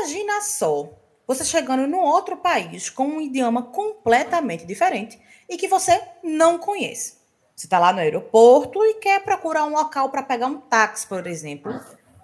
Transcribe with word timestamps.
Imagina 0.00 0.40
só, 0.40 0.88
você 1.26 1.44
chegando 1.44 1.86
num 1.86 2.00
outro 2.00 2.38
país 2.38 2.88
com 2.88 3.04
um 3.04 3.20
idioma 3.20 3.64
completamente 3.64 4.64
diferente 4.64 5.20
e 5.46 5.58
que 5.58 5.68
você 5.68 6.00
não 6.24 6.56
conhece. 6.56 7.18
Você 7.54 7.66
está 7.66 7.78
lá 7.78 7.92
no 7.92 7.98
aeroporto 7.98 8.82
e 8.82 8.94
quer 8.94 9.22
procurar 9.22 9.66
um 9.66 9.74
local 9.74 10.08
para 10.08 10.22
pegar 10.22 10.46
um 10.46 10.56
táxi, 10.56 11.06
por 11.06 11.26
exemplo, 11.26 11.78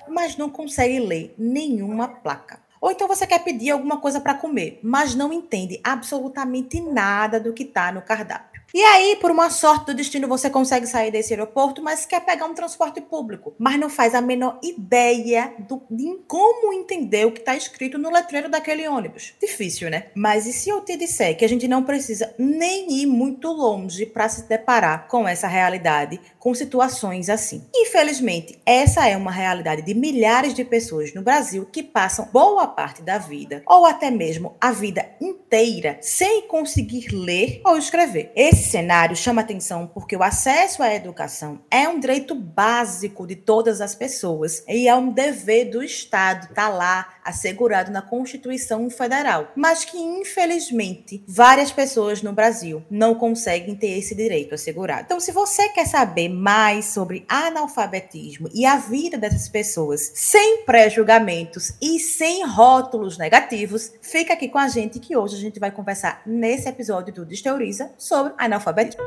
mas 0.08 0.38
não 0.38 0.48
consegue 0.48 0.98
ler 1.00 1.34
nenhuma 1.36 2.08
placa. 2.08 2.62
Ou 2.80 2.90
então 2.90 3.06
você 3.06 3.26
quer 3.26 3.44
pedir 3.44 3.72
alguma 3.72 4.00
coisa 4.00 4.22
para 4.22 4.32
comer, 4.32 4.80
mas 4.82 5.14
não 5.14 5.30
entende 5.30 5.78
absolutamente 5.84 6.80
nada 6.80 7.38
do 7.38 7.52
que 7.52 7.64
está 7.64 7.92
no 7.92 8.00
cardápio. 8.00 8.62
E 8.76 8.84
aí, 8.84 9.16
por 9.16 9.30
uma 9.30 9.48
sorte 9.48 9.86
do 9.86 9.94
destino, 9.94 10.28
você 10.28 10.50
consegue 10.50 10.86
sair 10.86 11.10
desse 11.10 11.32
aeroporto, 11.32 11.82
mas 11.82 12.04
quer 12.04 12.20
pegar 12.20 12.44
um 12.44 12.52
transporte 12.52 13.00
público, 13.00 13.54
mas 13.58 13.80
não 13.80 13.88
faz 13.88 14.14
a 14.14 14.20
menor 14.20 14.60
ideia 14.62 15.54
do, 15.60 15.80
de 15.90 16.18
como 16.28 16.74
entender 16.74 17.24
o 17.24 17.32
que 17.32 17.40
está 17.40 17.56
escrito 17.56 17.96
no 17.96 18.10
letreiro 18.10 18.50
daquele 18.50 18.86
ônibus. 18.86 19.32
Difícil, 19.40 19.88
né? 19.88 20.08
Mas 20.14 20.46
e 20.46 20.52
se 20.52 20.68
eu 20.68 20.82
te 20.82 20.94
disser 20.94 21.38
que 21.38 21.44
a 21.46 21.48
gente 21.48 21.66
não 21.66 21.84
precisa 21.84 22.34
nem 22.38 23.00
ir 23.00 23.06
muito 23.06 23.50
longe 23.50 24.04
para 24.04 24.28
se 24.28 24.46
deparar 24.46 25.08
com 25.08 25.26
essa 25.26 25.48
realidade, 25.48 26.20
com 26.38 26.54
situações 26.54 27.30
assim? 27.30 27.64
Infelizmente, 27.74 28.60
essa 28.66 29.08
é 29.08 29.16
uma 29.16 29.32
realidade 29.32 29.80
de 29.80 29.94
milhares 29.94 30.52
de 30.52 30.66
pessoas 30.66 31.14
no 31.14 31.22
Brasil 31.22 31.64
que 31.72 31.82
passam 31.82 32.28
boa 32.30 32.66
parte 32.66 33.00
da 33.00 33.16
vida, 33.16 33.62
ou 33.66 33.86
até 33.86 34.10
mesmo 34.10 34.54
a 34.60 34.70
vida 34.70 35.08
inteira, 35.18 35.96
sem 36.02 36.42
conseguir 36.42 37.08
ler 37.10 37.62
ou 37.64 37.78
escrever. 37.78 38.30
Esse 38.36 38.65
cenário 38.66 39.16
chama 39.16 39.40
atenção 39.40 39.86
porque 39.86 40.16
o 40.16 40.22
acesso 40.22 40.82
à 40.82 40.94
educação 40.94 41.60
é 41.70 41.88
um 41.88 41.98
direito 41.98 42.34
básico 42.34 43.26
de 43.26 43.36
todas 43.36 43.80
as 43.80 43.94
pessoas 43.94 44.62
e 44.68 44.88
é 44.88 44.94
um 44.94 45.12
dever 45.12 45.70
do 45.70 45.82
Estado 45.82 46.52
tá 46.54 46.68
lá 46.68 47.14
assegurado 47.24 47.90
na 47.90 48.02
Constituição 48.02 48.88
Federal, 48.88 49.52
mas 49.56 49.84
que 49.84 49.98
infelizmente 49.98 51.24
várias 51.26 51.72
pessoas 51.72 52.22
no 52.22 52.32
Brasil 52.32 52.84
não 52.90 53.14
conseguem 53.14 53.74
ter 53.74 53.98
esse 53.98 54.14
direito 54.14 54.54
assegurado. 54.54 55.02
Então, 55.06 55.20
se 55.20 55.32
você 55.32 55.68
quer 55.70 55.86
saber 55.86 56.28
mais 56.28 56.86
sobre 56.86 57.24
analfabetismo 57.28 58.48
e 58.54 58.64
a 58.64 58.76
vida 58.76 59.18
dessas 59.18 59.48
pessoas 59.48 60.12
sem 60.14 60.64
pré-julgamentos 60.64 61.72
e 61.82 61.98
sem 61.98 62.44
rótulos 62.46 63.18
negativos, 63.18 63.92
fica 64.00 64.34
aqui 64.34 64.48
com 64.48 64.58
a 64.58 64.68
gente 64.68 65.00
que 65.00 65.16
hoje 65.16 65.36
a 65.36 65.40
gente 65.40 65.58
vai 65.58 65.70
conversar 65.70 66.22
nesse 66.24 66.68
episódio 66.68 67.12
do 67.12 67.24
Desteoriza 67.24 67.92
sobre 67.98 68.32
analfabetismo 68.38 68.45
analfabetismo. 68.46 69.04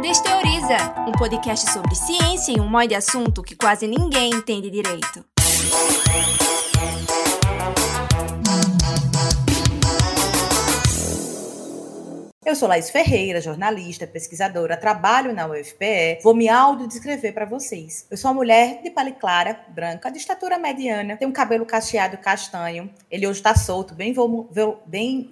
Desteoriza, 0.00 0.76
um 1.08 1.12
podcast 1.12 1.70
sobre 1.72 1.94
ciência 1.94 2.52
e 2.52 2.60
um 2.60 2.68
monte 2.68 2.88
de 2.88 2.94
assunto 2.94 3.42
que 3.42 3.56
quase 3.56 3.86
ninguém 3.86 4.30
entende 4.30 4.70
direito. 4.70 5.24
Eu 12.46 12.54
sou 12.54 12.68
Laís 12.68 12.90
Ferreira, 12.90 13.40
jornalista, 13.40 14.06
pesquisadora, 14.06 14.76
trabalho 14.76 15.34
na 15.34 15.48
UFPE. 15.48 16.20
Vou 16.22 16.32
me 16.32 16.48
audiodescrever 16.48 17.34
para 17.34 17.44
vocês. 17.44 18.06
Eu 18.08 18.16
sou 18.16 18.30
uma 18.30 18.36
mulher 18.36 18.80
de 18.84 18.90
pele 18.90 19.10
clara, 19.10 19.58
branca, 19.70 20.12
de 20.12 20.18
estatura 20.18 20.56
mediana, 20.56 21.16
tenho 21.16 21.28
um 21.28 21.34
cabelo 21.34 21.66
cacheado 21.66 22.16
castanho. 22.18 22.88
Ele 23.10 23.26
hoje 23.26 23.40
está 23.40 23.56
solto, 23.56 23.96
bem 23.96 24.14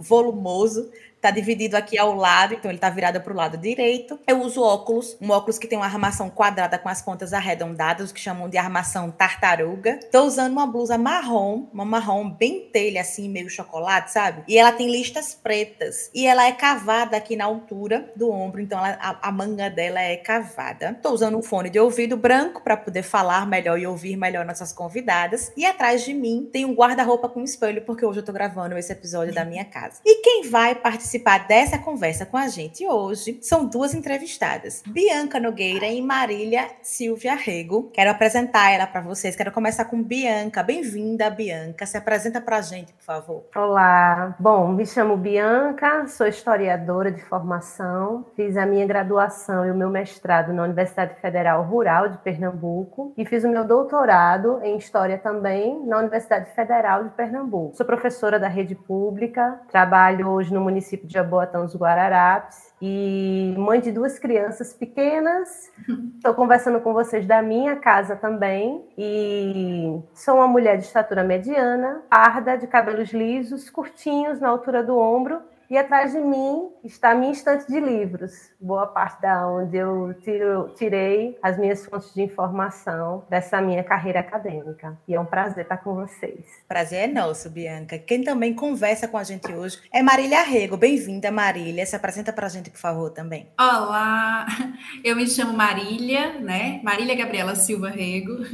volumoso, 0.01 0.91
Tá 1.25 1.31
dividido 1.31 1.75
aqui 1.75 1.97
ao 1.97 2.15
lado, 2.15 2.53
então 2.53 2.71
ele 2.71 2.77
tá 2.77 2.91
virado 2.91 3.19
para 3.19 3.33
o 3.33 3.37
lado 3.37 3.57
direito. 3.57 4.21
Eu 4.27 4.43
uso 4.43 4.61
óculos, 4.61 5.17
um 5.23 5.31
óculos 5.31 5.59
que 5.59 5.67
tem 5.67 5.79
uma 5.79 5.87
armação 5.87 6.29
quadrada 6.29 6.79
com 6.79 6.87
as 6.87 7.01
pontas 7.01 7.33
arredondadas, 7.33 8.13
que 8.13 8.21
chamam 8.21 8.47
de 8.47 8.59
armação 8.59 9.11
tartaruga. 9.11 9.99
Tô 10.13 10.25
usando 10.25 10.53
uma 10.53 10.67
blusa 10.67 10.99
marrom, 10.99 11.67
uma 11.73 11.87
marrom 11.87 12.29
bem 12.29 12.69
telha, 12.71 13.01
assim, 13.01 13.31
meio 13.31 13.49
chocolate, 13.49 14.13
sabe? 14.13 14.43
E 14.47 14.59
ela 14.59 14.71
tem 14.71 14.91
listas 14.91 15.35
pretas. 15.35 16.11
E 16.15 16.27
ela 16.27 16.45
é 16.45 16.53
cavada 16.53 17.17
aqui 17.17 17.37
na 17.37 17.47
altura 17.47 18.13
do 18.15 18.31
ombro, 18.31 18.61
então 18.61 18.85
ela, 18.85 18.99
a, 19.01 19.29
a, 19.29 19.33
manga 19.33 19.71
dela 19.71 20.03
é 20.03 20.19
cavada. 20.19 20.99
Tô 21.03 21.09
usando 21.09 21.39
um 21.39 21.43
fone 21.43 21.71
de 21.71 21.81
ouvido 21.81 22.19
branco 22.19 22.63
para 22.63 22.77
poder 22.77 23.03
falar 23.03 23.47
melhor 23.47 23.79
e 23.79 23.87
ouvir 23.87 24.15
melhor 24.19 24.45
nossas 24.45 24.75
convidadas. 24.75 25.51
E 25.57 25.65
atrás 25.65 26.05
de 26.05 26.13
mim 26.13 26.51
tem 26.53 26.67
um 26.67 26.75
guarda-roupa 26.75 27.31
com 27.31 27.43
espelho, 27.43 27.81
porque 27.81 28.05
hoje 28.05 28.21
eu 28.21 28.25
tô 28.25 28.31
gravando 28.31 28.77
esse 28.77 28.93
episódio 28.93 29.33
da 29.33 29.43
minha 29.47 29.65
casa. 29.65 30.03
E 30.05 30.21
quem 30.21 30.51
vai 30.51 30.75
participar 30.75 31.14
participar 31.15 31.47
dessa 31.47 31.79
conversa 31.79 32.27
com 32.27 32.37
a 32.37 32.49
gente 32.49 32.87
hoje 32.87 33.39
são 33.41 33.67
duas 33.67 33.95
entrevistadas, 33.95 34.83
Bianca 34.87 35.39
Nogueira 35.39 35.87
e 35.87 36.03
Marília 36.03 36.69
Silvia 36.83 37.35
Rego. 37.35 37.91
Quero 37.93 38.11
apresentar 38.11 38.71
ela 38.71 38.87
para 38.87 39.01
vocês. 39.01 39.37
Quero 39.37 39.53
começar 39.53 39.85
com 39.85 40.03
Bianca. 40.03 40.63
Bem-vinda, 40.63 41.31
Bianca. 41.31 41.87
Se 41.87 41.97
apresenta 41.97 42.41
para 42.41 42.57
a 42.57 42.61
gente, 42.63 42.93
por 42.93 43.05
favor. 43.05 43.45
Olá. 43.55 44.35
Bom, 44.41 44.69
me 44.73 44.87
chamo 44.87 45.17
Bianca, 45.17 46.07
sou 46.09 46.27
historiadora 46.27 47.13
de 47.13 47.23
formação. 47.23 48.27
Fiz 48.35 48.57
a 48.57 48.67
minha 48.67 48.87
graduação 48.87 49.67
e 49.67 49.71
o 49.71 49.75
meu 49.75 49.91
mestrado 49.91 50.53
na 50.53 50.65
Universidade 50.65 51.21
Federal 51.21 51.63
Rural 51.63 52.09
de 52.09 52.19
Pernambuco 52.19 53.13
e 53.17 53.25
fiz 53.25 53.45
o 53.45 53.49
meu 53.49 53.65
doutorado 53.65 54.61
em 54.63 54.77
História 54.77 55.19
também 55.19 55.85
na 55.87 55.99
Universidade 55.99 56.51
Federal 56.55 57.05
de 57.05 57.11
Pernambuco. 57.11 57.77
Sou 57.77 57.87
professora 57.87 58.39
da 58.39 58.49
rede 58.49 58.75
pública, 58.75 59.61
trabalho 59.71 60.29
hoje 60.29 60.53
no 60.53 60.61
município 60.61 61.04
município 61.05 61.07
de 61.07 61.13
Jaboatão 61.13 61.65
dos 61.65 61.77
Guararapes. 61.77 62.75
E 62.81 63.55
mãe 63.57 63.81
de 63.81 63.93
duas 63.93 64.19
crianças 64.19 64.73
pequenas. 64.73 65.71
Estou 66.17 66.35
conversando 66.35 66.81
com 66.81 66.93
vocês 66.93 67.27
da 67.27 67.41
minha 67.43 67.77
casa 67.77 68.17
também. 68.17 68.85
E 68.99 70.01
sou 70.15 70.37
uma 70.37 70.49
mulher 70.49 70.79
de 70.79 70.85
estatura 70.85 71.23
mediana, 71.23 72.03
parda, 72.09 72.57
de 72.57 72.67
cabelos 72.67 73.11
lisos, 73.13 73.71
curtinhos 73.71 74.41
na 74.41 74.49
altura 74.49 74.83
do 74.83 74.99
ombro 74.99 75.41
e 75.71 75.79
atrás 75.79 76.13
de 76.13 76.19
mim 76.19 76.69
está 76.85 77.11
a 77.11 77.15
minha 77.15 77.33
estante 77.33 77.67
de 77.67 77.81
livros, 77.81 78.51
boa 78.61 78.87
parte 78.87 79.23
da 79.23 79.49
onde 79.49 79.77
eu 79.77 80.15
tiro, 80.23 80.75
tirei 80.77 81.39
as 81.43 81.59
minhas 81.59 81.85
fontes 81.87 82.13
de 82.13 82.23
informação 82.23 83.25
dessa 83.29 83.61
minha 83.61 83.83
carreira 83.83 84.21
acadêmica. 84.21 84.99
E 85.09 85.15
é 85.15 85.21
um 85.21 85.25
prazer 85.25 85.65
estar 85.65 85.79
com 85.79 85.95
vocês. 85.95 86.45
Prazer 86.69 87.09
é 87.09 87.13
nosso, 87.13 87.49
Bianca. 87.51 87.99
Quem 87.99 88.23
também 88.23 88.55
conversa 88.55 89.09
com 89.09 89.17
a 89.17 89.25
gente 89.25 89.53
hoje 89.53 89.81
é 89.93 90.03
Marília 90.03 90.43
Rego. 90.43 90.77
Bem-vinda, 90.77 91.31
Marília. 91.31 91.87
Se 91.87 91.97
apresenta 91.97 92.33
para 92.33 92.47
a 92.47 92.51
gente, 92.51 92.71
por 92.71 92.81
favor, 92.81 93.11
também. 93.11 93.49
Olá, 93.59 94.47
eu 95.03 95.17
me 95.17 95.27
chamo 95.27 95.53
Marília, 95.53 96.39
né? 96.41 96.81
Marília 96.83 97.15
Gabriela 97.15 97.55
Silva 97.55 97.89
Rego. 97.89 98.45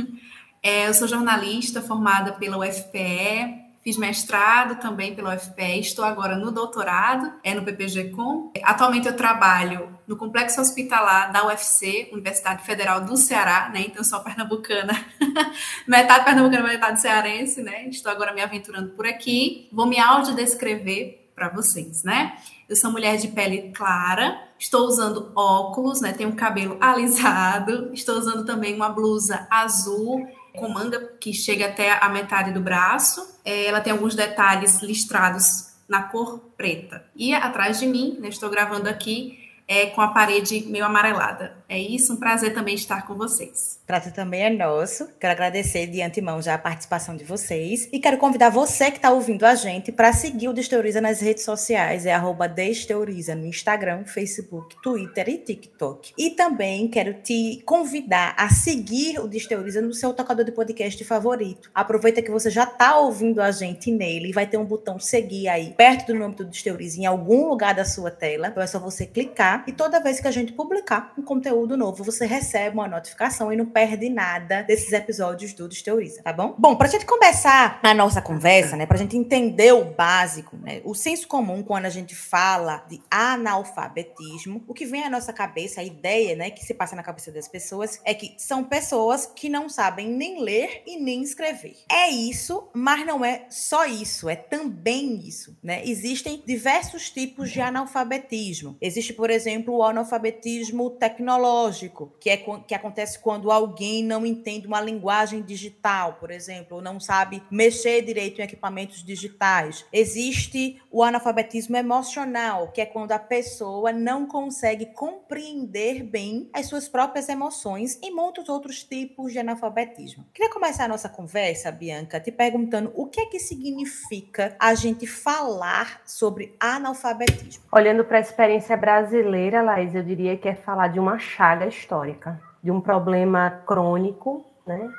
É, 0.62 0.86
eu 0.86 0.94
sou 0.94 1.08
jornalista 1.08 1.80
formada 1.80 2.32
pela 2.32 2.58
UFPE, 2.58 3.69
Fiz 3.82 3.96
mestrado 3.96 4.78
também 4.78 5.14
pela 5.14 5.34
UFPE, 5.34 5.80
estou 5.80 6.04
agora 6.04 6.36
no 6.36 6.50
doutorado, 6.50 7.32
é 7.42 7.54
no 7.54 7.64
PPG-Com. 7.64 8.52
Atualmente 8.62 9.08
eu 9.08 9.16
trabalho 9.16 9.98
no 10.06 10.16
Complexo 10.16 10.60
Hospitalar 10.60 11.32
da 11.32 11.46
UFC, 11.46 12.10
Universidade 12.12 12.62
Federal 12.62 13.00
do 13.00 13.16
Ceará, 13.16 13.70
né? 13.72 13.84
Então 13.86 14.04
sou 14.04 14.20
pernambucana, 14.20 14.92
metade 15.88 16.26
pernambucana, 16.26 16.68
metade 16.68 17.00
cearense, 17.00 17.62
né? 17.62 17.88
Estou 17.88 18.12
agora 18.12 18.34
me 18.34 18.42
aventurando 18.42 18.90
por 18.90 19.06
aqui. 19.06 19.66
Vou 19.72 19.86
me 19.86 19.98
audiodescrever 19.98 21.30
para 21.34 21.48
vocês, 21.48 22.04
né? 22.04 22.36
Eu 22.68 22.76
sou 22.76 22.92
mulher 22.92 23.16
de 23.16 23.28
pele 23.28 23.72
clara, 23.74 24.38
estou 24.58 24.86
usando 24.86 25.32
óculos, 25.34 26.02
né? 26.02 26.12
Tenho 26.12 26.28
um 26.28 26.36
cabelo 26.36 26.76
alisado, 26.82 27.88
estou 27.94 28.18
usando 28.18 28.44
também 28.44 28.74
uma 28.76 28.90
blusa 28.90 29.46
azul 29.50 30.28
com 30.54 30.68
manga 30.68 31.00
que 31.20 31.32
chega 31.32 31.66
até 31.66 31.92
a 31.92 32.08
metade 32.08 32.52
do 32.52 32.60
braço. 32.60 33.38
É, 33.44 33.66
ela 33.66 33.80
tem 33.80 33.92
alguns 33.92 34.14
detalhes 34.14 34.82
listrados 34.82 35.70
na 35.88 36.04
cor 36.04 36.38
preta. 36.56 37.04
E 37.16 37.34
atrás 37.34 37.80
de 37.80 37.86
mim, 37.86 38.16
né, 38.20 38.28
estou 38.28 38.48
gravando 38.48 38.88
aqui, 38.88 39.49
é, 39.70 39.86
com 39.86 40.00
a 40.00 40.08
parede 40.08 40.66
meio 40.66 40.84
amarelada. 40.84 41.52
É 41.68 41.78
isso, 41.78 42.14
um 42.14 42.16
prazer 42.16 42.52
também 42.52 42.74
estar 42.74 43.06
com 43.06 43.14
vocês. 43.14 43.78
Prazer 43.86 44.12
também 44.12 44.42
é 44.42 44.50
nosso. 44.50 45.08
Quero 45.20 45.32
agradecer 45.32 45.86
de 45.86 46.02
antemão 46.02 46.42
já 46.42 46.54
a 46.54 46.58
participação 46.58 47.16
de 47.16 47.22
vocês 47.22 47.88
e 47.92 48.00
quero 48.00 48.18
convidar 48.18 48.50
você 48.50 48.90
que 48.90 48.96
está 48.96 49.12
ouvindo 49.12 49.46
a 49.46 49.54
gente 49.54 49.92
para 49.92 50.12
seguir 50.12 50.48
o 50.48 50.52
Desteoriza 50.52 51.00
nas 51.00 51.20
redes 51.20 51.44
sociais, 51.44 52.04
é 52.04 52.12
arroba 52.12 52.48
Desteoriza 52.48 53.36
no 53.36 53.46
Instagram, 53.46 54.04
Facebook, 54.06 54.74
Twitter 54.82 55.28
e 55.28 55.38
TikTok. 55.38 56.14
E 56.18 56.30
também 56.30 56.88
quero 56.88 57.14
te 57.22 57.62
convidar 57.64 58.34
a 58.36 58.48
seguir 58.48 59.20
o 59.20 59.28
Desteoriza 59.28 59.80
no 59.80 59.94
seu 59.94 60.12
tocador 60.12 60.44
de 60.44 60.50
podcast 60.50 61.04
favorito. 61.04 61.70
Aproveita 61.72 62.20
que 62.20 62.30
você 62.32 62.50
já 62.50 62.64
está 62.64 62.96
ouvindo 62.96 63.40
a 63.40 63.52
gente 63.52 63.92
nele 63.92 64.30
e 64.30 64.32
vai 64.32 64.48
ter 64.48 64.56
um 64.56 64.64
botão 64.64 64.98
seguir 64.98 65.46
aí 65.46 65.72
perto 65.76 66.08
do 66.08 66.18
nome 66.18 66.34
do 66.34 66.44
Desteoriza 66.44 66.98
em 67.00 67.06
algum 67.06 67.48
lugar 67.48 67.72
da 67.72 67.84
sua 67.84 68.10
tela. 68.10 68.48
Então 68.48 68.60
é 68.60 68.66
só 68.66 68.80
você 68.80 69.06
clicar 69.06 69.59
E 69.66 69.72
toda 69.72 70.00
vez 70.00 70.20
que 70.20 70.28
a 70.28 70.30
gente 70.30 70.52
publicar 70.52 71.12
um 71.16 71.22
conteúdo 71.22 71.76
novo, 71.76 72.02
você 72.02 72.26
recebe 72.26 72.74
uma 72.74 72.88
notificação 72.88 73.52
e 73.52 73.56
não 73.56 73.66
perde 73.66 74.08
nada 74.08 74.62
desses 74.62 74.92
episódios 74.92 75.52
do 75.52 75.68
Desteoriza, 75.68 76.22
tá 76.22 76.32
bom? 76.32 76.54
Bom, 76.58 76.76
pra 76.76 76.88
gente 76.88 77.06
começar 77.06 77.78
a 77.82 77.94
nossa 77.94 78.20
conversa, 78.22 78.76
né, 78.76 78.86
pra 78.86 78.98
gente 78.98 79.16
entender 79.16 79.72
o 79.72 79.84
básico, 79.84 80.56
né, 80.56 80.80
o 80.84 80.94
senso 80.94 81.26
comum 81.26 81.62
quando 81.62 81.86
a 81.86 81.90
gente 81.90 82.14
fala 82.14 82.84
de 82.88 83.00
analfabetismo, 83.10 84.64
o 84.66 84.74
que 84.74 84.86
vem 84.86 85.04
à 85.04 85.10
nossa 85.10 85.32
cabeça, 85.32 85.80
a 85.80 85.84
ideia, 85.84 86.36
né, 86.36 86.50
que 86.50 86.64
se 86.64 86.74
passa 86.74 86.96
na 86.96 87.02
cabeça 87.02 87.32
das 87.32 87.48
pessoas 87.48 88.00
é 88.04 88.14
que 88.14 88.34
são 88.38 88.64
pessoas 88.64 89.26
que 89.26 89.48
não 89.48 89.68
sabem 89.68 90.08
nem 90.08 90.42
ler 90.42 90.82
e 90.86 90.98
nem 91.00 91.22
escrever. 91.22 91.76
É 91.90 92.08
isso, 92.10 92.68
mas 92.74 93.04
não 93.06 93.24
é 93.24 93.46
só 93.48 93.84
isso, 93.86 94.28
é 94.28 94.36
também 94.36 95.16
isso, 95.26 95.56
né? 95.62 95.82
Existem 95.84 96.42
diversos 96.46 97.10
tipos 97.10 97.50
de 97.50 97.60
analfabetismo. 97.60 98.76
Existe, 98.80 99.12
por 99.12 99.30
exemplo, 99.30 99.39
o 99.68 99.82
analfabetismo 99.82 100.90
tecnológico, 100.90 102.12
que 102.20 102.30
é 102.30 102.36
que 102.36 102.74
acontece 102.74 103.18
quando 103.18 103.50
alguém 103.50 104.04
não 104.04 104.24
entende 104.26 104.66
uma 104.66 104.80
linguagem 104.80 105.42
digital, 105.42 106.14
por 106.14 106.30
exemplo, 106.30 106.76
ou 106.76 106.82
não 106.82 106.98
sabe 106.98 107.42
mexer 107.50 108.02
direito 108.02 108.40
em 108.40 108.44
equipamentos 108.44 109.04
digitais. 109.04 109.84
Existe 109.92 110.80
o 110.90 111.02
analfabetismo 111.02 111.76
emocional, 111.76 112.72
que 112.72 112.80
é 112.80 112.86
quando 112.86 113.12
a 113.12 113.18
pessoa 113.18 113.92
não 113.92 114.26
consegue 114.26 114.86
compreender 114.86 116.02
bem 116.02 116.48
as 116.52 116.66
suas 116.66 116.88
próprias 116.88 117.28
emoções 117.28 117.98
e 118.02 118.10
muitos 118.10 118.48
outros 118.48 118.82
tipos 118.82 119.32
de 119.32 119.38
analfabetismo. 119.38 120.26
Queria 120.32 120.52
começar 120.52 120.84
a 120.84 120.88
nossa 120.88 121.08
conversa, 121.08 121.70
Bianca, 121.70 122.20
te 122.20 122.32
perguntando 122.32 122.92
o 122.94 123.06
que 123.06 123.20
é 123.20 123.26
que 123.26 123.38
significa 123.38 124.56
a 124.58 124.74
gente 124.74 125.06
falar 125.06 126.02
sobre 126.04 126.54
analfabetismo. 126.58 127.64
Olhando 127.72 128.04
para 128.04 128.18
a 128.18 128.20
experiência 128.20 128.76
brasileira, 128.76 129.29
Laís, 129.30 129.94
eu 129.94 130.02
diria 130.02 130.36
que 130.36 130.48
é 130.48 130.54
falar 130.54 130.88
de 130.88 131.00
uma 131.00 131.18
chaga 131.18 131.66
histórica, 131.66 132.40
de 132.62 132.70
um 132.70 132.80
problema 132.80 133.62
crônico, 133.66 134.44
né? 134.66 134.90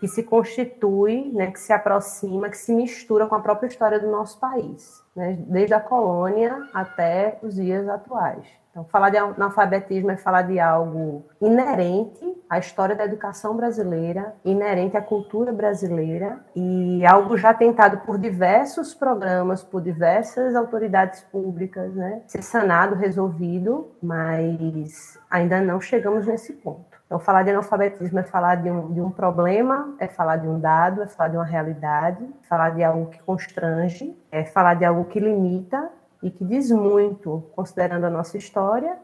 que 0.00 0.08
se 0.08 0.22
constitui, 0.22 1.30
né, 1.30 1.50
que 1.50 1.60
se 1.60 1.74
aproxima, 1.74 2.48
que 2.48 2.56
se 2.56 2.72
mistura 2.72 3.26
com 3.26 3.34
a 3.34 3.40
própria 3.40 3.68
história 3.68 4.00
do 4.00 4.10
nosso 4.10 4.40
país, 4.40 5.04
né, 5.14 5.36
desde 5.46 5.74
a 5.74 5.80
colônia 5.80 6.66
até 6.72 7.38
os 7.42 7.54
dias 7.54 7.86
atuais. 7.86 8.46
Então, 8.70 8.84
falar 8.84 9.10
de 9.10 9.16
analfabetismo 9.16 10.12
é 10.12 10.16
falar 10.16 10.42
de 10.42 10.60
algo 10.60 11.24
inerente 11.40 12.24
à 12.48 12.58
história 12.58 12.94
da 12.94 13.04
educação 13.04 13.56
brasileira, 13.56 14.34
inerente 14.44 14.96
à 14.96 15.02
cultura 15.02 15.52
brasileira 15.52 16.38
e 16.54 17.04
algo 17.04 17.36
já 17.36 17.52
tentado 17.52 17.98
por 17.98 18.16
diversos 18.16 18.94
programas, 18.94 19.64
por 19.64 19.82
diversas 19.82 20.54
autoridades 20.54 21.20
públicas, 21.20 21.92
né? 21.94 22.22
Ser 22.28 22.42
sanado, 22.42 22.94
resolvido, 22.94 23.90
mas 24.00 25.18
ainda 25.28 25.60
não 25.60 25.80
chegamos 25.80 26.26
nesse 26.26 26.52
ponto. 26.52 27.00
Então, 27.06 27.18
falar 27.18 27.42
de 27.42 27.50
analfabetismo 27.50 28.20
é 28.20 28.22
falar 28.22 28.54
de 28.54 28.70
um, 28.70 28.92
de 28.92 29.00
um 29.00 29.10
problema, 29.10 29.96
é 29.98 30.06
falar 30.06 30.36
de 30.36 30.46
um 30.46 30.60
dado, 30.60 31.02
é 31.02 31.08
falar 31.08 31.30
de 31.30 31.36
uma 31.36 31.44
realidade, 31.44 32.22
é 32.22 32.46
falar 32.46 32.70
de 32.70 32.84
algo 32.84 33.06
que 33.06 33.20
constrange, 33.22 34.16
é 34.30 34.44
falar 34.44 34.74
de 34.74 34.84
algo 34.84 35.06
que 35.06 35.18
limita 35.18 35.90
e 36.22 36.30
que 36.30 36.44
diz 36.44 36.70
muito, 36.70 37.44
considerando 37.54 38.04
a 38.04 38.10
nossa 38.10 38.36
história, 38.36 38.98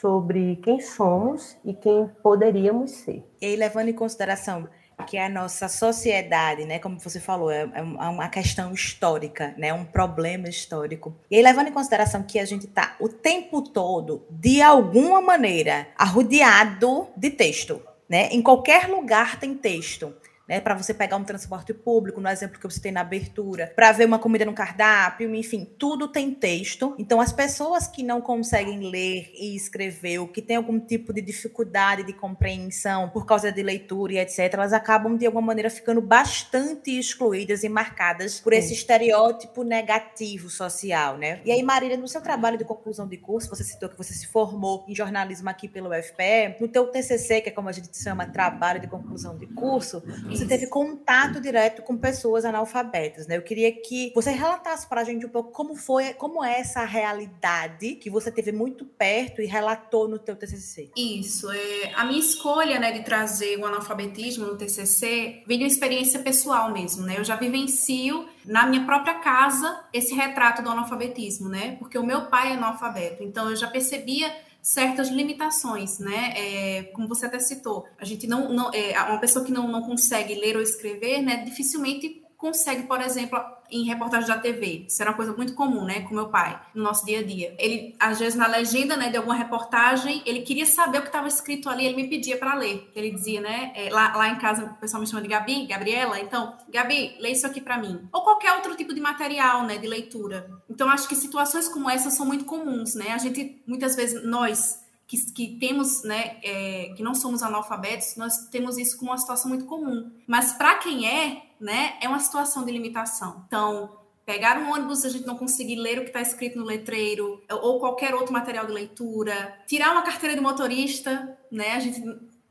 sobre 0.00 0.56
quem 0.56 0.80
somos 0.80 1.56
e 1.64 1.74
quem 1.74 2.08
poderíamos 2.22 2.92
ser. 2.92 3.24
E 3.40 3.46
aí, 3.46 3.56
levando 3.56 3.88
em 3.88 3.92
consideração 3.92 4.68
que 5.06 5.18
a 5.18 5.28
nossa 5.28 5.68
sociedade, 5.68 6.64
né, 6.64 6.78
como 6.78 6.98
você 7.00 7.18
falou, 7.18 7.50
é, 7.50 7.62
é, 7.62 7.78
é 7.78 8.08
uma 8.08 8.28
questão 8.28 8.72
histórica, 8.72 9.52
né, 9.58 9.72
um 9.72 9.84
problema 9.84 10.48
histórico. 10.48 11.14
E 11.30 11.36
aí, 11.36 11.42
levando 11.42 11.68
em 11.68 11.72
consideração 11.72 12.22
que 12.22 12.38
a 12.38 12.44
gente 12.44 12.66
está 12.66 12.94
o 13.00 13.08
tempo 13.08 13.62
todo, 13.62 14.24
de 14.30 14.62
alguma 14.62 15.20
maneira, 15.20 15.88
arrodeado 15.96 17.08
de 17.16 17.30
texto, 17.30 17.82
né? 18.08 18.28
Em 18.30 18.42
qualquer 18.42 18.88
lugar 18.88 19.40
tem 19.40 19.54
texto 19.54 20.14
né, 20.52 20.60
para 20.60 20.74
você 20.74 20.92
pegar 20.92 21.16
um 21.16 21.24
transporte 21.24 21.72
público, 21.72 22.20
no 22.20 22.28
exemplo 22.28 22.60
que 22.60 22.68
você 22.70 22.78
tem 22.78 22.92
na 22.92 23.00
abertura, 23.00 23.72
para 23.74 23.90
ver 23.90 24.04
uma 24.04 24.18
comida 24.18 24.44
no 24.44 24.52
cardápio, 24.52 25.34
enfim, 25.34 25.66
tudo 25.78 26.08
tem 26.08 26.30
texto. 26.30 26.94
Então, 26.98 27.22
as 27.22 27.32
pessoas 27.32 27.88
que 27.88 28.02
não 28.02 28.20
conseguem 28.20 28.90
ler 28.90 29.30
e 29.32 29.56
escrever, 29.56 30.18
ou 30.18 30.28
que 30.28 30.42
têm 30.42 30.56
algum 30.56 30.78
tipo 30.78 31.10
de 31.10 31.22
dificuldade 31.22 32.04
de 32.04 32.12
compreensão 32.12 33.08
por 33.08 33.24
causa 33.24 33.50
de 33.50 33.62
leitura 33.62 34.12
e 34.12 34.18
etc., 34.18 34.40
elas 34.52 34.74
acabam, 34.74 35.16
de 35.16 35.24
alguma 35.24 35.46
maneira, 35.46 35.70
ficando 35.70 36.02
bastante 36.02 36.98
excluídas 36.98 37.64
e 37.64 37.70
marcadas 37.70 38.38
por 38.38 38.52
esse 38.52 38.74
estereótipo 38.74 39.62
negativo 39.62 40.50
social, 40.50 41.16
né? 41.16 41.40
E 41.46 41.50
aí, 41.50 41.62
Marília, 41.62 41.96
no 41.96 42.06
seu 42.06 42.20
trabalho 42.20 42.58
de 42.58 42.64
conclusão 42.64 43.08
de 43.08 43.16
curso, 43.16 43.48
você 43.48 43.64
citou 43.64 43.88
que 43.88 43.96
você 43.96 44.12
se 44.12 44.26
formou 44.26 44.84
em 44.86 44.94
jornalismo 44.94 45.48
aqui 45.48 45.66
pelo 45.66 45.88
UFPE, 45.88 46.56
no 46.60 46.68
teu 46.68 46.88
TCC, 46.88 47.40
que 47.40 47.48
é 47.48 47.52
como 47.52 47.70
a 47.70 47.72
gente 47.72 47.96
chama, 47.96 48.26
trabalho 48.26 48.78
de 48.78 48.86
conclusão 48.86 49.38
de 49.38 49.46
curso, 49.46 50.02
você 50.26 50.41
teve 50.46 50.66
contato 50.66 51.40
direto 51.40 51.82
com 51.82 51.96
pessoas 51.96 52.44
analfabetas, 52.44 53.26
né? 53.26 53.36
Eu 53.36 53.42
queria 53.42 53.72
que 53.72 54.12
você 54.14 54.30
relatasse 54.30 54.86
para 54.86 55.00
a 55.00 55.04
gente 55.04 55.26
um 55.26 55.28
pouco 55.28 55.50
como 55.50 55.74
foi, 55.74 56.14
como 56.14 56.44
é 56.44 56.60
essa 56.60 56.84
realidade 56.84 57.94
que 57.96 58.10
você 58.10 58.30
teve 58.30 58.52
muito 58.52 58.84
perto 58.84 59.40
e 59.40 59.46
relatou 59.46 60.08
no 60.08 60.18
teu 60.18 60.36
TCC. 60.36 60.90
Isso, 60.96 61.50
é, 61.50 61.92
a 61.94 62.04
minha 62.04 62.20
escolha, 62.20 62.78
né, 62.78 62.92
de 62.92 63.04
trazer 63.04 63.58
o 63.58 63.66
analfabetismo 63.66 64.46
no 64.46 64.56
TCC 64.56 65.42
vem 65.46 65.58
de 65.58 65.64
uma 65.64 65.70
experiência 65.70 66.20
pessoal 66.20 66.72
mesmo, 66.72 67.04
né? 67.04 67.16
Eu 67.18 67.24
já 67.24 67.36
vivencio 67.36 68.28
na 68.44 68.66
minha 68.66 68.84
própria 68.84 69.14
casa 69.14 69.84
esse 69.92 70.14
retrato 70.14 70.62
do 70.62 70.70
analfabetismo, 70.70 71.48
né? 71.48 71.76
Porque 71.78 71.98
o 71.98 72.04
meu 72.04 72.26
pai 72.26 72.52
é 72.52 72.54
analfabeto, 72.54 73.22
então 73.22 73.50
eu 73.50 73.56
já 73.56 73.68
percebia 73.68 74.32
certas 74.62 75.08
limitações, 75.08 75.98
né? 75.98 76.32
É, 76.36 76.82
como 76.94 77.08
você 77.08 77.26
até 77.26 77.40
citou, 77.40 77.84
a 77.98 78.04
gente 78.04 78.28
não, 78.28 78.48
não 78.48 78.70
é, 78.72 78.98
uma 79.02 79.18
pessoa 79.18 79.44
que 79.44 79.50
não, 79.50 79.66
não 79.66 79.82
consegue 79.82 80.34
ler 80.36 80.56
ou 80.56 80.62
escrever, 80.62 81.20
né? 81.20 81.44
Dificilmente 81.44 82.22
consegue, 82.42 82.82
por 82.88 83.00
exemplo, 83.00 83.40
em 83.70 83.84
reportagem 83.84 84.26
da 84.26 84.36
TV. 84.36 84.86
Isso 84.88 85.00
era 85.00 85.12
uma 85.12 85.16
coisa 85.16 85.32
muito 85.32 85.54
comum, 85.54 85.84
né, 85.84 86.00
com 86.00 86.12
meu 86.12 86.28
pai, 86.28 86.60
no 86.74 86.82
nosso 86.82 87.06
dia 87.06 87.20
a 87.20 87.22
dia. 87.22 87.54
Ele, 87.56 87.94
às 88.00 88.18
vezes, 88.18 88.34
na 88.34 88.48
legenda, 88.48 88.96
né, 88.96 89.10
de 89.10 89.16
alguma 89.16 89.36
reportagem, 89.36 90.20
ele 90.26 90.42
queria 90.42 90.66
saber 90.66 90.98
o 90.98 91.02
que 91.02 91.06
estava 91.06 91.28
escrito 91.28 91.70
ali, 91.70 91.86
ele 91.86 91.94
me 91.94 92.08
pedia 92.08 92.36
para 92.36 92.56
ler. 92.56 92.90
Ele 92.96 93.12
dizia, 93.12 93.40
né, 93.40 93.72
é, 93.76 93.90
lá, 93.90 94.16
lá 94.16 94.28
em 94.28 94.38
casa 94.38 94.64
o 94.64 94.74
pessoal 94.74 95.00
me 95.00 95.06
chama 95.06 95.22
de 95.22 95.28
Gabi, 95.28 95.68
Gabriela, 95.68 96.18
então, 96.18 96.58
Gabi, 96.68 97.16
lê 97.20 97.30
isso 97.30 97.46
aqui 97.46 97.60
para 97.60 97.78
mim. 97.78 98.08
Ou 98.12 98.22
qualquer 98.22 98.54
outro 98.54 98.74
tipo 98.74 98.92
de 98.92 99.00
material, 99.00 99.62
né, 99.62 99.78
de 99.78 99.86
leitura. 99.86 100.50
Então, 100.68 100.90
acho 100.90 101.08
que 101.08 101.14
situações 101.14 101.68
como 101.68 101.88
essa 101.88 102.10
são 102.10 102.26
muito 102.26 102.44
comuns, 102.44 102.96
né? 102.96 103.12
A 103.12 103.18
gente, 103.18 103.62
muitas 103.68 103.94
vezes, 103.94 104.24
nós 104.24 104.82
que, 105.06 105.32
que, 105.32 105.58
temos, 105.58 106.02
né, 106.02 106.38
é, 106.42 106.94
que 106.96 107.02
não 107.02 107.14
somos 107.14 107.42
analfabetos, 107.42 108.16
nós 108.16 108.48
temos 108.50 108.78
isso 108.78 108.98
como 108.98 109.10
uma 109.10 109.18
situação 109.18 109.50
muito 109.50 109.66
comum. 109.66 110.10
Mas 110.26 110.54
para 110.54 110.76
quem 110.76 111.06
é, 111.06 111.42
né, 111.62 111.94
é 112.00 112.08
uma 112.08 112.18
situação 112.18 112.64
de 112.64 112.72
limitação. 112.72 113.44
Então, 113.46 113.98
pegar 114.26 114.58
um 114.58 114.72
ônibus 114.72 115.04
a 115.04 115.08
gente 115.08 115.26
não 115.26 115.36
conseguir 115.36 115.76
ler 115.76 115.98
o 115.98 116.02
que 116.02 116.08
está 116.08 116.20
escrito 116.20 116.58
no 116.58 116.64
letreiro 116.64 117.42
ou 117.50 117.80
qualquer 117.80 118.14
outro 118.14 118.32
material 118.32 118.66
de 118.66 118.72
leitura, 118.72 119.58
tirar 119.66 119.92
uma 119.92 120.02
carteira 120.02 120.34
de 120.34 120.40
motorista, 120.40 121.38
né, 121.50 121.72
a 121.72 121.80
gente 121.80 122.02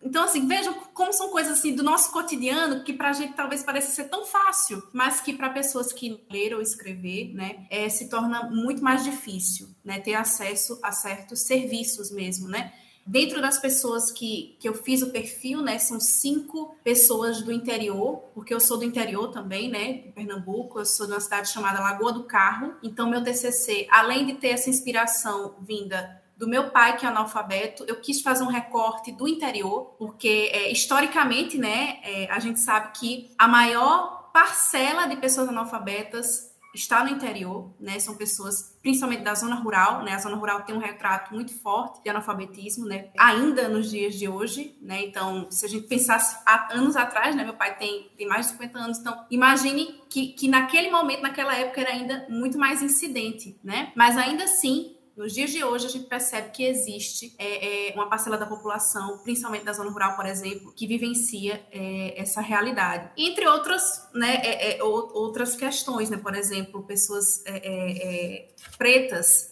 então, 0.03 0.23
assim, 0.23 0.47
vejam 0.47 0.73
como 0.95 1.13
são 1.13 1.30
coisas 1.30 1.59
assim 1.59 1.75
do 1.75 1.83
nosso 1.83 2.11
cotidiano 2.11 2.83
que 2.83 2.91
para 2.91 3.09
a 3.09 3.13
gente 3.13 3.33
talvez 3.33 3.61
pareça 3.61 3.91
ser 3.91 4.06
tão 4.06 4.25
fácil, 4.25 4.81
mas 4.91 5.21
que 5.21 5.31
para 5.31 5.49
pessoas 5.51 5.94
que 5.94 6.25
leram 6.30 6.57
ou 6.57 6.63
escrever, 6.63 7.31
né, 7.33 7.68
é, 7.69 7.87
se 7.87 8.09
torna 8.09 8.49
muito 8.49 8.83
mais 8.83 9.03
difícil, 9.03 9.69
né, 9.85 9.99
ter 9.99 10.15
acesso 10.15 10.80
a 10.81 10.91
certos 10.91 11.41
serviços 11.41 12.09
mesmo, 12.09 12.47
né. 12.47 12.73
Dentro 13.05 13.41
das 13.41 13.57
pessoas 13.57 14.11
que, 14.11 14.55
que 14.59 14.69
eu 14.69 14.73
fiz 14.73 15.01
o 15.01 15.09
perfil, 15.09 15.61
né, 15.61 15.79
são 15.79 15.99
cinco 15.99 16.75
pessoas 16.83 17.41
do 17.41 17.51
interior, 17.51 18.17
porque 18.33 18.53
eu 18.53 18.59
sou 18.59 18.77
do 18.77 18.85
interior 18.85 19.29
também, 19.31 19.69
né, 19.69 19.93
de 19.93 20.09
Pernambuco, 20.09 20.79
eu 20.79 20.85
sou 20.85 21.07
de 21.07 21.13
uma 21.13 21.19
cidade 21.19 21.49
chamada 21.49 21.79
Lagoa 21.79 22.13
do 22.13 22.23
Carro. 22.23 22.75
Então, 22.83 23.09
meu 23.09 23.23
TCC, 23.23 23.87
além 23.89 24.25
de 24.25 24.33
ter 24.35 24.49
essa 24.49 24.69
inspiração 24.69 25.55
vinda 25.61 26.21
do 26.37 26.47
meu 26.47 26.69
pai, 26.69 26.97
que 26.97 27.05
é 27.05 27.09
analfabeto, 27.09 27.85
eu 27.87 27.97
quis 27.97 28.21
fazer 28.21 28.43
um 28.43 28.47
recorte 28.47 29.11
do 29.11 29.27
interior, 29.27 29.95
porque 29.97 30.49
é, 30.51 30.71
historicamente, 30.71 31.57
né, 31.57 31.99
é, 32.03 32.27
a 32.31 32.39
gente 32.39 32.59
sabe 32.59 32.91
que 32.97 33.31
a 33.37 33.47
maior 33.47 34.31
parcela 34.31 35.05
de 35.07 35.17
pessoas 35.17 35.49
analfabetas 35.49 36.50
está 36.73 37.04
no 37.04 37.09
interior, 37.09 37.73
né? 37.80 37.99
São 37.99 38.16
pessoas, 38.16 38.78
principalmente 38.81 39.23
da 39.23 39.33
zona 39.33 39.56
rural, 39.56 40.04
né? 40.04 40.13
A 40.13 40.19
zona 40.19 40.35
rural 40.35 40.63
tem 40.63 40.75
um 40.75 40.80
retrato 40.80 41.33
muito 41.33 41.54
forte 41.54 42.01
de 42.04 42.09
analfabetismo, 42.09 42.85
né? 42.85 43.09
Ainda 43.18 43.68
nos 43.68 43.90
dias 43.90 44.16
de 44.16 44.28
hoje, 44.28 44.78
né? 44.81 45.04
Então, 45.04 45.49
se 45.51 45.66
a 45.66 45.69
gente 45.69 45.87
pensasse 45.87 46.37
há 46.45 46.73
anos 46.73 46.95
atrás, 46.95 47.35
né? 47.35 47.44
Meu 47.44 47.56
pai 47.56 47.78
tem, 47.78 48.09
tem 48.18 48.28
mais 48.28 48.47
de 48.47 48.54
50 48.54 48.80
anos, 48.80 48.99
então 48.99 49.25
imagine 49.30 50.01
que, 50.09 50.28
que 50.33 50.47
naquele 50.47 50.90
momento, 50.90 51.21
naquela 51.21 51.56
época, 51.56 51.81
era 51.81 51.92
ainda 51.92 52.25
muito 52.30 52.57
mais 52.57 52.81
incidente, 52.81 53.59
né? 53.63 53.92
Mas 53.95 54.18
ainda 54.18 54.45
assim, 54.45 54.95
nos 55.15 55.33
dias 55.33 55.51
de 55.51 55.63
hoje, 55.63 55.85
a 55.85 55.89
gente 55.89 56.07
percebe 56.07 56.51
que 56.51 56.63
existe 56.63 57.35
é, 57.37 57.89
é, 57.89 57.94
uma 57.94 58.09
parcela 58.09 58.37
da 58.37 58.45
população, 58.45 59.18
principalmente 59.19 59.65
da 59.65 59.73
zona 59.73 59.91
rural, 59.91 60.15
por 60.15 60.25
exemplo, 60.25 60.71
que 60.73 60.87
vivencia 60.87 61.65
é, 61.71 62.19
essa 62.19 62.39
realidade. 62.41 63.11
Entre 63.18 63.45
outras, 63.47 64.07
né, 64.13 64.35
é, 64.37 64.77
é, 64.77 64.83
outras 64.83 65.56
questões, 65.56 66.09
né? 66.09 66.18
por 66.18 66.33
exemplo, 66.33 66.83
pessoas 66.83 67.44
é, 67.45 68.49
pretas 68.77 69.51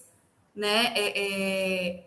né, 0.56 0.94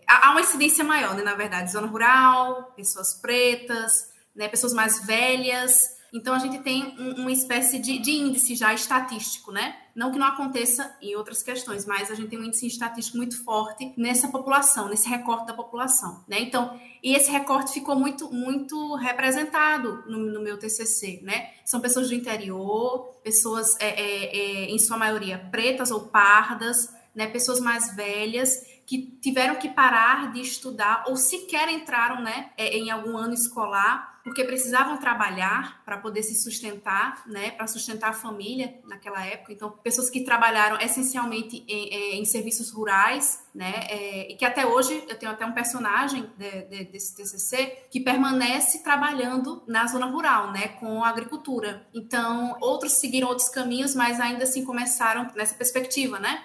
há 0.07 0.31
uma 0.31 0.41
incidência 0.41 0.85
maior, 0.85 1.15
né, 1.15 1.23
na 1.23 1.35
verdade, 1.35 1.73
zona 1.73 1.87
rural, 1.87 2.73
pessoas 2.77 3.15
pretas, 3.15 4.11
né, 4.35 4.49
pessoas 4.49 4.75
mais 4.75 5.07
velhas, 5.07 5.97
então, 6.13 6.35
a 6.35 6.39
gente 6.39 6.59
tem 6.59 6.95
um, 6.99 7.23
uma 7.23 7.33
espécie 7.33 7.79
de, 7.79 7.99
de, 7.99 8.11
índice 8.11 8.55
já 8.55 8.75
estatístico, 8.75 9.51
né? 9.51 9.77
Não 9.95 10.13
que 10.13 10.19
não 10.19 10.27
aconteça 10.27 10.95
em 11.01 11.17
outras 11.17 11.43
questões, 11.43 11.87
mas 11.87 12.11
a 12.11 12.15
gente 12.15 12.29
tem 12.29 12.39
um 12.39 12.45
índice 12.45 12.67
estatístico 12.67 13.17
muito 13.17 13.43
forte 13.43 13.95
nessa 13.97 14.29
população, 14.29 14.91
nesse 14.91 15.09
recorte 15.09 15.47
da 15.47 15.55
população, 15.55 16.23
né? 16.29 16.39
Então, 16.41 16.79
e 17.03 17.15
esse 17.15 17.31
recorte 17.31 17.73
ficou 17.73 17.97
muito, 17.97 18.31
muito 18.31 18.95
representado 18.97 20.05
no, 20.07 20.19
no 20.19 20.43
meu 20.43 20.59
TCC, 20.59 21.21
né? 21.23 21.51
São 21.65 21.81
pessoas 21.81 22.09
do 22.09 22.15
interior, 22.15 23.19
pessoas, 23.25 23.75
é, 23.81 23.89
é, 23.89 24.37
é, 24.37 24.65
em 24.71 24.79
sua 24.79 24.99
maioria, 24.99 25.39
pretas 25.51 25.91
ou 25.91 26.09
pardas, 26.09 26.93
né? 27.15 27.27
Pessoas 27.27 27.59
mais 27.59 27.97
velhas 27.97 28.61
que 28.85 29.19
tiveram 29.23 29.55
que 29.55 29.71
parar 29.71 30.31
de 30.33 30.43
estudar 30.43 31.05
ou 31.07 31.17
sequer 31.17 31.71
entraram, 31.71 32.21
né, 32.21 32.51
é, 32.59 32.77
em 32.77 32.91
algum 32.91 33.17
ano 33.17 33.33
escolar 33.33 34.12
porque 34.25 34.45
precisavam 34.45 34.99
trabalhar 34.99 35.83
para 35.85 35.99
poder 35.99 36.23
se 36.23 36.35
sustentar, 36.35 37.23
né, 37.27 37.51
para 37.51 37.67
sustentar 37.67 38.11
a 38.11 38.13
família 38.13 38.79
naquela 38.85 39.25
época. 39.25 39.53
Então, 39.53 39.71
pessoas 39.71 40.09
que 40.09 40.23
trabalharam 40.25 40.79
essencialmente 40.81 41.65
em, 41.67 42.21
em 42.21 42.25
serviços 42.25 42.71
rurais, 42.71 43.45
né, 43.53 43.85
é, 43.89 44.33
e 44.33 44.37
que 44.37 44.45
até 44.45 44.65
hoje 44.65 45.05
eu 45.09 45.19
tenho 45.19 45.33
até 45.33 45.45
um 45.45 45.53
personagem 45.53 46.31
de, 46.39 46.63
de, 46.63 46.85
desse 46.85 47.17
TCC 47.17 47.87
que 47.91 48.01
permanece 48.01 48.83
trabalhando 48.83 49.63
na 49.67 49.87
zona 49.87 50.07
rural, 50.07 50.53
né, 50.53 50.69
com 50.69 51.03
a 51.03 51.09
agricultura. 51.09 51.87
Então, 51.93 52.57
outros 52.61 52.93
seguiram 52.93 53.29
outros 53.29 53.49
caminhos, 53.49 53.95
mas 53.95 54.21
ainda 54.21 54.45
assim 54.45 54.65
começaram 54.65 55.31
nessa 55.35 55.55
perspectiva, 55.55 56.21
né, 56.21 56.45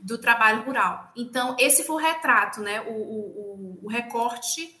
do 0.00 0.16
trabalho 0.16 0.62
rural. 0.62 1.12
Então, 1.14 1.56
esse 1.58 1.84
foi 1.84 1.96
o 1.96 1.98
retrato, 1.98 2.60
né, 2.60 2.80
o, 2.82 2.92
o, 2.92 3.80
o 3.82 3.88
recorte 3.88 4.77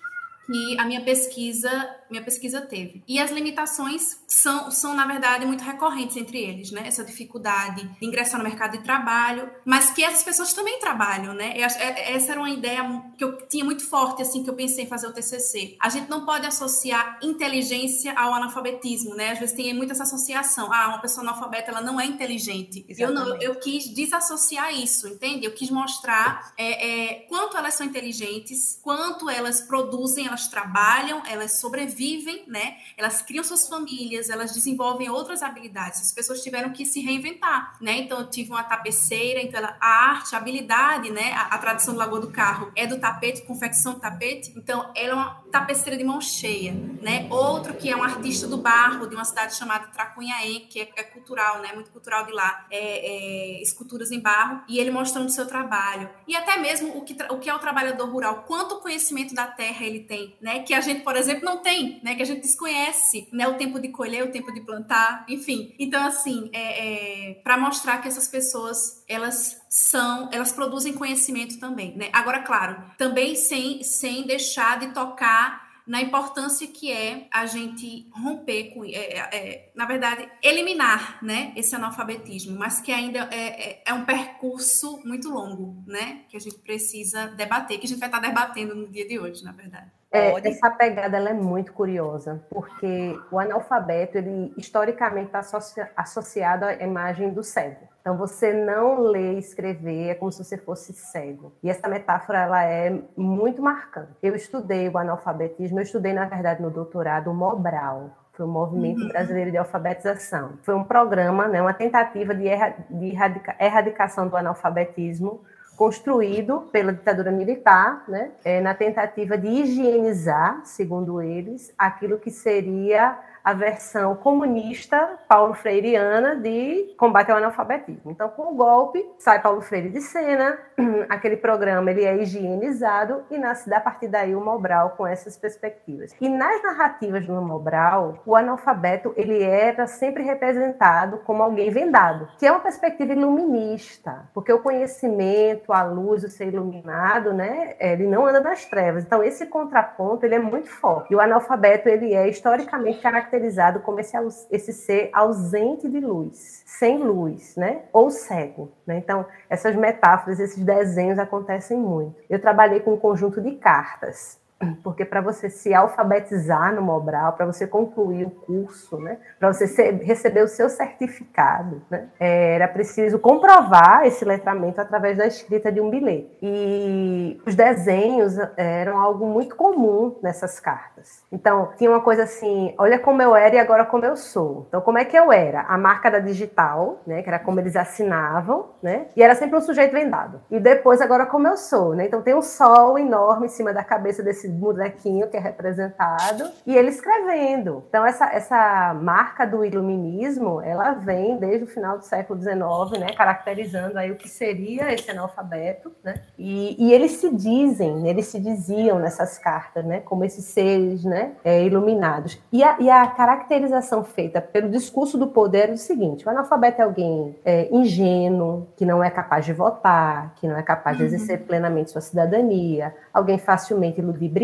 que 0.48 0.80
a 0.80 0.84
minha 0.86 1.02
pesquisa, 1.02 1.70
minha 2.10 2.22
pesquisa 2.22 2.62
teve. 2.62 3.02
E 3.06 3.20
as 3.20 3.30
limitações 3.30 4.18
são, 4.26 4.70
são, 4.70 4.94
na 4.94 5.06
verdade, 5.06 5.44
muito 5.44 5.62
recorrentes 5.62 6.16
entre 6.16 6.38
eles, 6.38 6.70
né? 6.70 6.84
Essa 6.86 7.04
dificuldade 7.04 7.86
de 8.00 8.06
ingressar 8.06 8.38
no 8.38 8.44
mercado 8.44 8.78
de 8.78 8.82
trabalho, 8.82 9.50
mas 9.64 9.90
que 9.90 10.02
essas 10.02 10.22
pessoas 10.22 10.54
também 10.54 10.78
trabalham, 10.80 11.34
né? 11.34 11.52
É, 11.58 12.14
essa 12.14 12.32
era 12.32 12.40
uma 12.40 12.48
ideia 12.48 12.82
que 13.18 13.22
eu 13.22 13.46
tinha 13.46 13.62
muito 13.62 13.84
forte, 13.84 14.22
assim, 14.22 14.42
que 14.42 14.48
eu 14.48 14.54
pensei 14.54 14.84
em 14.84 14.88
fazer 14.88 15.06
o 15.06 15.12
TCC. 15.12 15.76
A 15.78 15.90
gente 15.90 16.08
não 16.08 16.24
pode 16.24 16.46
associar 16.46 17.18
inteligência 17.22 18.14
ao 18.14 18.32
analfabetismo, 18.32 19.14
né? 19.14 19.32
Às 19.32 19.40
vezes 19.40 19.54
tem 19.54 19.74
muita 19.74 19.92
essa 19.92 20.04
associação. 20.04 20.72
Ah, 20.72 20.88
uma 20.88 20.98
pessoa 21.00 21.22
analfabeta, 21.22 21.70
ela 21.70 21.82
não 21.82 22.00
é 22.00 22.06
inteligente. 22.06 22.86
Eu, 22.88 23.12
não, 23.12 23.36
eu 23.36 23.56
quis 23.56 23.92
desassociar 23.92 24.74
isso, 24.74 25.06
entende? 25.08 25.44
Eu 25.44 25.52
quis 25.52 25.68
mostrar 25.70 26.54
é, 26.56 27.10
é, 27.10 27.14
quanto 27.28 27.56
elas 27.58 27.74
são 27.74 27.86
inteligentes, 27.86 28.78
quanto 28.82 29.28
elas 29.28 29.60
produzem, 29.60 30.26
elas 30.26 30.37
elas 30.38 30.46
trabalham, 30.46 31.22
elas 31.26 31.58
sobrevivem, 31.58 32.44
né? 32.46 32.76
Elas 32.96 33.20
criam 33.20 33.42
suas 33.42 33.68
famílias, 33.68 34.30
elas 34.30 34.52
desenvolvem 34.52 35.10
outras 35.10 35.42
habilidades. 35.42 36.00
As 36.00 36.12
pessoas 36.12 36.42
tiveram 36.42 36.70
que 36.70 36.86
se 36.86 37.00
reinventar, 37.00 37.76
né? 37.80 37.98
Então, 37.98 38.20
eu 38.20 38.30
tive 38.30 38.50
uma 38.50 38.62
tapeceira, 38.62 39.40
então 39.40 39.58
ela, 39.58 39.76
a 39.80 40.10
arte, 40.10 40.34
a 40.34 40.38
habilidade, 40.38 41.10
né? 41.10 41.32
A, 41.32 41.54
a 41.54 41.58
tradição 41.58 41.94
do 41.94 41.98
Lagoa 41.98 42.20
do 42.20 42.30
Carro 42.30 42.70
é 42.76 42.86
do 42.86 42.98
tapete, 42.98 43.42
confecção 43.42 43.94
do 43.94 44.00
tapete. 44.00 44.52
Então, 44.56 44.92
ela 44.94 45.12
é 45.12 45.14
uma 45.14 45.42
tapeceira 45.50 45.96
de 45.96 46.04
mão 46.04 46.20
cheia, 46.20 46.72
né? 47.00 47.26
Outro 47.30 47.74
que 47.74 47.90
é 47.90 47.96
um 47.96 48.02
artista 48.02 48.46
do 48.46 48.58
barro 48.58 49.06
de 49.06 49.14
uma 49.14 49.24
cidade 49.24 49.54
chamada 49.56 49.86
Tracunhaém, 49.88 50.66
que 50.68 50.80
é, 50.80 50.88
é 50.96 51.02
cultural, 51.02 51.60
né? 51.60 51.72
Muito 51.74 51.90
cultural 51.90 52.24
de 52.26 52.32
lá, 52.32 52.66
é, 52.70 53.58
é, 53.58 53.62
esculturas 53.62 54.10
em 54.10 54.20
barro 54.20 54.62
e 54.68 54.78
ele 54.78 54.90
mostrando 54.90 55.26
o 55.26 55.30
seu 55.30 55.46
trabalho 55.46 56.08
e 56.26 56.36
até 56.36 56.56
mesmo 56.58 56.96
o 56.96 57.02
que 57.02 57.16
o 57.30 57.38
que 57.38 57.50
é 57.50 57.54
o 57.54 57.58
trabalhador 57.58 58.08
rural, 58.08 58.44
quanto 58.46 58.80
conhecimento 58.80 59.34
da 59.34 59.46
terra 59.46 59.84
ele 59.84 60.00
tem, 60.00 60.36
né? 60.40 60.60
Que 60.60 60.74
a 60.74 60.80
gente, 60.80 61.02
por 61.02 61.16
exemplo, 61.16 61.44
não 61.44 61.58
tem, 61.58 62.00
né? 62.02 62.14
Que 62.14 62.22
a 62.22 62.26
gente 62.26 62.42
desconhece, 62.42 63.28
né? 63.32 63.46
O 63.48 63.54
tempo 63.54 63.78
de 63.80 63.88
colher, 63.88 64.24
o 64.24 64.30
tempo 64.30 64.52
de 64.52 64.60
plantar, 64.60 65.24
enfim. 65.28 65.74
Então, 65.78 66.06
assim, 66.06 66.50
é, 66.52 67.30
é 67.30 67.34
para 67.42 67.56
mostrar 67.56 67.98
que 67.98 68.08
essas 68.08 68.28
pessoas 68.28 69.04
elas 69.08 69.60
são, 69.68 70.28
elas 70.32 70.52
produzem 70.52 70.92
conhecimento 70.92 71.58
também, 71.58 71.96
né? 71.96 72.08
Agora, 72.12 72.40
claro, 72.40 72.82
também 72.96 73.34
sem, 73.34 73.82
sem 73.82 74.26
deixar 74.26 74.78
de 74.78 74.88
tocar 74.88 75.68
na 75.88 76.02
importância 76.02 76.66
que 76.66 76.92
é 76.92 77.26
a 77.32 77.46
gente 77.46 78.06
romper 78.12 78.74
com, 78.74 78.84
é, 78.84 78.90
é, 78.90 79.28
é, 79.32 79.70
na 79.74 79.86
verdade, 79.86 80.28
eliminar, 80.42 81.18
né, 81.24 81.50
esse 81.56 81.74
analfabetismo, 81.74 82.58
mas 82.58 82.78
que 82.78 82.92
ainda 82.92 83.26
é, 83.32 83.70
é, 83.70 83.82
é, 83.86 83.94
um 83.94 84.04
percurso 84.04 85.00
muito 85.06 85.30
longo, 85.30 85.82
né, 85.86 86.24
que 86.28 86.36
a 86.36 86.40
gente 86.40 86.58
precisa 86.58 87.28
debater, 87.28 87.78
que 87.78 87.86
a 87.86 87.88
gente 87.88 87.98
vai 87.98 88.08
estar 88.10 88.20
debatendo 88.20 88.74
no 88.74 88.86
dia 88.86 89.08
de 89.08 89.18
hoje, 89.18 89.42
na 89.42 89.52
verdade. 89.52 89.90
É, 90.12 90.48
essa 90.48 90.70
pegada 90.70 91.16
ela 91.16 91.30
é 91.30 91.34
muito 91.34 91.72
curiosa, 91.72 92.44
porque 92.50 93.18
o 93.30 93.38
analfabeto, 93.38 94.18
ele 94.18 94.52
historicamente 94.58 95.26
está 95.26 95.38
associa 95.38 95.90
associado 95.96 96.66
à 96.66 96.74
imagem 96.74 97.32
do 97.32 97.42
cego. 97.42 97.87
Então, 98.08 98.16
você 98.16 98.54
não 98.54 99.00
ler 99.00 99.34
e 99.34 99.38
escrever 99.38 100.08
é 100.08 100.14
como 100.14 100.32
se 100.32 100.42
você 100.42 100.56
fosse 100.56 100.94
cego. 100.94 101.52
E 101.62 101.68
essa 101.68 101.86
metáfora 101.86 102.38
ela 102.38 102.64
é 102.64 103.02
muito 103.14 103.60
marcante. 103.60 104.08
Eu 104.22 104.34
estudei 104.34 104.88
o 104.88 104.96
analfabetismo, 104.96 105.78
eu 105.78 105.82
estudei, 105.82 106.14
na 106.14 106.24
verdade, 106.24 106.62
no 106.62 106.70
doutorado, 106.70 107.30
o 107.30 107.34
Mobral, 107.34 108.16
foi 108.32 108.46
o 108.46 108.48
Movimento 108.48 109.02
uhum. 109.02 109.08
Brasileiro 109.08 109.50
de 109.50 109.58
Alfabetização. 109.58 110.52
Foi 110.62 110.74
um 110.74 110.84
programa, 110.84 111.48
né, 111.48 111.60
uma 111.60 111.74
tentativa 111.74 112.34
de, 112.34 112.48
erra, 112.48 112.76
de 112.88 113.08
erradica, 113.08 113.54
erradicação 113.60 114.26
do 114.26 114.38
analfabetismo 114.38 115.42
construído 115.76 116.62
pela 116.72 116.94
ditadura 116.94 117.30
militar, 117.30 118.04
né, 118.08 118.30
é, 118.42 118.58
na 118.58 118.72
tentativa 118.72 119.36
de 119.36 119.48
higienizar, 119.48 120.62
segundo 120.64 121.20
eles, 121.20 121.74
aquilo 121.76 122.18
que 122.18 122.30
seria 122.30 123.18
a 123.42 123.52
versão 123.52 124.14
comunista 124.16 125.18
Paulo 125.28 125.54
Freireana 125.54 126.36
de 126.36 126.94
combate 126.98 127.30
ao 127.30 127.38
analfabetismo. 127.38 128.10
Então, 128.10 128.28
com 128.28 128.52
o 128.52 128.54
golpe, 128.54 129.04
sai 129.18 129.40
Paulo 129.40 129.60
Freire 129.60 129.88
de 129.88 130.00
cena, 130.00 130.58
aquele 131.08 131.36
programa 131.36 131.90
ele 131.90 132.04
é 132.04 132.16
higienizado 132.16 133.24
e 133.30 133.38
nasce 133.38 133.72
a 133.72 133.80
partir 133.80 134.08
daí 134.08 134.34
o 134.34 134.40
Mobral 134.40 134.90
com 134.90 135.06
essas 135.06 135.36
perspectivas. 135.36 136.14
E 136.20 136.28
nas 136.28 136.62
narrativas 136.62 137.26
do 137.26 137.32
Mobral, 137.40 138.18
o 138.26 138.36
analfabeto 138.36 139.12
ele 139.16 139.42
era 139.42 139.86
sempre 139.86 140.22
representado 140.22 141.18
como 141.18 141.42
alguém 141.42 141.70
vendado, 141.70 142.28
que 142.38 142.46
é 142.46 142.50
uma 142.50 142.60
perspectiva 142.60 143.12
iluminista, 143.12 144.28
porque 144.34 144.52
o 144.52 144.60
conhecimento, 144.60 145.72
a 145.72 145.82
luz, 145.82 146.24
o 146.24 146.28
ser 146.28 146.48
iluminado, 146.48 147.32
né, 147.32 147.76
ele 147.80 148.06
não 148.06 148.26
anda 148.26 148.40
nas 148.40 148.64
trevas. 148.64 149.04
Então, 149.04 149.22
esse 149.22 149.46
contraponto 149.46 150.26
ele 150.26 150.34
é 150.34 150.38
muito 150.38 150.68
forte. 150.68 151.12
E 151.12 151.16
o 151.16 151.20
analfabeto 151.20 151.88
ele 151.88 152.14
é 152.14 152.28
historicamente 152.28 153.00
caracterizado 153.00 153.27
caracterizado 153.28 153.80
como 153.80 154.00
esse, 154.00 154.16
esse 154.50 154.72
ser 154.72 155.10
ausente 155.12 155.88
de 155.88 156.00
luz, 156.00 156.62
sem 156.66 156.98
luz, 156.98 157.54
né? 157.56 157.82
Ou 157.92 158.10
cego. 158.10 158.72
Né? 158.86 158.98
Então, 158.98 159.24
essas 159.48 159.76
metáforas, 159.76 160.40
esses 160.40 160.64
desenhos 160.64 161.18
acontecem 161.18 161.76
muito. 161.76 162.16
Eu 162.28 162.40
trabalhei 162.40 162.80
com 162.80 162.94
um 162.94 162.98
conjunto 162.98 163.40
de 163.40 163.52
cartas 163.52 164.40
porque 164.82 165.04
para 165.04 165.20
você 165.20 165.48
se 165.48 165.72
alfabetizar 165.72 166.74
no 166.74 166.82
Mobral, 166.82 167.34
para 167.34 167.46
você 167.46 167.66
concluir 167.66 168.26
o 168.26 168.30
curso, 168.30 168.98
né, 168.98 169.18
para 169.38 169.52
você 169.52 169.66
ser, 169.66 169.94
receber 170.02 170.42
o 170.42 170.48
seu 170.48 170.68
certificado, 170.68 171.82
né, 171.88 172.08
era 172.18 172.66
preciso 172.66 173.18
comprovar 173.18 174.04
esse 174.04 174.24
letramento 174.24 174.80
através 174.80 175.16
da 175.16 175.26
escrita 175.26 175.70
de 175.70 175.80
um 175.80 175.90
bilhete. 175.90 176.36
E 176.42 177.40
os 177.46 177.54
desenhos 177.54 178.36
eram 178.56 178.98
algo 178.98 179.26
muito 179.26 179.54
comum 179.54 180.16
nessas 180.22 180.58
cartas. 180.58 181.22
Então, 181.30 181.70
tinha 181.76 181.90
uma 181.90 182.00
coisa 182.00 182.24
assim: 182.24 182.74
olha 182.78 182.98
como 182.98 183.22
eu 183.22 183.36
era 183.36 183.54
e 183.54 183.58
agora 183.58 183.84
como 183.84 184.04
eu 184.04 184.16
sou. 184.16 184.66
Então, 184.68 184.80
como 184.80 184.98
é 184.98 185.04
que 185.04 185.16
eu 185.16 185.30
era? 185.30 185.62
A 185.62 185.78
marca 185.78 186.10
da 186.10 186.18
digital, 186.18 187.00
né, 187.06 187.22
que 187.22 187.28
era 187.28 187.38
como 187.38 187.60
eles 187.60 187.76
assinavam, 187.76 188.70
né, 188.82 189.06
e 189.14 189.22
era 189.22 189.34
sempre 189.34 189.56
um 189.56 189.60
sujeito 189.60 189.92
vendado. 189.92 190.40
E 190.50 190.58
depois, 190.58 191.00
agora 191.00 191.26
como 191.26 191.46
eu 191.46 191.56
sou. 191.56 191.94
Né? 191.94 192.06
Então, 192.06 192.22
tem 192.22 192.34
um 192.34 192.42
sol 192.42 192.98
enorme 192.98 193.46
em 193.46 193.50
cima 193.50 193.72
da 193.72 193.84
cabeça 193.84 194.22
desse 194.22 194.47
bonequinho 194.50 195.28
que 195.28 195.36
é 195.36 195.40
representado, 195.40 196.50
e 196.66 196.76
ele 196.76 196.88
escrevendo. 196.88 197.84
Então, 197.88 198.04
essa, 198.06 198.26
essa 198.26 198.94
marca 198.94 199.46
do 199.46 199.64
iluminismo, 199.64 200.60
ela 200.60 200.92
vem 200.92 201.36
desde 201.36 201.64
o 201.64 201.66
final 201.66 201.98
do 201.98 202.04
século 202.04 202.40
XIX, 202.40 203.00
né, 203.00 203.12
caracterizando 203.16 203.98
aí 203.98 204.10
o 204.10 204.16
que 204.16 204.28
seria 204.28 204.92
esse 204.92 205.10
analfabeto, 205.10 205.92
né, 206.02 206.20
e, 206.38 206.76
e 206.78 206.92
eles 206.92 207.12
se 207.12 207.34
dizem, 207.34 208.08
eles 208.08 208.26
se 208.26 208.38
diziam 208.38 208.98
nessas 208.98 209.38
cartas, 209.38 209.84
né, 209.84 210.00
como 210.00 210.24
esses 210.24 210.44
seres, 210.44 211.04
né, 211.04 211.32
é, 211.44 211.64
iluminados. 211.64 212.40
E 212.52 212.62
a, 212.62 212.76
e 212.80 212.90
a 212.90 213.06
caracterização 213.06 214.04
feita 214.04 214.40
pelo 214.40 214.70
discurso 214.70 215.18
do 215.18 215.26
poder 215.26 215.70
é 215.70 215.72
o 215.72 215.76
seguinte, 215.76 216.26
o 216.26 216.30
analfabeto 216.30 216.80
é 216.80 216.84
alguém 216.84 217.36
é, 217.44 217.68
ingênuo, 217.74 218.68
que 218.76 218.84
não 218.84 219.02
é 219.02 219.10
capaz 219.10 219.44
de 219.44 219.52
votar, 219.52 220.34
que 220.36 220.46
não 220.46 220.56
é 220.56 220.62
capaz 220.62 220.96
de 220.96 221.02
uhum. 221.02 221.08
exercer 221.08 221.40
plenamente 221.40 221.90
sua 221.90 222.00
cidadania, 222.00 222.94
alguém 223.12 223.38
facilmente 223.38 224.00
iludido 224.00 224.37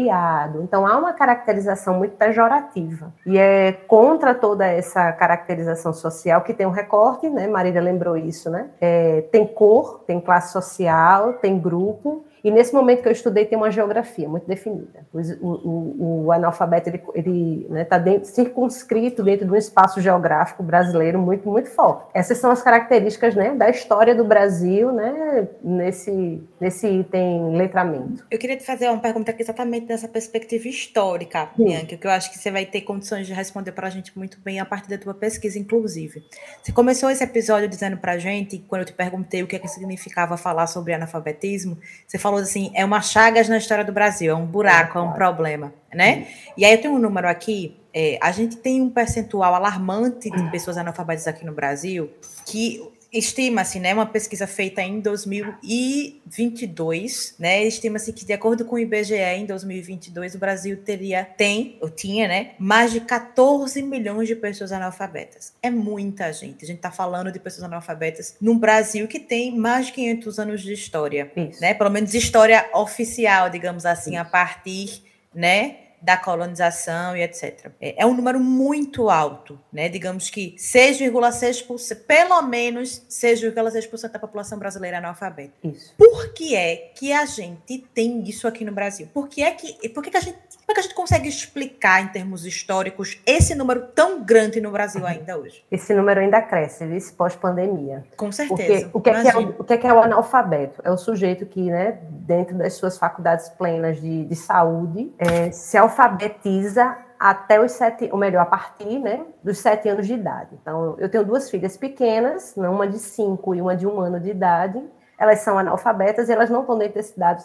Então, 0.62 0.86
há 0.86 0.96
uma 0.96 1.12
caracterização 1.12 1.98
muito 1.98 2.16
pejorativa. 2.16 3.12
E 3.26 3.38
é 3.38 3.72
contra 3.72 4.34
toda 4.34 4.66
essa 4.66 5.12
caracterização 5.12 5.92
social 5.92 6.42
que 6.42 6.54
tem 6.54 6.66
um 6.66 6.70
recorte, 6.70 7.28
né? 7.28 7.46
Marília 7.46 7.80
lembrou 7.80 8.16
isso, 8.16 8.50
né? 8.50 8.68
É, 8.80 9.22
tem 9.32 9.46
cor, 9.46 10.00
tem 10.06 10.20
classe 10.20 10.52
social, 10.52 11.34
tem 11.34 11.58
grupo, 11.58 12.24
e 12.44 12.50
nesse 12.50 12.74
momento 12.74 13.00
que 13.00 13.08
eu 13.08 13.12
estudei, 13.12 13.46
tem 13.46 13.56
uma 13.56 13.70
geografia 13.70 14.28
muito 14.28 14.46
definida. 14.46 15.06
O, 15.10 15.48
o, 15.48 16.24
o 16.26 16.32
analfabeto 16.32 16.90
ele 17.14 17.66
está 17.80 17.98
né, 17.98 18.18
tá 18.18 18.24
circunscrito 18.24 19.22
dentro 19.22 19.46
de 19.46 19.52
um 19.52 19.56
espaço 19.56 19.98
geográfico 19.98 20.62
brasileiro 20.62 21.18
muito, 21.18 21.48
muito 21.48 21.70
forte. 21.70 22.10
Essas 22.12 22.36
são 22.36 22.50
as 22.50 22.62
características 22.62 23.34
né, 23.34 23.54
da 23.54 23.70
história 23.70 24.14
do 24.14 24.24
Brasil 24.24 24.92
né, 24.92 25.48
nesse, 25.62 26.42
nesse 26.60 26.86
item 26.86 27.56
letramento. 27.56 28.26
Eu 28.30 28.38
queria 28.38 28.58
te 28.58 28.66
fazer 28.66 28.90
uma 28.90 29.00
pergunta 29.00 29.34
exatamente 29.38 29.86
nessa 29.86 30.06
perspectiva 30.06 30.68
histórica, 30.68 31.48
Bianca, 31.56 31.96
que 31.96 32.06
eu 32.06 32.10
acho 32.10 32.30
que 32.30 32.38
você 32.38 32.50
vai 32.50 32.66
ter 32.66 32.82
condições 32.82 33.26
de 33.26 33.32
responder 33.32 33.72
para 33.72 33.86
a 33.86 33.90
gente 33.90 34.16
muito 34.18 34.38
bem 34.40 34.60
a 34.60 34.66
partir 34.66 34.90
da 34.90 34.98
tua 34.98 35.14
pesquisa, 35.14 35.58
inclusive. 35.58 36.22
Você 36.62 36.72
começou 36.72 37.08
esse 37.08 37.24
episódio 37.24 37.68
dizendo 37.68 37.96
para 37.96 38.12
a 38.12 38.18
gente, 38.18 38.58
quando 38.68 38.82
eu 38.82 38.86
te 38.86 38.92
perguntei 38.92 39.42
o 39.42 39.46
que, 39.46 39.56
é 39.56 39.58
que 39.58 39.68
significava 39.68 40.36
falar 40.36 40.66
sobre 40.66 40.92
analfabetismo, 40.92 41.78
você 42.06 42.18
falou 42.18 42.33
falou 42.34 42.42
assim, 42.42 42.70
é 42.74 42.84
uma 42.84 43.00
chagas 43.00 43.48
na 43.48 43.56
história 43.56 43.84
do 43.84 43.92
Brasil, 43.92 44.32
é 44.32 44.34
um 44.34 44.46
buraco, 44.46 44.98
é, 44.98 45.02
um 45.02 45.12
problema, 45.12 45.72
né? 45.92 46.26
E 46.56 46.64
aí 46.64 46.72
eu 46.72 46.80
tenho 46.80 46.94
um 46.94 46.98
número 46.98 47.28
aqui, 47.28 47.76
é, 47.92 48.18
a 48.20 48.32
gente 48.32 48.56
tem 48.56 48.80
um 48.80 48.90
percentual 48.90 49.54
alarmante 49.54 50.30
de 50.30 50.50
pessoas 50.50 50.76
analfabetas 50.76 51.28
aqui 51.28 51.44
no 51.46 51.52
Brasil, 51.52 52.10
que 52.44 52.82
Estima-se, 53.14 53.78
né, 53.78 53.94
uma 53.94 54.06
pesquisa 54.06 54.44
feita 54.47 54.83
em 54.83 54.99
2022, 54.99 57.37
né, 57.38 57.62
estima-se 57.64 58.12
que 58.12 58.25
de 58.25 58.33
acordo 58.33 58.64
com 58.64 58.75
o 58.75 58.78
IBGE 58.78 59.14
em 59.14 59.47
2022 59.47 60.35
o 60.35 60.38
Brasil 60.38 60.78
teria 60.85 61.25
tem, 61.25 61.78
ou 61.80 61.88
tinha, 61.88 62.26
né, 62.26 62.54
mais 62.59 62.90
de 62.92 62.99
14 63.00 63.80
milhões 63.83 64.26
de 64.26 64.35
pessoas 64.35 64.73
analfabetas. 64.73 65.52
É 65.62 65.71
muita 65.71 66.33
gente. 66.33 66.64
A 66.64 66.66
gente 66.66 66.78
está 66.78 66.90
falando 66.90 67.30
de 67.30 67.38
pessoas 67.38 67.62
analfabetas 67.64 68.35
num 68.40 68.59
Brasil 68.59 69.06
que 69.06 69.21
tem 69.21 69.56
mais 69.56 69.87
de 69.87 69.92
500 69.92 70.40
anos 70.40 70.61
de 70.62 70.73
história, 70.73 71.30
Isso. 71.37 71.61
né? 71.61 71.73
Pelo 71.73 71.90
menos 71.90 72.12
história 72.14 72.68
oficial, 72.75 73.49
digamos 73.49 73.87
assim, 73.87 74.14
Isso. 74.14 74.21
a 74.21 74.25
partir, 74.25 75.04
né, 75.35 75.76
da 76.04 76.18
colonização 76.18 77.16
e 77.16 77.23
etc. 77.23 77.70
É, 77.80 78.02
é 78.02 78.06
um 78.06 78.12
número 78.12 78.38
muito 78.38 79.08
alto, 79.08 79.58
né? 79.73 79.88
Digamos 79.88 80.28
que 80.28 80.54
6,6%, 80.58 81.96
pelo 82.06 82.42
menos 82.42 83.02
6,6% 83.08 84.11
da 84.11 84.18
população 84.18 84.58
brasileira 84.58 84.99
é 84.99 84.99
analfabeta. 84.99 85.54
Isso. 85.64 85.94
Por 85.96 86.34
que 86.34 86.54
é 86.54 86.92
que 86.94 87.11
a 87.11 87.25
gente 87.25 87.78
tem 87.94 88.23
isso 88.28 88.46
aqui 88.46 88.64
no 88.66 88.73
Brasil? 88.73 89.08
Por 89.14 89.28
que 89.28 89.42
é 89.42 89.50
que, 89.52 89.88
por 89.88 90.02
que, 90.02 90.11
que 90.11 90.16
a 90.18 90.20
gente 90.20 90.38
como 90.66 90.73
é 90.73 90.75
que 90.75 90.80
a 90.80 90.83
gente 90.83 90.94
consegue 90.94 91.28
explicar, 91.28 92.02
em 92.02 92.09
termos 92.09 92.47
históricos, 92.47 93.21
esse 93.26 93.54
número 93.54 93.88
tão 93.88 94.23
grande 94.23 94.61
no 94.61 94.71
Brasil 94.71 95.02
uhum. 95.02 95.06
ainda 95.06 95.38
hoje? 95.38 95.64
Esse 95.71 95.94
número 95.94 96.21
ainda 96.21 96.40
cresce, 96.40 96.87
viu? 96.87 96.94
pós-pandemia. 97.16 98.04
Com 98.16 98.33
certeza. 98.33 98.88
Porque 98.88 98.90
o 98.92 99.00
que, 99.00 99.11
é 99.11 99.23
que 99.23 99.28
é 99.28 99.37
o, 99.37 99.49
o 99.59 99.64
que, 99.64 99.73
é 99.75 99.76
que 99.76 99.87
é 99.87 99.92
o 99.92 100.00
analfabeto? 100.00 100.80
É 100.83 100.90
o 100.90 100.97
sujeito 100.97 101.44
que, 101.44 101.71
né, 101.71 101.99
dentro 102.11 102.56
das 102.56 102.75
suas 102.75 102.97
faculdades 102.97 103.49
plenas 103.50 104.00
de, 104.00 104.25
de 104.25 104.37
saúde, 104.37 105.12
é, 105.18 105.50
se 105.50 105.76
alfabetiza 105.76 106.97
até 107.18 107.61
os 107.61 107.73
sete, 107.73 108.09
ou 108.11 108.18
melhor, 108.18 108.42
a 108.42 108.47
partir 108.47 108.99
né, 108.99 109.25
dos 109.42 109.59
sete 109.59 109.88
anos 109.88 110.06
de 110.06 110.14
idade. 110.14 110.50
Então, 110.61 110.97
eu 110.99 111.09
tenho 111.09 111.25
duas 111.25 111.50
filhas 111.50 111.76
pequenas, 111.76 112.54
uma 112.56 112.87
de 112.87 112.99
cinco 112.99 113.54
e 113.54 113.61
uma 113.61 113.76
de 113.76 113.87
um 113.87 114.00
ano 114.00 114.18
de 114.18 114.30
idade, 114.30 114.83
elas 115.18 115.40
são 115.40 115.59
analfabetas 115.59 116.28
e 116.28 116.33
elas 116.33 116.50
não 116.50 116.61
estão 116.61 116.76
dentro 116.78 116.94
desse 116.94 117.18
dado 117.18 117.42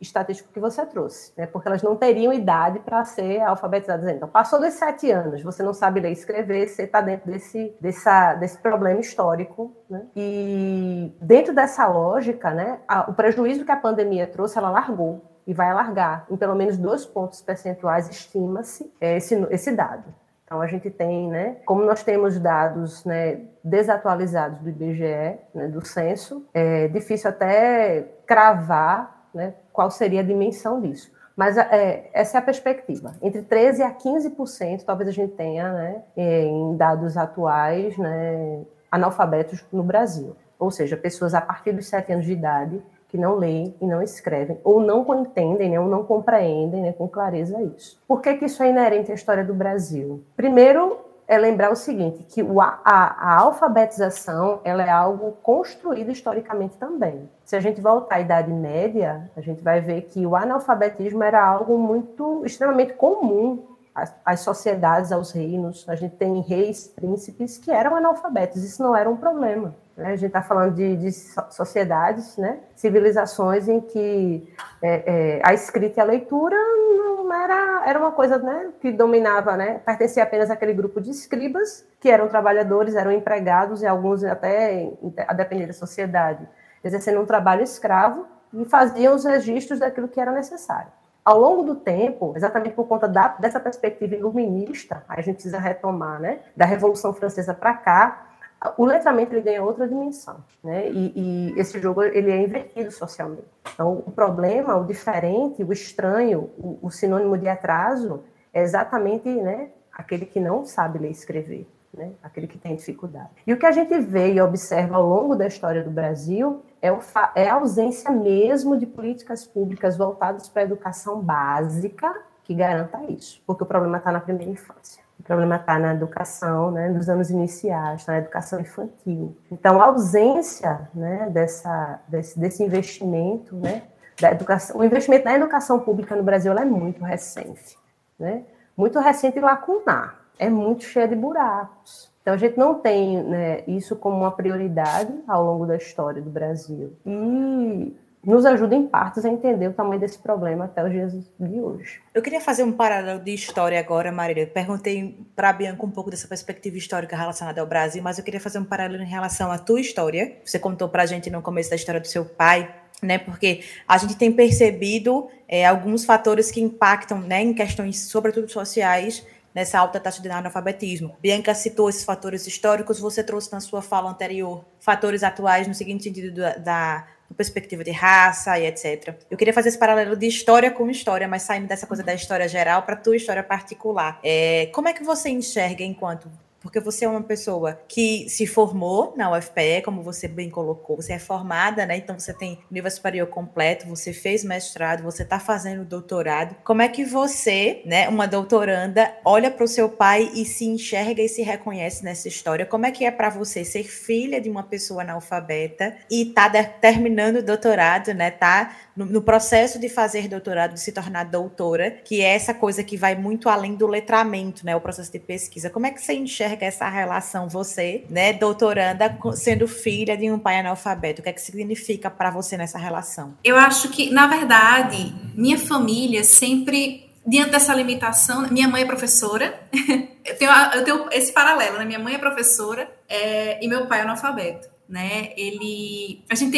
estatístico 0.00 0.52
que 0.52 0.60
você 0.60 0.84
trouxe, 0.86 1.32
né? 1.36 1.46
porque 1.46 1.68
elas 1.68 1.82
não 1.82 1.96
teriam 1.96 2.32
idade 2.32 2.78
para 2.80 3.04
ser 3.04 3.40
alfabetizadas. 3.40 4.08
Então, 4.08 4.28
passou 4.28 4.60
dos 4.60 4.74
sete 4.74 5.10
anos, 5.10 5.42
você 5.42 5.62
não 5.62 5.74
sabe 5.74 6.00
ler 6.00 6.10
e 6.10 6.12
escrever, 6.12 6.68
você 6.68 6.82
está 6.82 7.00
dentro 7.00 7.30
desse, 7.30 7.74
dessa, 7.80 8.34
desse 8.34 8.58
problema 8.58 9.00
histórico. 9.00 9.74
Né? 9.88 10.06
E 10.16 11.12
dentro 11.20 11.54
dessa 11.54 11.86
lógica, 11.86 12.50
né, 12.52 12.80
a, 12.88 13.10
o 13.10 13.14
prejuízo 13.14 13.64
que 13.64 13.72
a 13.72 13.76
pandemia 13.76 14.26
trouxe, 14.26 14.58
ela 14.58 14.70
largou 14.70 15.22
e 15.46 15.52
vai 15.52 15.70
alargar 15.70 16.26
em 16.30 16.36
pelo 16.36 16.54
menos 16.54 16.78
dois 16.78 17.04
pontos 17.04 17.40
percentuais, 17.42 18.08
estima-se 18.08 18.92
esse, 19.00 19.34
esse 19.50 19.72
dado. 19.72 20.21
Então, 20.52 20.60
a 20.60 20.66
gente 20.66 20.90
tem, 20.90 21.30
né, 21.30 21.56
como 21.64 21.82
nós 21.82 22.02
temos 22.02 22.38
dados 22.38 23.06
né, 23.06 23.40
desatualizados 23.64 24.58
do 24.58 24.68
IBGE, 24.68 25.38
né, 25.54 25.66
do 25.68 25.82
censo, 25.82 26.44
é 26.52 26.88
difícil 26.88 27.30
até 27.30 28.06
cravar 28.26 29.28
né, 29.32 29.54
qual 29.72 29.90
seria 29.90 30.20
a 30.20 30.22
dimensão 30.22 30.78
disso. 30.78 31.10
Mas 31.34 31.56
é, 31.56 32.10
essa 32.12 32.36
é 32.36 32.38
a 32.38 32.42
perspectiva. 32.42 33.14
Entre 33.22 33.40
13% 33.40 33.80
a 33.80 33.94
15%, 33.94 34.84
talvez 34.84 35.08
a 35.08 35.12
gente 35.12 35.32
tenha, 35.32 35.72
né, 35.72 36.02
em 36.14 36.76
dados 36.76 37.16
atuais, 37.16 37.96
né, 37.96 38.60
analfabetos 38.90 39.64
no 39.72 39.82
Brasil. 39.82 40.36
Ou 40.58 40.70
seja, 40.70 40.98
pessoas 40.98 41.32
a 41.32 41.40
partir 41.40 41.72
dos 41.72 41.86
7 41.88 42.12
anos 42.12 42.26
de 42.26 42.32
idade 42.32 42.82
que 43.12 43.18
não 43.18 43.34
leem 43.36 43.74
e 43.78 43.86
não 43.86 44.00
escrevem, 44.00 44.58
ou 44.64 44.80
não 44.80 45.04
entendem, 45.20 45.68
né, 45.68 45.78
ou 45.78 45.86
não 45.86 46.02
compreendem 46.02 46.80
né, 46.80 46.92
com 46.94 47.06
clareza 47.06 47.60
isso. 47.60 48.02
Por 48.08 48.22
que, 48.22 48.34
que 48.36 48.46
isso 48.46 48.62
é 48.62 48.70
inerente 48.70 49.12
à 49.12 49.14
história 49.14 49.44
do 49.44 49.52
Brasil? 49.52 50.24
Primeiro, 50.34 50.96
é 51.28 51.36
lembrar 51.36 51.70
o 51.70 51.76
seguinte, 51.76 52.24
que 52.24 52.40
a, 52.40 52.80
a, 52.82 53.34
a, 53.34 53.40
alfabetização 53.42 54.60
ela 54.64 54.82
é 54.82 54.88
algo 54.88 55.36
construído 55.42 56.10
historicamente 56.10 56.78
também. 56.78 57.28
Se 57.44 57.54
a 57.54 57.60
gente 57.60 57.82
voltar 57.82 58.16
à 58.16 58.20
Idade 58.20 58.50
Média, 58.50 59.30
a 59.36 59.42
gente 59.42 59.62
vai 59.62 59.82
ver 59.82 60.02
que 60.02 60.26
o 60.26 60.34
analfabetismo 60.34 61.22
era 61.22 61.44
algo 61.44 61.76
muito 61.76 62.42
extremamente 62.46 62.94
comum 62.94 63.62
às, 63.94 64.14
às 64.24 64.40
sociedades, 64.40 65.12
aos 65.12 65.32
reinos. 65.32 65.86
A 65.86 65.94
gente 65.94 66.16
tem 66.16 66.40
reis, 66.40 66.88
príncipes 66.88 67.58
que 67.58 67.70
eram 67.70 67.94
analfabetos. 67.94 68.64
Isso 68.64 68.82
não 68.82 68.96
era 68.96 69.08
um 69.08 69.16
problema. 69.16 69.74
Né? 69.96 70.08
A 70.08 70.16
gente 70.16 70.26
está 70.26 70.42
falando 70.42 70.74
de, 70.74 70.96
de, 70.96 71.12
sociedades, 71.12 72.36
né? 72.36 72.60
civilizações 72.74 73.68
em 73.68 73.80
que 73.80 74.52
é, 74.80 75.38
é, 75.38 75.40
a 75.44 75.52
escrita 75.52 76.00
e 76.00 76.02
a 76.02 76.04
leitura 76.04 76.56
não 76.56 77.32
era, 77.32 77.84
era 77.86 77.98
uma 77.98 78.12
coisa 78.12 78.38
né, 78.38 78.70
que 78.80 78.92
dominava, 78.92 79.56
né? 79.56 79.80
pertencia 79.84 80.22
apenas 80.22 80.50
àquele 80.50 80.74
grupo 80.74 81.00
de 81.00 81.10
escribas, 81.10 81.86
que 82.00 82.10
eram 82.10 82.28
trabalhadores, 82.28 82.94
eram 82.94 83.12
empregados, 83.12 83.82
e 83.82 83.86
alguns 83.86 84.22
até, 84.24 84.92
a 85.26 85.32
depender 85.32 85.66
da 85.66 85.72
sociedade, 85.72 86.46
exercendo 86.84 87.20
um 87.20 87.26
trabalho 87.26 87.62
escravo, 87.62 88.26
e 88.52 88.64
faziam 88.66 89.14
os 89.14 89.24
registros 89.24 89.78
daquilo 89.78 90.08
que 90.08 90.20
era 90.20 90.30
necessário. 90.30 90.92
Ao 91.24 91.38
longo 91.38 91.62
do 91.62 91.76
tempo, 91.76 92.32
exatamente 92.36 92.74
por 92.74 92.86
conta 92.86 93.08
da, 93.08 93.28
dessa 93.38 93.60
perspectiva 93.60 94.16
iluminista, 94.16 95.04
a 95.08 95.20
gente 95.20 95.36
precisa 95.36 95.58
retomar, 95.58 96.20
né, 96.20 96.40
da 96.56 96.64
Revolução 96.64 97.14
Francesa 97.14 97.54
para 97.54 97.74
cá, 97.74 98.31
o 98.76 98.84
letramento 98.84 99.34
ele 99.34 99.42
ganha 99.42 99.62
outra 99.62 99.88
dimensão, 99.88 100.36
né? 100.62 100.88
E, 100.88 101.12
e, 101.16 101.60
esse 101.60 101.80
jogo 101.80 102.02
ele 102.02 102.30
é 102.30 102.42
invertido 102.42 102.90
socialmente. 102.90 103.44
Então, 103.74 104.02
o 104.06 104.10
problema, 104.10 104.76
o 104.76 104.84
diferente, 104.84 105.64
o 105.64 105.72
estranho, 105.72 106.50
o, 106.56 106.78
o 106.82 106.90
sinônimo 106.90 107.36
de 107.36 107.48
atraso 107.48 108.22
é 108.52 108.62
exatamente, 108.62 109.28
né, 109.28 109.70
aquele 109.92 110.26
que 110.26 110.38
não 110.38 110.64
sabe 110.64 110.98
ler 110.98 111.08
e 111.08 111.12
escrever, 111.12 111.66
né? 111.92 112.12
Aquele 112.22 112.46
que 112.46 112.58
tem 112.58 112.76
dificuldade. 112.76 113.30
E 113.46 113.52
o 113.52 113.58
que 113.58 113.66
a 113.66 113.72
gente 113.72 113.98
vê 113.98 114.32
e 114.32 114.40
observa 114.40 114.96
ao 114.96 115.06
longo 115.06 115.34
da 115.34 115.46
história 115.46 115.82
do 115.82 115.90
Brasil 115.90 116.62
é, 116.80 116.92
o, 116.92 117.00
é 117.34 117.48
a 117.48 117.54
ausência 117.54 118.10
mesmo 118.10 118.76
de 118.76 118.86
políticas 118.86 119.46
públicas 119.46 119.96
voltadas 119.96 120.48
para 120.48 120.62
a 120.62 120.64
educação 120.64 121.20
básica 121.20 122.14
que 122.44 122.54
garanta 122.54 123.02
isso, 123.04 123.42
porque 123.46 123.62
o 123.62 123.66
problema 123.66 123.98
está 123.98 124.10
na 124.12 124.20
primeira 124.20 124.50
infância. 124.50 125.01
O 125.22 125.24
problema 125.24 125.54
está 125.54 125.78
na 125.78 125.94
educação, 125.94 126.72
né, 126.72 126.88
nos 126.88 127.08
anos 127.08 127.30
iniciais, 127.30 128.04
na 128.06 128.18
educação 128.18 128.60
infantil. 128.60 129.36
Então, 129.52 129.80
a 129.80 129.86
ausência 129.86 130.90
né, 130.92 131.30
dessa, 131.30 132.00
desse, 132.08 132.36
desse 132.36 132.64
investimento, 132.64 133.54
né, 133.54 133.84
da 134.20 134.32
educação, 134.32 134.80
o 134.80 134.84
investimento 134.84 135.24
na 135.24 135.36
educação 135.36 135.78
pública 135.78 136.16
no 136.16 136.24
Brasil 136.24 136.52
é 136.52 136.64
muito 136.64 137.04
recente, 137.04 137.78
né, 138.18 138.42
muito 138.76 138.98
recente 138.98 139.38
e 139.38 139.40
lacunar, 139.40 140.26
é 140.40 140.50
muito 140.50 140.82
cheia 140.82 141.06
de 141.06 141.14
buracos. 141.14 142.10
Então, 142.20 142.34
a 142.34 142.36
gente 142.36 142.58
não 142.58 142.74
tem 142.74 143.22
né, 143.22 143.62
isso 143.68 143.94
como 143.94 144.16
uma 144.16 144.32
prioridade 144.32 145.12
ao 145.28 145.44
longo 145.44 145.66
da 145.66 145.76
história 145.76 146.20
do 146.20 146.30
Brasil. 146.30 146.96
E 147.06 147.96
nos 148.24 148.46
ajuda 148.46 148.74
em 148.74 148.86
partes 148.86 149.24
a 149.24 149.28
entender 149.28 149.66
o 149.68 149.72
tamanho 149.72 150.00
desse 150.00 150.18
problema 150.18 150.66
até 150.66 150.84
os 150.84 150.92
dias 150.92 151.12
de 151.12 151.60
hoje. 151.60 152.00
Eu 152.14 152.22
queria 152.22 152.40
fazer 152.40 152.62
um 152.62 152.70
paralelo 152.70 153.18
de 153.20 153.34
história 153.34 153.78
agora, 153.78 154.12
Marília. 154.12 154.46
Perguntei 154.46 155.18
para 155.34 155.48
a 155.48 155.52
Bianca 155.52 155.84
um 155.84 155.90
pouco 155.90 156.10
dessa 156.10 156.28
perspectiva 156.28 156.76
histórica 156.76 157.16
relacionada 157.16 157.60
ao 157.60 157.66
Brasil, 157.66 158.02
mas 158.02 158.18
eu 158.18 158.24
queria 158.24 158.40
fazer 158.40 158.60
um 158.60 158.64
paralelo 158.64 159.02
em 159.02 159.08
relação 159.08 159.50
à 159.50 159.58
tua 159.58 159.80
história. 159.80 160.36
Você 160.44 160.58
contou 160.58 160.88
para 160.88 161.02
a 161.02 161.06
gente 161.06 161.30
no 161.30 161.42
começo 161.42 161.70
da 161.70 161.76
história 161.76 162.00
do 162.00 162.06
seu 162.06 162.24
pai, 162.24 162.72
né? 163.02 163.18
Porque 163.18 163.64
a 163.88 163.98
gente 163.98 164.16
tem 164.16 164.30
percebido 164.30 165.28
é, 165.48 165.66
alguns 165.66 166.04
fatores 166.04 166.50
que 166.50 166.60
impactam, 166.60 167.20
né, 167.20 167.42
em 167.42 167.52
questões, 167.52 168.02
sobretudo 168.02 168.48
sociais, 168.48 169.26
nessa 169.54 169.78
alta 169.78 170.00
taxa 170.00 170.22
de 170.22 170.28
analfabetismo. 170.30 171.16
Bianca 171.20 171.54
citou 171.54 171.88
esses 171.88 172.04
fatores 172.04 172.46
históricos, 172.46 173.00
você 173.00 173.22
trouxe 173.22 173.52
na 173.52 173.60
sua 173.60 173.82
fala 173.82 174.10
anterior 174.10 174.64
fatores 174.80 175.22
atuais 175.22 175.68
no 175.68 175.74
seguinte 175.74 176.04
sentido 176.04 176.34
da, 176.34 176.56
da 176.56 177.06
perspectiva 177.34 177.84
de 177.84 177.90
raça 177.90 178.58
e 178.58 178.66
etc. 178.66 179.14
Eu 179.30 179.36
queria 179.36 179.52
fazer 179.52 179.68
esse 179.68 179.78
paralelo 179.78 180.16
de 180.16 180.26
história 180.26 180.70
com 180.70 180.88
história, 180.90 181.26
mas 181.28 181.42
saindo 181.42 181.66
dessa 181.66 181.86
coisa 181.86 182.02
da 182.02 182.14
história 182.14 182.48
geral 182.48 182.82
para 182.82 182.96
tua 182.96 183.16
história 183.16 183.42
particular. 183.42 184.18
É, 184.22 184.66
como 184.72 184.88
é 184.88 184.92
que 184.92 185.02
você 185.02 185.28
enxerga 185.30 185.82
enquanto 185.84 186.30
porque 186.62 186.80
você 186.80 187.04
é 187.04 187.08
uma 187.08 187.22
pessoa 187.22 187.80
que 187.88 188.28
se 188.28 188.46
formou 188.46 189.12
na 189.16 189.36
UFPE, 189.36 189.82
como 189.84 190.02
você 190.02 190.28
bem 190.28 190.48
colocou, 190.48 190.96
você 190.96 191.14
é 191.14 191.18
formada, 191.18 191.84
né? 191.84 191.96
Então 191.96 192.18
você 192.18 192.32
tem 192.32 192.58
nível 192.70 192.90
superior 192.90 193.26
completo, 193.26 193.86
você 193.86 194.12
fez 194.12 194.44
mestrado, 194.44 195.02
você 195.02 195.22
está 195.22 195.38
fazendo 195.38 195.84
doutorado. 195.84 196.56
Como 196.64 196.80
é 196.80 196.88
que 196.88 197.04
você, 197.04 197.82
né, 197.84 198.08
uma 198.08 198.26
doutoranda, 198.26 199.14
olha 199.24 199.50
para 199.50 199.64
o 199.64 199.68
seu 199.68 199.88
pai 199.88 200.30
e 200.34 200.44
se 200.44 200.64
enxerga 200.64 201.20
e 201.20 201.28
se 201.28 201.42
reconhece 201.42 202.04
nessa 202.04 202.28
história? 202.28 202.64
Como 202.64 202.86
é 202.86 202.90
que 202.90 203.04
é 203.04 203.10
para 203.10 203.28
você 203.28 203.64
ser 203.64 203.84
filha 203.84 204.40
de 204.40 204.48
uma 204.48 204.62
pessoa 204.62 205.02
analfabeta 205.02 205.96
e 206.10 206.26
tá 206.26 206.48
terminando 206.80 207.36
o 207.36 207.42
doutorado, 207.42 208.14
né? 208.14 208.30
Tá 208.30 208.76
no, 208.96 209.04
no, 209.06 209.22
processo 209.22 209.78
de 209.78 209.88
fazer 209.88 210.28
doutorado, 210.28 210.74
de 210.74 210.80
se 210.80 210.92
tornar 210.92 211.24
doutora, 211.24 211.90
que 211.90 212.20
é 212.20 212.34
essa 212.34 212.54
coisa 212.54 212.84
que 212.84 212.96
vai 212.96 213.14
muito 213.14 213.48
além 213.48 213.74
do 213.74 213.86
letramento, 213.86 214.64
né? 214.64 214.76
O 214.76 214.80
processo 214.80 215.10
de 215.10 215.18
pesquisa. 215.18 215.70
Como 215.70 215.86
é 215.86 215.90
que 215.90 216.00
você 216.00 216.12
enxerga 216.12 216.51
essa 216.60 216.88
relação, 216.88 217.48
você, 217.48 218.04
né, 218.08 218.32
doutoranda, 218.32 219.18
sendo 219.34 219.66
filha 219.66 220.16
de 220.16 220.30
um 220.30 220.38
pai 220.38 220.58
analfabeto? 220.58 221.20
O 221.20 221.24
que 221.24 221.30
é 221.30 221.32
que 221.32 221.40
significa 221.40 222.10
para 222.10 222.30
você 222.30 222.56
nessa 222.56 222.78
relação? 222.78 223.34
Eu 223.42 223.56
acho 223.56 223.88
que, 223.88 224.10
na 224.10 224.26
verdade, 224.26 225.14
minha 225.34 225.58
família 225.58 226.24
sempre 226.24 227.10
diante 227.26 227.50
dessa 227.50 227.74
limitação, 227.74 228.48
minha 228.50 228.66
mãe 228.66 228.82
é 228.82 228.86
professora, 228.86 229.60
eu, 230.24 230.36
tenho, 230.36 230.50
eu 230.74 230.84
tenho 230.84 231.08
esse 231.12 231.32
paralelo, 231.32 231.78
né? 231.78 231.84
Minha 231.84 231.98
mãe 231.98 232.14
é 232.14 232.18
professora 232.18 232.90
é, 233.08 233.64
e 233.64 233.68
meu 233.68 233.86
pai 233.86 234.00
é 234.00 234.02
analfabeto 234.02 234.72
né? 234.92 235.32
Ele, 235.38 236.22
a 236.28 236.34
gente 236.34 236.50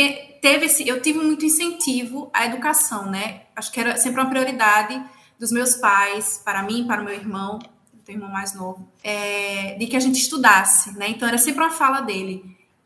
teve 0.43 0.67
esse, 0.67 0.87
eu 0.89 1.01
tive 1.01 1.21
muito 1.21 1.45
incentivo 1.45 2.29
à 2.33 2.47
educação, 2.47 3.09
né? 3.09 3.43
Acho 3.55 3.71
que 3.71 3.79
era 3.79 3.97
sempre 3.97 4.21
uma 4.21 4.29
prioridade 4.29 5.01
dos 5.39 5.53
meus 5.53 5.77
pais, 5.77 6.43
para 6.45 6.61
mim, 6.65 6.85
para 6.85 7.01
o 7.01 7.05
meu 7.05 7.15
irmão, 7.15 7.61
tenho 8.05 8.19
irmão 8.19 8.31
mais 8.31 8.55
novo, 8.55 8.89
é, 9.03 9.75
de 9.75 9.87
que 9.87 9.97
a 9.97 10.01
gente 10.01 10.21
estudasse, 10.21 10.97
né? 10.97 11.09
Então 11.09 11.27
era 11.27 11.39
sempre 11.39 11.63
uma 11.63 11.71
fala 11.71 12.01
dele. 12.01 12.45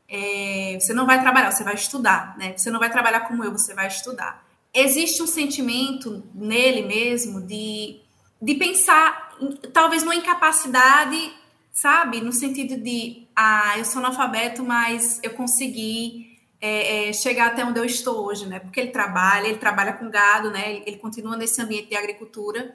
É, 0.09 0.79
você 0.81 0.93
não 0.93 1.07
vai 1.07 1.21
trabalhar, 1.21 1.51
você 1.51 1.65
vai 1.65 1.75
estudar, 1.75 2.37
né? 2.39 2.57
Você 2.57 2.71
não 2.71 2.79
vai 2.79 2.91
trabalhar 2.91 3.21
como 3.21 3.45
eu, 3.45 3.53
você 3.53 3.75
vai 3.75 3.89
estudar. 3.89 4.47
Existe 4.73 5.23
um 5.23 5.27
sentimento 5.27 6.23
nele 6.35 6.83
mesmo 6.83 7.41
de, 7.41 8.01
de 8.41 8.55
pensar, 8.55 9.37
talvez, 9.73 10.03
numa 10.03 10.15
incapacidade 10.15 11.33
sabe? 11.79 12.21
No 12.21 12.33
sentido 12.33 12.77
de, 12.77 13.29
ah, 13.37 13.79
eu 13.79 13.85
sou 13.85 14.01
analfabeto, 14.01 14.65
mas 14.65 15.21
eu 15.23 15.31
consegui 15.35 16.37
é, 16.61 17.09
é, 17.09 17.13
chegar 17.13 17.49
até 17.49 17.65
onde 17.65 17.79
eu 17.79 17.85
estou 17.85 18.27
hoje, 18.27 18.47
né? 18.47 18.59
Porque 18.59 18.81
ele 18.81 18.91
trabalha, 18.91 19.47
ele 19.47 19.59
trabalha 19.59 19.93
com 19.93 20.11
gado, 20.11 20.51
né? 20.51 20.71
Ele, 20.75 20.83
ele, 20.87 20.97
continua 20.97 21.37
nesse 21.37 21.63
ambiente 21.63 21.89
de 21.89 21.97
agricultura, 21.97 22.75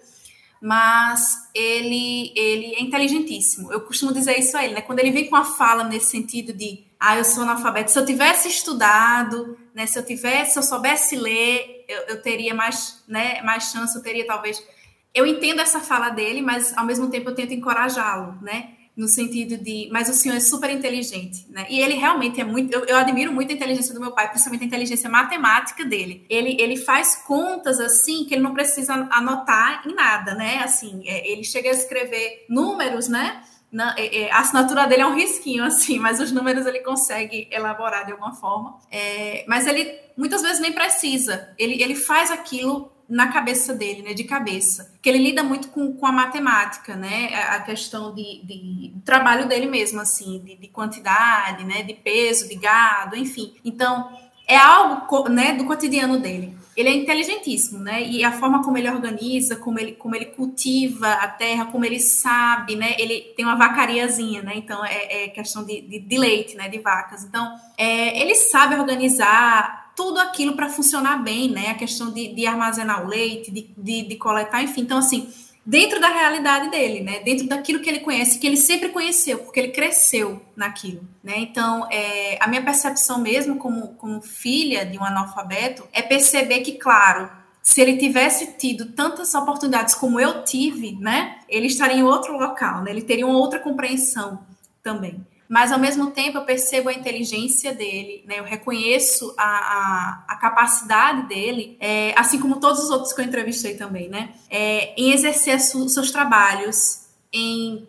mas 0.63 1.49
ele, 1.54 2.32
ele 2.38 2.73
é 2.76 2.82
inteligentíssimo. 2.82 3.69
Eu 3.69 3.82
costumo 3.82 4.13
dizer 4.13 4.39
isso 4.39 4.56
a 4.56 4.63
ele, 4.63 4.76
né? 4.76 4.82
Quando 4.82 4.99
ele 4.99 5.12
vem 5.12 5.30
com 5.30 5.36
a 5.36 5.43
fala 5.43 5.84
nesse 5.84 6.06
sentido 6.06 6.54
de, 6.54 6.86
ah, 6.97 7.17
eu 7.17 7.26
sou 7.26 7.43
analfabeto, 7.43 7.91
se 7.91 7.99
eu 7.99 8.06
tivesse 8.06 8.47
estudado, 8.47 9.58
né? 9.76 9.86
Se 9.86 9.99
eu 9.99 10.06
tivesse, 10.06 10.54
se 10.54 10.60
eu 10.60 10.63
soubesse 10.63 11.17
ler, 11.17 11.84
eu, 11.86 12.15
eu 12.15 12.21
teria 12.21 12.54
mais, 12.54 13.04
né? 13.10 13.41
Mais 13.41 13.73
chance, 13.73 13.93
eu 13.93 14.02
teria 14.02 14.26
talvez. 14.26 14.65
Eu 15.13 15.28
entendo 15.28 15.60
essa 15.60 15.82
fala 15.82 16.08
dele, 16.08 16.41
mas 16.41 16.71
ao 16.78 16.86
mesmo 16.86 17.10
tempo 17.10 17.30
eu 17.30 17.36
tento 17.36 17.54
encorajá-lo, 17.54 18.41
né? 18.41 18.69
No 18.95 19.08
sentido 19.08 19.58
de, 19.58 19.89
mas 19.91 20.08
o 20.08 20.13
senhor 20.13 20.36
é 20.36 20.39
super 20.39 20.69
inteligente, 20.69 21.47
né? 21.49 21.65
E 21.67 21.79
ele 21.79 21.95
realmente 21.95 22.39
é 22.39 22.43
muito, 22.43 22.71
eu, 22.71 22.86
eu, 22.86 22.95
admiro 22.95 23.34
muito 23.34 23.51
a 23.51 23.53
inteligência 23.56 23.93
do 23.93 23.99
meu 23.99 24.12
pai, 24.12 24.29
principalmente 24.29 24.63
a 24.63 24.67
inteligência 24.67 25.10
matemática 25.10 25.84
dele. 25.84 26.25
Ele, 26.29 26.56
ele 26.60 26.77
faz 26.77 27.15
contas 27.25 27.79
assim 27.79 28.25
que 28.25 28.36
ele 28.36 28.43
não 28.43 28.53
precisa 28.53 28.93
anotar 29.12 29.82
em 29.88 29.95
nada, 29.95 30.36
né? 30.36 30.60
Assim, 30.60 31.01
é, 31.08 31.32
ele 31.32 31.43
chega 31.43 31.69
a 31.69 31.73
escrever 31.73 32.45
números, 32.47 33.08
né? 33.08 33.41
Na, 33.71 33.95
é, 33.97 34.25
é, 34.25 34.32
a 34.32 34.41
assinatura 34.41 34.86
dele 34.86 35.01
é 35.01 35.08
um 35.08 35.15
risquinho, 35.15 35.63
assim, 35.65 35.97
mas 35.97 36.19
os 36.19 36.32
números 36.32 36.67
ele 36.67 36.79
consegue 36.82 37.47
elaborar 37.51 38.06
de 38.06 38.12
alguma 38.12 38.34
forma. 38.36 38.77
É, 38.91 39.43
mas 39.47 39.65
ele 39.65 39.91
muitas 40.15 40.43
vezes 40.43 40.60
nem 40.60 40.71
precisa. 40.71 41.51
Ele, 41.58 41.82
ele 41.82 41.95
faz 41.95 42.29
aquilo 42.29 42.91
na 43.07 43.27
cabeça 43.27 43.73
dele, 43.73 44.01
né, 44.01 44.13
de 44.13 44.23
cabeça, 44.23 44.93
que 45.01 45.09
ele 45.09 45.19
lida 45.19 45.43
muito 45.43 45.69
com, 45.69 45.93
com 45.93 46.05
a 46.05 46.11
matemática, 46.11 46.95
né, 46.95 47.33
a 47.49 47.59
questão 47.59 48.13
de, 48.13 48.41
de 48.43 48.93
trabalho 49.03 49.47
dele 49.47 49.67
mesmo, 49.67 49.99
assim, 49.99 50.39
de, 50.39 50.55
de, 50.55 50.67
quantidade, 50.67 51.63
né, 51.65 51.83
de 51.83 51.93
peso, 51.93 52.47
de 52.47 52.55
gado, 52.55 53.15
enfim. 53.15 53.53
Então, 53.63 54.09
é 54.47 54.57
algo, 54.57 55.29
né, 55.29 55.53
do 55.53 55.65
cotidiano 55.65 56.19
dele. 56.19 56.57
Ele 56.75 56.89
é 56.89 56.93
inteligentíssimo, 56.93 57.79
né, 57.79 58.01
e 58.01 58.23
a 58.23 58.31
forma 58.31 58.63
como 58.63 58.77
ele 58.77 58.89
organiza, 58.89 59.55
como 59.57 59.79
ele, 59.79 59.91
como 59.91 60.15
ele 60.15 60.25
cultiva 60.25 61.07
a 61.13 61.27
terra, 61.27 61.65
como 61.65 61.85
ele 61.85 61.99
sabe, 61.99 62.75
né, 62.75 62.95
ele 62.97 63.33
tem 63.35 63.45
uma 63.45 63.55
vacariazinha, 63.55 64.41
né, 64.41 64.53
então 64.55 64.83
é, 64.83 65.25
é 65.25 65.27
questão 65.27 65.63
de, 65.63 65.81
de, 65.81 65.99
de, 65.99 66.17
leite, 66.17 66.55
né, 66.55 66.67
de 66.67 66.79
vacas. 66.79 67.23
Então, 67.23 67.53
é, 67.77 68.19
ele 68.19 68.33
sabe 68.33 68.75
organizar 68.75 69.82
tudo 69.95 70.19
aquilo 70.19 70.56
para 70.56 70.69
funcionar 70.69 71.23
bem, 71.23 71.49
né? 71.49 71.69
A 71.69 71.75
questão 71.75 72.12
de, 72.12 72.34
de 72.34 72.45
armazenar 72.45 73.06
o 73.06 73.08
leite, 73.08 73.51
de, 73.51 73.69
de, 73.77 74.08
de, 74.08 74.15
coletar, 74.15 74.63
enfim. 74.63 74.82
Então, 74.82 74.97
assim, 74.97 75.32
dentro 75.65 75.99
da 75.99 76.10
realidade 76.10 76.69
dele, 76.69 77.01
né? 77.01 77.19
Dentro 77.19 77.47
daquilo 77.47 77.79
que 77.79 77.89
ele 77.89 77.99
conhece, 77.99 78.39
que 78.39 78.47
ele 78.47 78.58
sempre 78.58 78.89
conheceu, 78.89 79.39
porque 79.39 79.60
ele 79.60 79.71
cresceu 79.71 80.41
naquilo, 80.56 81.08
né? 81.23 81.36
Então, 81.38 81.88
é, 81.91 82.38
a 82.39 82.47
minha 82.47 82.63
percepção 82.63 83.19
mesmo 83.19 83.58
como, 83.58 83.89
como 83.95 84.21
filha 84.21 84.86
de 84.86 84.97
um 84.97 85.03
analfabeto 85.03 85.88
é 85.93 86.01
perceber 86.01 86.62
que, 86.62 86.73
claro, 86.73 87.29
se 87.62 87.79
ele 87.79 87.97
tivesse 87.97 88.58
tido 88.58 88.88
tantas 88.93 89.34
oportunidades 89.36 89.95
como 89.95 90.19
eu 90.19 90.43
tive, 90.43 90.97
né? 90.99 91.39
Ele 91.47 91.67
estaria 91.67 91.97
em 91.97 92.03
outro 92.03 92.38
local, 92.38 92.82
né? 92.82 92.91
Ele 92.91 93.01
teria 93.01 93.25
uma 93.25 93.38
outra 93.38 93.60
compreensão 93.60 94.39
também 94.82 95.23
mas 95.53 95.71
ao 95.71 95.77
mesmo 95.77 96.09
tempo 96.09 96.39
eu 96.39 96.45
percebo 96.45 96.89
a 96.89 96.93
inteligência 96.93 97.71
dele, 97.75 98.23
né? 98.25 98.39
Eu 98.39 98.43
reconheço 98.43 99.35
a, 99.37 99.43
a, 99.43 100.25
a 100.29 100.35
capacidade 100.37 101.27
dele, 101.27 101.77
é, 101.79 102.11
assim 102.17 102.39
como 102.39 102.59
todos 102.59 102.81
os 102.81 102.89
outros 102.89 103.13
que 103.13 103.21
eu 103.21 103.25
entrevistei 103.25 103.75
também, 103.75 104.09
né? 104.09 104.33
É, 104.49 104.99
em 104.99 105.11
exercer 105.11 105.55
os 105.55 105.93
seus 105.93 106.09
trabalhos, 106.09 107.05
em 107.31 107.87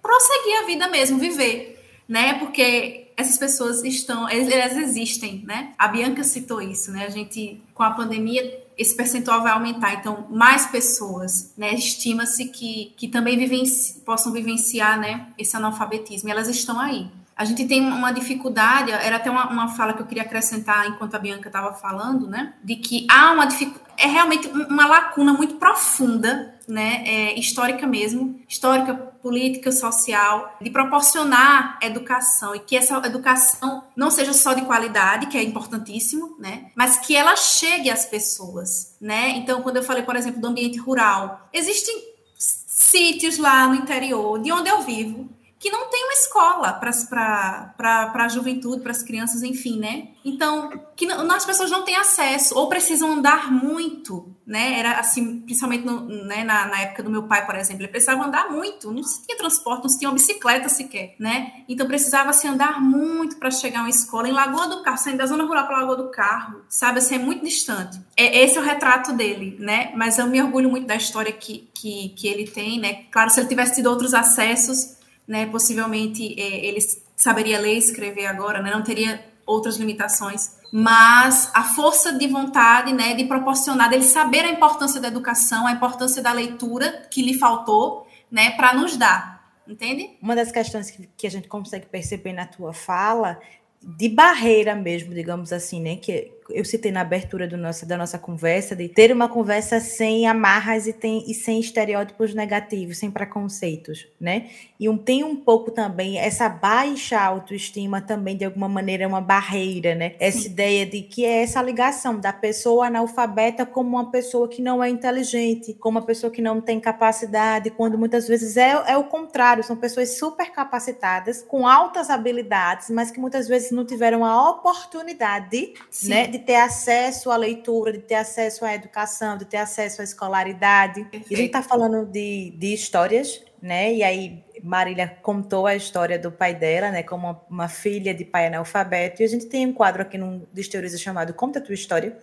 prosseguir 0.00 0.60
a 0.62 0.66
vida 0.66 0.86
mesmo, 0.86 1.18
viver, 1.18 1.84
né? 2.08 2.34
Porque 2.34 3.08
essas 3.16 3.36
pessoas 3.36 3.82
estão, 3.82 4.28
elas 4.28 4.76
existem, 4.76 5.42
né? 5.44 5.72
A 5.76 5.88
Bianca 5.88 6.22
citou 6.22 6.62
isso, 6.62 6.92
né? 6.92 7.06
A 7.06 7.10
gente, 7.10 7.60
com 7.74 7.82
a 7.82 7.90
pandemia, 7.90 8.62
esse 8.80 8.96
percentual 8.96 9.42
vai 9.42 9.52
aumentar. 9.52 9.92
Então, 9.92 10.26
mais 10.30 10.64
pessoas, 10.64 11.52
né? 11.54 11.74
Estima-se 11.74 12.46
que, 12.46 12.94
que 12.96 13.08
também 13.08 13.36
vivenci, 13.36 14.00
possam 14.00 14.32
vivenciar, 14.32 14.98
né? 14.98 15.26
Esse 15.36 15.54
analfabetismo. 15.54 16.30
E 16.30 16.32
elas 16.32 16.48
estão 16.48 16.80
aí. 16.80 17.06
A 17.40 17.44
gente 17.46 17.64
tem 17.64 17.80
uma 17.80 18.12
dificuldade, 18.12 18.92
era 18.92 19.16
até 19.16 19.30
uma, 19.30 19.48
uma 19.48 19.68
fala 19.68 19.94
que 19.94 20.02
eu 20.02 20.06
queria 20.06 20.24
acrescentar 20.24 20.86
enquanto 20.86 21.14
a 21.14 21.18
Bianca 21.18 21.48
estava 21.48 21.72
falando, 21.72 22.26
né? 22.26 22.52
De 22.62 22.76
que 22.76 23.06
há 23.10 23.32
uma 23.32 23.46
dificuldade, 23.46 23.94
é 23.96 24.06
realmente 24.06 24.46
uma 24.48 24.86
lacuna 24.86 25.32
muito 25.32 25.54
profunda, 25.54 26.54
né? 26.68 27.02
É, 27.06 27.38
histórica 27.38 27.86
mesmo, 27.86 28.38
histórica, 28.46 28.92
política, 28.92 29.72
social, 29.72 30.54
de 30.60 30.68
proporcionar 30.68 31.78
educação 31.80 32.54
e 32.54 32.58
que 32.58 32.76
essa 32.76 32.94
educação 33.06 33.84
não 33.96 34.10
seja 34.10 34.34
só 34.34 34.52
de 34.52 34.60
qualidade, 34.66 35.28
que 35.28 35.38
é 35.38 35.42
importantíssimo, 35.42 36.36
né? 36.38 36.66
Mas 36.74 36.98
que 36.98 37.16
ela 37.16 37.34
chegue 37.36 37.88
às 37.88 38.04
pessoas, 38.04 38.98
né? 39.00 39.30
Então, 39.30 39.62
quando 39.62 39.78
eu 39.78 39.82
falei, 39.82 40.02
por 40.02 40.14
exemplo, 40.14 40.42
do 40.42 40.46
ambiente 40.46 40.76
rural, 40.76 41.48
existem 41.54 42.04
sítios 42.36 43.38
lá 43.38 43.66
no 43.66 43.76
interior, 43.76 44.38
de 44.42 44.52
onde 44.52 44.68
eu 44.68 44.82
vivo, 44.82 45.39
que 45.60 45.70
não 45.70 45.90
tem 45.90 46.04
uma 46.04 46.14
escola 46.14 46.72
para 46.72 48.12
a 48.14 48.28
juventude, 48.28 48.80
para 48.80 48.92
as 48.92 49.02
crianças, 49.02 49.42
enfim, 49.42 49.78
né? 49.78 50.08
Então, 50.24 50.70
que 50.96 51.06
as 51.06 51.44
pessoas 51.44 51.70
não 51.70 51.84
têm 51.84 51.96
acesso 51.96 52.58
ou 52.58 52.66
precisam 52.66 53.12
andar 53.12 53.52
muito, 53.52 54.34
né? 54.46 54.78
Era 54.78 54.98
assim, 54.98 55.40
principalmente 55.40 55.84
no, 55.84 56.00
né, 56.00 56.44
na, 56.44 56.66
na, 56.66 56.80
época 56.80 57.02
do 57.02 57.10
meu 57.10 57.24
pai, 57.24 57.44
por 57.44 57.54
exemplo, 57.56 57.82
ele 57.82 57.90
precisava 57.90 58.24
andar 58.24 58.50
muito, 58.50 58.90
não 58.90 59.02
se 59.02 59.26
tinha 59.26 59.36
transporte, 59.36 59.82
não 59.82 59.90
se 59.90 59.98
tinha 59.98 60.08
uma 60.08 60.14
bicicleta 60.14 60.70
sequer, 60.70 61.14
né? 61.20 61.52
Então 61.68 61.86
precisava 61.86 62.32
se 62.32 62.48
andar 62.48 62.80
muito 62.80 63.36
para 63.36 63.50
chegar 63.50 63.80
a 63.80 63.82
uma 63.82 63.90
escola 63.90 64.28
em 64.30 64.32
Lagoa 64.32 64.66
do 64.66 64.82
Carro, 64.82 64.96
saindo 64.96 65.18
da 65.18 65.26
zona 65.26 65.44
rural 65.44 65.66
para 65.66 65.80
Lagoa 65.80 65.96
do 65.96 66.10
Carro, 66.10 66.62
sabe? 66.70 67.00
Assim, 67.00 67.16
é 67.16 67.18
muito 67.18 67.44
distante. 67.44 68.00
É, 68.16 68.42
esse 68.42 68.56
é 68.56 68.60
o 68.62 68.64
retrato 68.64 69.12
dele, 69.12 69.58
né? 69.60 69.92
Mas 69.94 70.16
eu 70.16 70.26
me 70.26 70.40
orgulho 70.40 70.70
muito 70.70 70.86
da 70.86 70.96
história 70.96 71.32
que, 71.32 71.68
que, 71.74 72.14
que 72.16 72.26
ele 72.26 72.46
tem, 72.46 72.80
né? 72.80 73.04
Claro, 73.10 73.28
se 73.28 73.40
ele 73.40 73.48
tivesse 73.48 73.74
tido 73.74 73.88
outros 73.90 74.14
acessos 74.14 74.98
né? 75.30 75.46
Possivelmente 75.46 76.34
é, 76.36 76.66
ele 76.66 76.80
saberia 77.14 77.60
ler 77.60 77.76
e 77.76 77.78
escrever 77.78 78.26
agora, 78.26 78.60
né? 78.60 78.68
Não 78.72 78.82
teria 78.82 79.24
outras 79.46 79.76
limitações, 79.76 80.56
mas 80.72 81.50
a 81.54 81.62
força 81.62 82.12
de 82.12 82.26
vontade, 82.26 82.92
né, 82.92 83.14
de 83.14 83.24
proporcionar, 83.24 83.92
ele 83.92 84.02
saber 84.02 84.44
a 84.44 84.48
importância 84.48 85.00
da 85.00 85.08
educação, 85.08 85.66
a 85.66 85.72
importância 85.72 86.22
da 86.22 86.32
leitura 86.32 87.08
que 87.10 87.22
lhe 87.22 87.34
faltou, 87.34 88.06
né, 88.30 88.50
para 88.52 88.74
nos 88.74 88.96
dar, 88.96 89.52
entende? 89.66 90.10
Uma 90.22 90.36
das 90.36 90.52
questões 90.52 90.90
que, 90.90 91.08
que 91.16 91.26
a 91.26 91.30
gente 91.30 91.48
consegue 91.48 91.86
perceber 91.86 92.32
na 92.32 92.46
tua 92.46 92.72
fala 92.72 93.40
de 93.82 94.08
barreira 94.08 94.74
mesmo, 94.74 95.14
digamos 95.14 95.52
assim, 95.52 95.80
né? 95.80 95.96
Que 95.96 96.30
eu 96.50 96.64
citei 96.64 96.92
na 96.92 97.00
abertura 97.00 97.48
do 97.48 97.56
nosso, 97.56 97.86
da 97.86 97.96
nossa 97.96 98.18
conversa, 98.18 98.76
de 98.76 98.88
ter 98.88 99.10
uma 99.10 99.28
conversa 99.28 99.80
sem 99.80 100.26
amarras 100.26 100.86
e, 100.86 100.92
tem, 100.92 101.24
e 101.30 101.32
sem 101.32 101.58
estereótipos 101.58 102.34
negativos, 102.34 102.98
sem 102.98 103.10
preconceitos, 103.10 104.06
né? 104.20 104.50
E 104.80 104.88
um, 104.88 104.96
tem 104.96 105.22
um 105.22 105.36
pouco 105.36 105.70
também 105.70 106.18
essa 106.18 106.48
baixa 106.48 107.20
autoestima 107.20 108.00
também, 108.00 108.34
de 108.34 108.46
alguma 108.46 108.66
maneira, 108.66 109.04
é 109.04 109.06
uma 109.06 109.20
barreira, 109.20 109.94
né? 109.94 110.14
Essa 110.18 110.46
ideia 110.46 110.86
de 110.86 111.02
que 111.02 111.22
é 111.22 111.42
essa 111.42 111.60
ligação 111.60 112.18
da 112.18 112.32
pessoa 112.32 112.86
analfabeta 112.86 113.66
como 113.66 113.90
uma 113.90 114.10
pessoa 114.10 114.48
que 114.48 114.62
não 114.62 114.82
é 114.82 114.88
inteligente, 114.88 115.74
como 115.74 115.98
uma 115.98 116.06
pessoa 116.06 116.32
que 116.32 116.40
não 116.40 116.62
tem 116.62 116.80
capacidade, 116.80 117.68
quando 117.68 117.98
muitas 117.98 118.26
vezes 118.26 118.56
é, 118.56 118.70
é 118.86 118.96
o 118.96 119.04
contrário, 119.04 119.62
são 119.62 119.76
pessoas 119.76 120.16
super 120.16 120.50
capacitadas, 120.50 121.42
com 121.42 121.68
altas 121.68 122.08
habilidades, 122.08 122.88
mas 122.88 123.10
que 123.10 123.20
muitas 123.20 123.46
vezes 123.46 123.70
não 123.72 123.84
tiveram 123.84 124.24
a 124.24 124.50
oportunidade 124.50 125.74
né, 126.04 126.26
de 126.26 126.38
ter 126.38 126.56
acesso 126.56 127.30
à 127.30 127.36
leitura, 127.36 127.92
de 127.92 127.98
ter 127.98 128.14
acesso 128.14 128.64
à 128.64 128.74
educação, 128.74 129.36
de 129.36 129.44
ter 129.44 129.58
acesso 129.58 130.00
à 130.00 130.04
escolaridade. 130.04 131.04
Perfeito. 131.04 131.30
E 131.30 131.34
a 131.34 131.36
gente 131.36 131.46
está 131.48 131.62
falando 131.62 132.06
de, 132.06 132.54
de 132.56 132.72
histórias, 132.72 133.44
né? 133.62 133.92
E 133.92 134.02
aí 134.02 134.44
Marília 134.62 135.16
contou 135.22 135.66
a 135.66 135.74
história 135.74 136.18
do 136.18 136.30
pai 136.30 136.54
dela, 136.54 136.90
né, 136.90 137.02
como 137.02 137.40
uma, 137.48 137.68
filha 137.68 138.14
de 138.14 138.24
pai 138.24 138.46
analfabeto. 138.46 139.22
E 139.22 139.24
a 139.24 139.28
gente 139.28 139.46
tem 139.46 139.66
um 139.66 139.72
quadro 139.72 140.02
aqui 140.02 140.18
no 140.18 140.46
Desteoriza 140.52 140.98
chamado 140.98 141.34
Conta 141.34 141.58
a 141.58 141.62
Tua 141.62 141.74
História, 141.74 142.16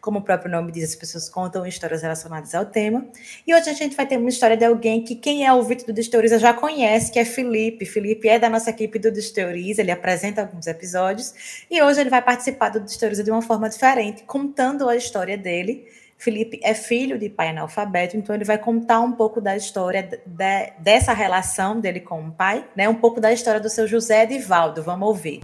como 0.00 0.18
o 0.18 0.22
próprio 0.22 0.50
nome 0.50 0.70
diz, 0.70 0.84
as 0.84 0.94
pessoas 0.94 1.30
contam 1.30 1.66
histórias 1.66 2.02
relacionadas 2.02 2.54
ao 2.54 2.66
tema. 2.66 3.06
E 3.46 3.54
hoje 3.54 3.70
a 3.70 3.72
gente 3.72 3.96
vai 3.96 4.06
ter 4.06 4.18
uma 4.18 4.28
história 4.28 4.56
de 4.56 4.64
alguém 4.64 5.02
que 5.02 5.14
quem 5.14 5.46
é 5.46 5.52
ouvinte 5.52 5.86
do 5.86 5.94
Desteoriza 5.94 6.38
já 6.38 6.52
conhece, 6.52 7.10
que 7.10 7.18
é 7.18 7.24
Felipe. 7.24 7.86
Felipe 7.86 8.28
é 8.28 8.38
da 8.38 8.50
nossa 8.50 8.68
equipe 8.68 8.98
do 8.98 9.10
Desteoriza, 9.10 9.80
ele 9.80 9.90
apresenta 9.90 10.42
alguns 10.42 10.66
episódios. 10.66 11.64
E 11.70 11.80
hoje 11.82 12.00
ele 12.00 12.10
vai 12.10 12.20
participar 12.20 12.68
do 12.68 12.80
Desteoriza 12.80 13.24
de 13.24 13.30
uma 13.30 13.40
forma 13.40 13.68
diferente, 13.68 14.24
contando 14.24 14.88
a 14.88 14.96
história 14.96 15.38
dele. 15.38 15.86
Felipe 16.16 16.60
é 16.62 16.74
filho 16.74 17.18
de 17.18 17.28
pai 17.28 17.50
analfabeto, 17.50 18.16
então 18.16 18.34
ele 18.34 18.44
vai 18.44 18.56
contar 18.56 19.00
um 19.00 19.12
pouco 19.12 19.40
da 19.40 19.56
história 19.56 20.02
de, 20.02 20.72
dessa 20.78 21.12
relação 21.12 21.80
dele 21.80 22.00
com 22.00 22.28
o 22.28 22.32
pai, 22.32 22.64
né? 22.74 22.88
Um 22.88 22.94
pouco 22.94 23.20
da 23.20 23.32
história 23.32 23.60
do 23.60 23.68
seu 23.68 23.86
José 23.86 24.22
Edivaldo. 24.22 24.82
Vamos 24.82 25.08
ouvir. 25.08 25.42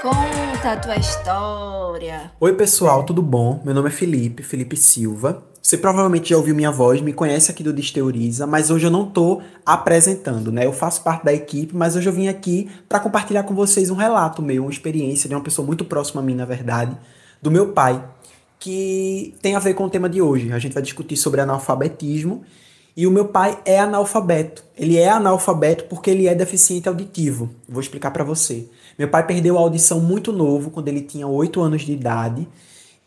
Conta 0.00 0.72
a 0.72 0.76
tua 0.76 0.96
história. 0.96 2.30
Oi, 2.40 2.54
pessoal, 2.54 3.04
tudo 3.04 3.20
bom? 3.20 3.60
Meu 3.64 3.74
nome 3.74 3.88
é 3.88 3.92
Felipe, 3.92 4.42
Felipe 4.42 4.76
Silva. 4.76 5.42
Você 5.68 5.76
provavelmente 5.76 6.30
já 6.30 6.36
ouviu 6.38 6.54
minha 6.54 6.70
voz, 6.70 7.02
me 7.02 7.12
conhece 7.12 7.50
aqui 7.50 7.62
do 7.62 7.74
Desteoriza, 7.74 8.46
mas 8.46 8.70
hoje 8.70 8.86
eu 8.86 8.90
não 8.90 9.04
tô 9.04 9.42
apresentando, 9.66 10.50
né? 10.50 10.64
Eu 10.64 10.72
faço 10.72 11.02
parte 11.02 11.26
da 11.26 11.30
equipe, 11.34 11.76
mas 11.76 11.94
hoje 11.94 12.08
eu 12.08 12.12
vim 12.14 12.26
aqui 12.26 12.70
para 12.88 12.98
compartilhar 12.98 13.42
com 13.42 13.54
vocês 13.54 13.90
um 13.90 13.94
relato 13.94 14.40
meu, 14.40 14.62
uma 14.62 14.70
experiência 14.70 15.28
de 15.28 15.34
uma 15.34 15.42
pessoa 15.42 15.66
muito 15.66 15.84
próxima 15.84 16.22
a 16.22 16.24
mim, 16.24 16.34
na 16.34 16.46
verdade, 16.46 16.96
do 17.42 17.50
meu 17.50 17.72
pai, 17.72 18.02
que 18.58 19.34
tem 19.42 19.56
a 19.56 19.58
ver 19.58 19.74
com 19.74 19.84
o 19.84 19.90
tema 19.90 20.08
de 20.08 20.22
hoje. 20.22 20.50
A 20.54 20.58
gente 20.58 20.72
vai 20.72 20.82
discutir 20.82 21.18
sobre 21.18 21.42
analfabetismo 21.42 22.44
e 22.96 23.06
o 23.06 23.10
meu 23.10 23.26
pai 23.26 23.58
é 23.66 23.78
analfabeto. 23.78 24.64
Ele 24.74 24.96
é 24.96 25.10
analfabeto 25.10 25.84
porque 25.84 26.08
ele 26.08 26.26
é 26.26 26.34
deficiente 26.34 26.88
auditivo. 26.88 27.50
Vou 27.68 27.82
explicar 27.82 28.10
para 28.10 28.24
você. 28.24 28.66
Meu 28.98 29.08
pai 29.08 29.26
perdeu 29.26 29.58
a 29.58 29.60
audição 29.60 30.00
muito 30.00 30.32
novo, 30.32 30.70
quando 30.70 30.88
ele 30.88 31.02
tinha 31.02 31.26
8 31.26 31.60
anos 31.60 31.82
de 31.82 31.92
idade, 31.92 32.48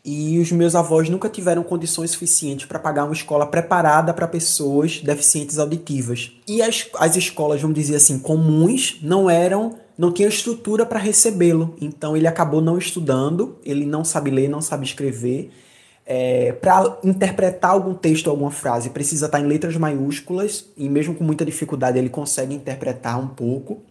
e 0.04 0.38
os 0.40 0.50
meus 0.50 0.74
avós 0.74 1.08
nunca 1.08 1.28
tiveram 1.28 1.62
condições 1.62 2.10
suficientes 2.10 2.66
para 2.66 2.78
pagar 2.78 3.04
uma 3.04 3.12
escola 3.12 3.46
preparada 3.46 4.12
para 4.12 4.26
pessoas 4.26 5.00
deficientes 5.00 5.58
auditivas. 5.58 6.32
E 6.46 6.60
as, 6.60 6.88
as 6.98 7.16
escolas, 7.16 7.60
vamos 7.60 7.76
dizer 7.76 7.96
assim, 7.96 8.18
comuns, 8.18 8.98
não 9.00 9.30
eram, 9.30 9.78
não 9.96 10.12
tinham 10.12 10.28
estrutura 10.28 10.84
para 10.84 10.98
recebê-lo. 10.98 11.76
Então 11.80 12.16
ele 12.16 12.26
acabou 12.26 12.60
não 12.60 12.76
estudando, 12.76 13.56
ele 13.64 13.86
não 13.86 14.04
sabe 14.04 14.30
ler, 14.30 14.48
não 14.48 14.60
sabe 14.60 14.84
escrever. 14.84 15.50
É, 16.04 16.50
para 16.52 16.98
interpretar 17.04 17.70
algum 17.70 17.94
texto, 17.94 18.28
alguma 18.28 18.50
frase, 18.50 18.90
precisa 18.90 19.26
estar 19.26 19.38
em 19.38 19.46
letras 19.46 19.76
maiúsculas, 19.76 20.66
e 20.76 20.88
mesmo 20.88 21.14
com 21.14 21.22
muita 21.22 21.44
dificuldade 21.44 21.96
ele 21.96 22.08
consegue 22.08 22.52
interpretar 22.52 23.20
um 23.20 23.28
pouco 23.28 23.82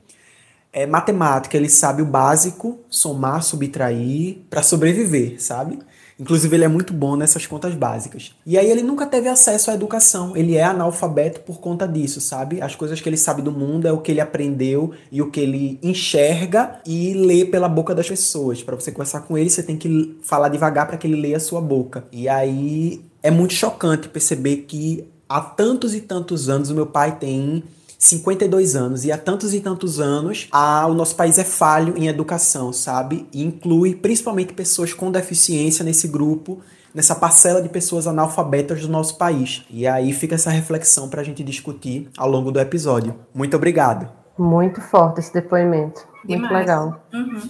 é, 0.74 0.86
matemática, 0.86 1.58
ele 1.58 1.70
sabe 1.70 2.02
o 2.02 2.06
básico, 2.06 2.80
somar, 2.90 3.44
subtrair, 3.44 4.38
para 4.50 4.64
sobreviver, 4.64 5.42
sabe? 5.42 5.80
Inclusive, 6.22 6.56
ele 6.56 6.66
é 6.66 6.68
muito 6.68 6.94
bom 6.94 7.16
nessas 7.16 7.48
contas 7.48 7.74
básicas. 7.74 8.36
E 8.46 8.56
aí, 8.56 8.70
ele 8.70 8.84
nunca 8.84 9.08
teve 9.08 9.28
acesso 9.28 9.72
à 9.72 9.74
educação. 9.74 10.38
Ele 10.38 10.56
é 10.56 10.64
analfabeto 10.64 11.40
por 11.40 11.60
conta 11.60 11.88
disso, 11.88 12.22
sabe? 12.22 12.62
As 12.62 12.76
coisas 12.76 13.02
que 13.02 13.10
ele 13.10 13.18
sabe 13.18 13.42
do 13.42 13.52
mundo 13.52 13.88
é 13.88 13.92
o 13.92 13.98
que 13.98 14.12
ele 14.12 14.22
aprendeu 14.22 14.92
e 15.12 15.20
o 15.20 15.32
que 15.32 15.40
ele 15.40 15.80
enxerga 15.82 16.80
e 16.86 17.16
lê 17.16 17.44
pela 17.44 17.68
boca 17.68 17.96
das 17.96 18.08
pessoas. 18.08 18.62
Para 18.62 18.76
você 18.76 18.92
conversar 18.92 19.22
com 19.22 19.36
ele, 19.36 19.50
você 19.50 19.64
tem 19.64 19.76
que 19.76 20.16
falar 20.22 20.50
devagar 20.50 20.86
para 20.86 20.96
que 20.96 21.08
ele 21.08 21.20
leia 21.20 21.38
a 21.38 21.40
sua 21.40 21.60
boca. 21.60 22.06
E 22.12 22.30
aí, 22.30 23.04
é 23.24 23.32
muito 23.32 23.56
chocante 23.56 24.08
perceber 24.08 24.58
que 24.68 25.04
há 25.28 25.42
tantos 25.42 25.96
e 25.96 26.02
tantos 26.02 26.50
anos 26.50 26.70
o 26.70 26.76
meu 26.76 26.86
pai 26.86 27.18
tem 27.18 27.64
52 28.02 28.76
anos 28.76 29.06
e 29.06 29.12
há 29.12 29.18
tantos 29.18 29.54
e 29.54 29.62
tantos 29.62 30.00
anos 30.00 30.48
a, 30.52 30.88
o 30.88 30.94
nosso 30.96 31.16
país 31.16 31.38
é 31.38 31.44
falho 31.44 31.94
em 31.96 32.08
educação, 32.08 32.74
sabe? 32.74 33.28
E 33.32 33.44
inclui 33.44 33.94
principalmente 33.94 34.54
pessoas 34.54 34.92
com 34.92 35.12
deficiência 35.12 35.86
nesse 35.86 36.08
grupo, 36.08 36.62
nessa 36.96 37.14
parcela 37.14 37.62
de 37.62 37.70
pessoas 37.70 38.08
analfabetas 38.08 38.82
do 38.82 38.90
nosso 38.90 39.20
país. 39.20 39.64
E 39.70 39.86
aí 39.86 40.12
fica 40.14 40.34
essa 40.34 40.50
reflexão 40.50 41.08
para 41.08 41.22
a 41.22 41.24
gente 41.24 41.44
discutir 41.44 42.10
ao 42.18 42.28
longo 42.28 42.52
do 42.52 42.60
episódio. 42.60 43.16
Muito 43.36 43.56
obrigado. 43.56 44.10
Muito 44.36 44.82
forte 44.82 45.20
esse 45.20 45.32
depoimento. 45.32 46.02
Muito 46.28 46.42
Demais. 46.42 46.52
legal. 46.58 47.06
Uhum. 47.14 47.42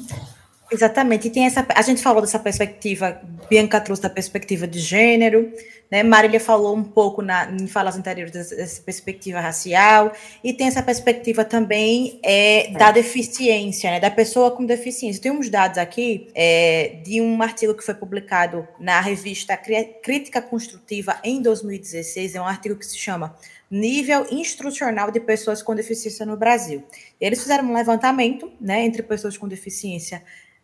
Exatamente, 0.71 1.27
e 1.27 1.31
tem 1.31 1.45
essa. 1.45 1.65
A 1.75 1.81
gente 1.81 2.01
falou 2.01 2.21
dessa 2.21 2.39
perspectiva, 2.39 3.21
Bianca 3.49 3.81
trouxe 3.81 4.01
da 4.03 4.09
perspectiva 4.09 4.65
de 4.65 4.79
gênero, 4.79 5.51
né? 5.91 6.01
Marília 6.01 6.39
falou 6.39 6.73
um 6.73 6.83
pouco 6.83 7.21
na, 7.21 7.51
em 7.51 7.67
falas 7.67 7.97
anteriores 7.97 8.31
dessa 8.31 8.81
perspectiva 8.81 9.41
racial, 9.41 10.13
e 10.41 10.53
tem 10.53 10.67
essa 10.67 10.81
perspectiva 10.81 11.43
também 11.43 12.21
é, 12.23 12.71
é. 12.71 12.71
da 12.71 12.89
deficiência, 12.89 13.91
né? 13.91 13.99
Da 13.99 14.09
pessoa 14.09 14.49
com 14.51 14.65
deficiência. 14.65 15.21
Tem 15.21 15.29
uns 15.29 15.49
dados 15.49 15.77
aqui 15.77 16.29
é, 16.33 17.01
de 17.03 17.19
um 17.19 17.41
artigo 17.41 17.73
que 17.73 17.83
foi 17.83 17.93
publicado 17.93 18.65
na 18.79 19.01
revista 19.01 19.57
Crítica 19.57 20.41
Construtiva 20.41 21.19
em 21.21 21.41
2016, 21.41 22.35
é 22.35 22.41
um 22.41 22.47
artigo 22.47 22.77
que 22.77 22.85
se 22.85 22.97
chama 22.97 23.35
nível 23.69 24.25
instrucional 24.31 25.11
de 25.11 25.19
pessoas 25.19 25.61
com 25.61 25.75
deficiência 25.75 26.25
no 26.25 26.37
Brasil. 26.37 26.81
Eles 27.19 27.41
fizeram 27.41 27.65
um 27.65 27.73
levantamento 27.73 28.51
né, 28.59 28.85
entre 28.85 29.03
pessoas 29.03 29.37
com 29.37 29.47
deficiência 29.47 30.21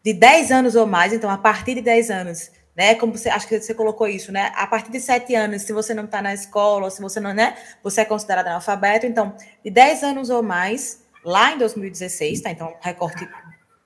de 0.08 0.14
10 0.14 0.52
anos 0.54 0.76
ou 0.78 0.88
mais, 0.88 1.12
então 1.12 1.30
a 1.30 1.38
partir 1.38 1.76
de 1.76 1.82
10 1.82 2.10
anos, 2.12 2.50
né? 2.74 2.96
Como 2.96 3.18
você 3.18 3.28
acho 3.28 3.46
que 3.46 3.60
você 3.60 3.74
colocou 3.74 4.08
isso, 4.08 4.32
né? 4.32 4.54
A 4.56 4.66
partir 4.66 4.90
de 4.90 5.02
7 5.02 5.36
anos, 5.36 5.64
se 5.64 5.74
você 5.74 5.94
não 5.94 6.06
está 6.06 6.22
na 6.22 6.34
escola, 6.34 6.90
se 6.90 7.02
você 7.02 7.20
não, 7.20 7.34
né? 7.34 7.58
Você 7.84 8.00
é 8.00 8.06
considerado 8.06 8.48
analfabeto, 8.48 9.06
então, 9.06 9.36
de 9.62 9.70
10 9.70 10.04
anos 10.04 10.30
ou 10.30 10.42
mais, 10.42 11.04
lá 11.26 11.52
em 11.52 11.58
2016, 11.58 12.40
tá? 12.40 12.52
Então, 12.52 12.74
recorte 12.80 13.28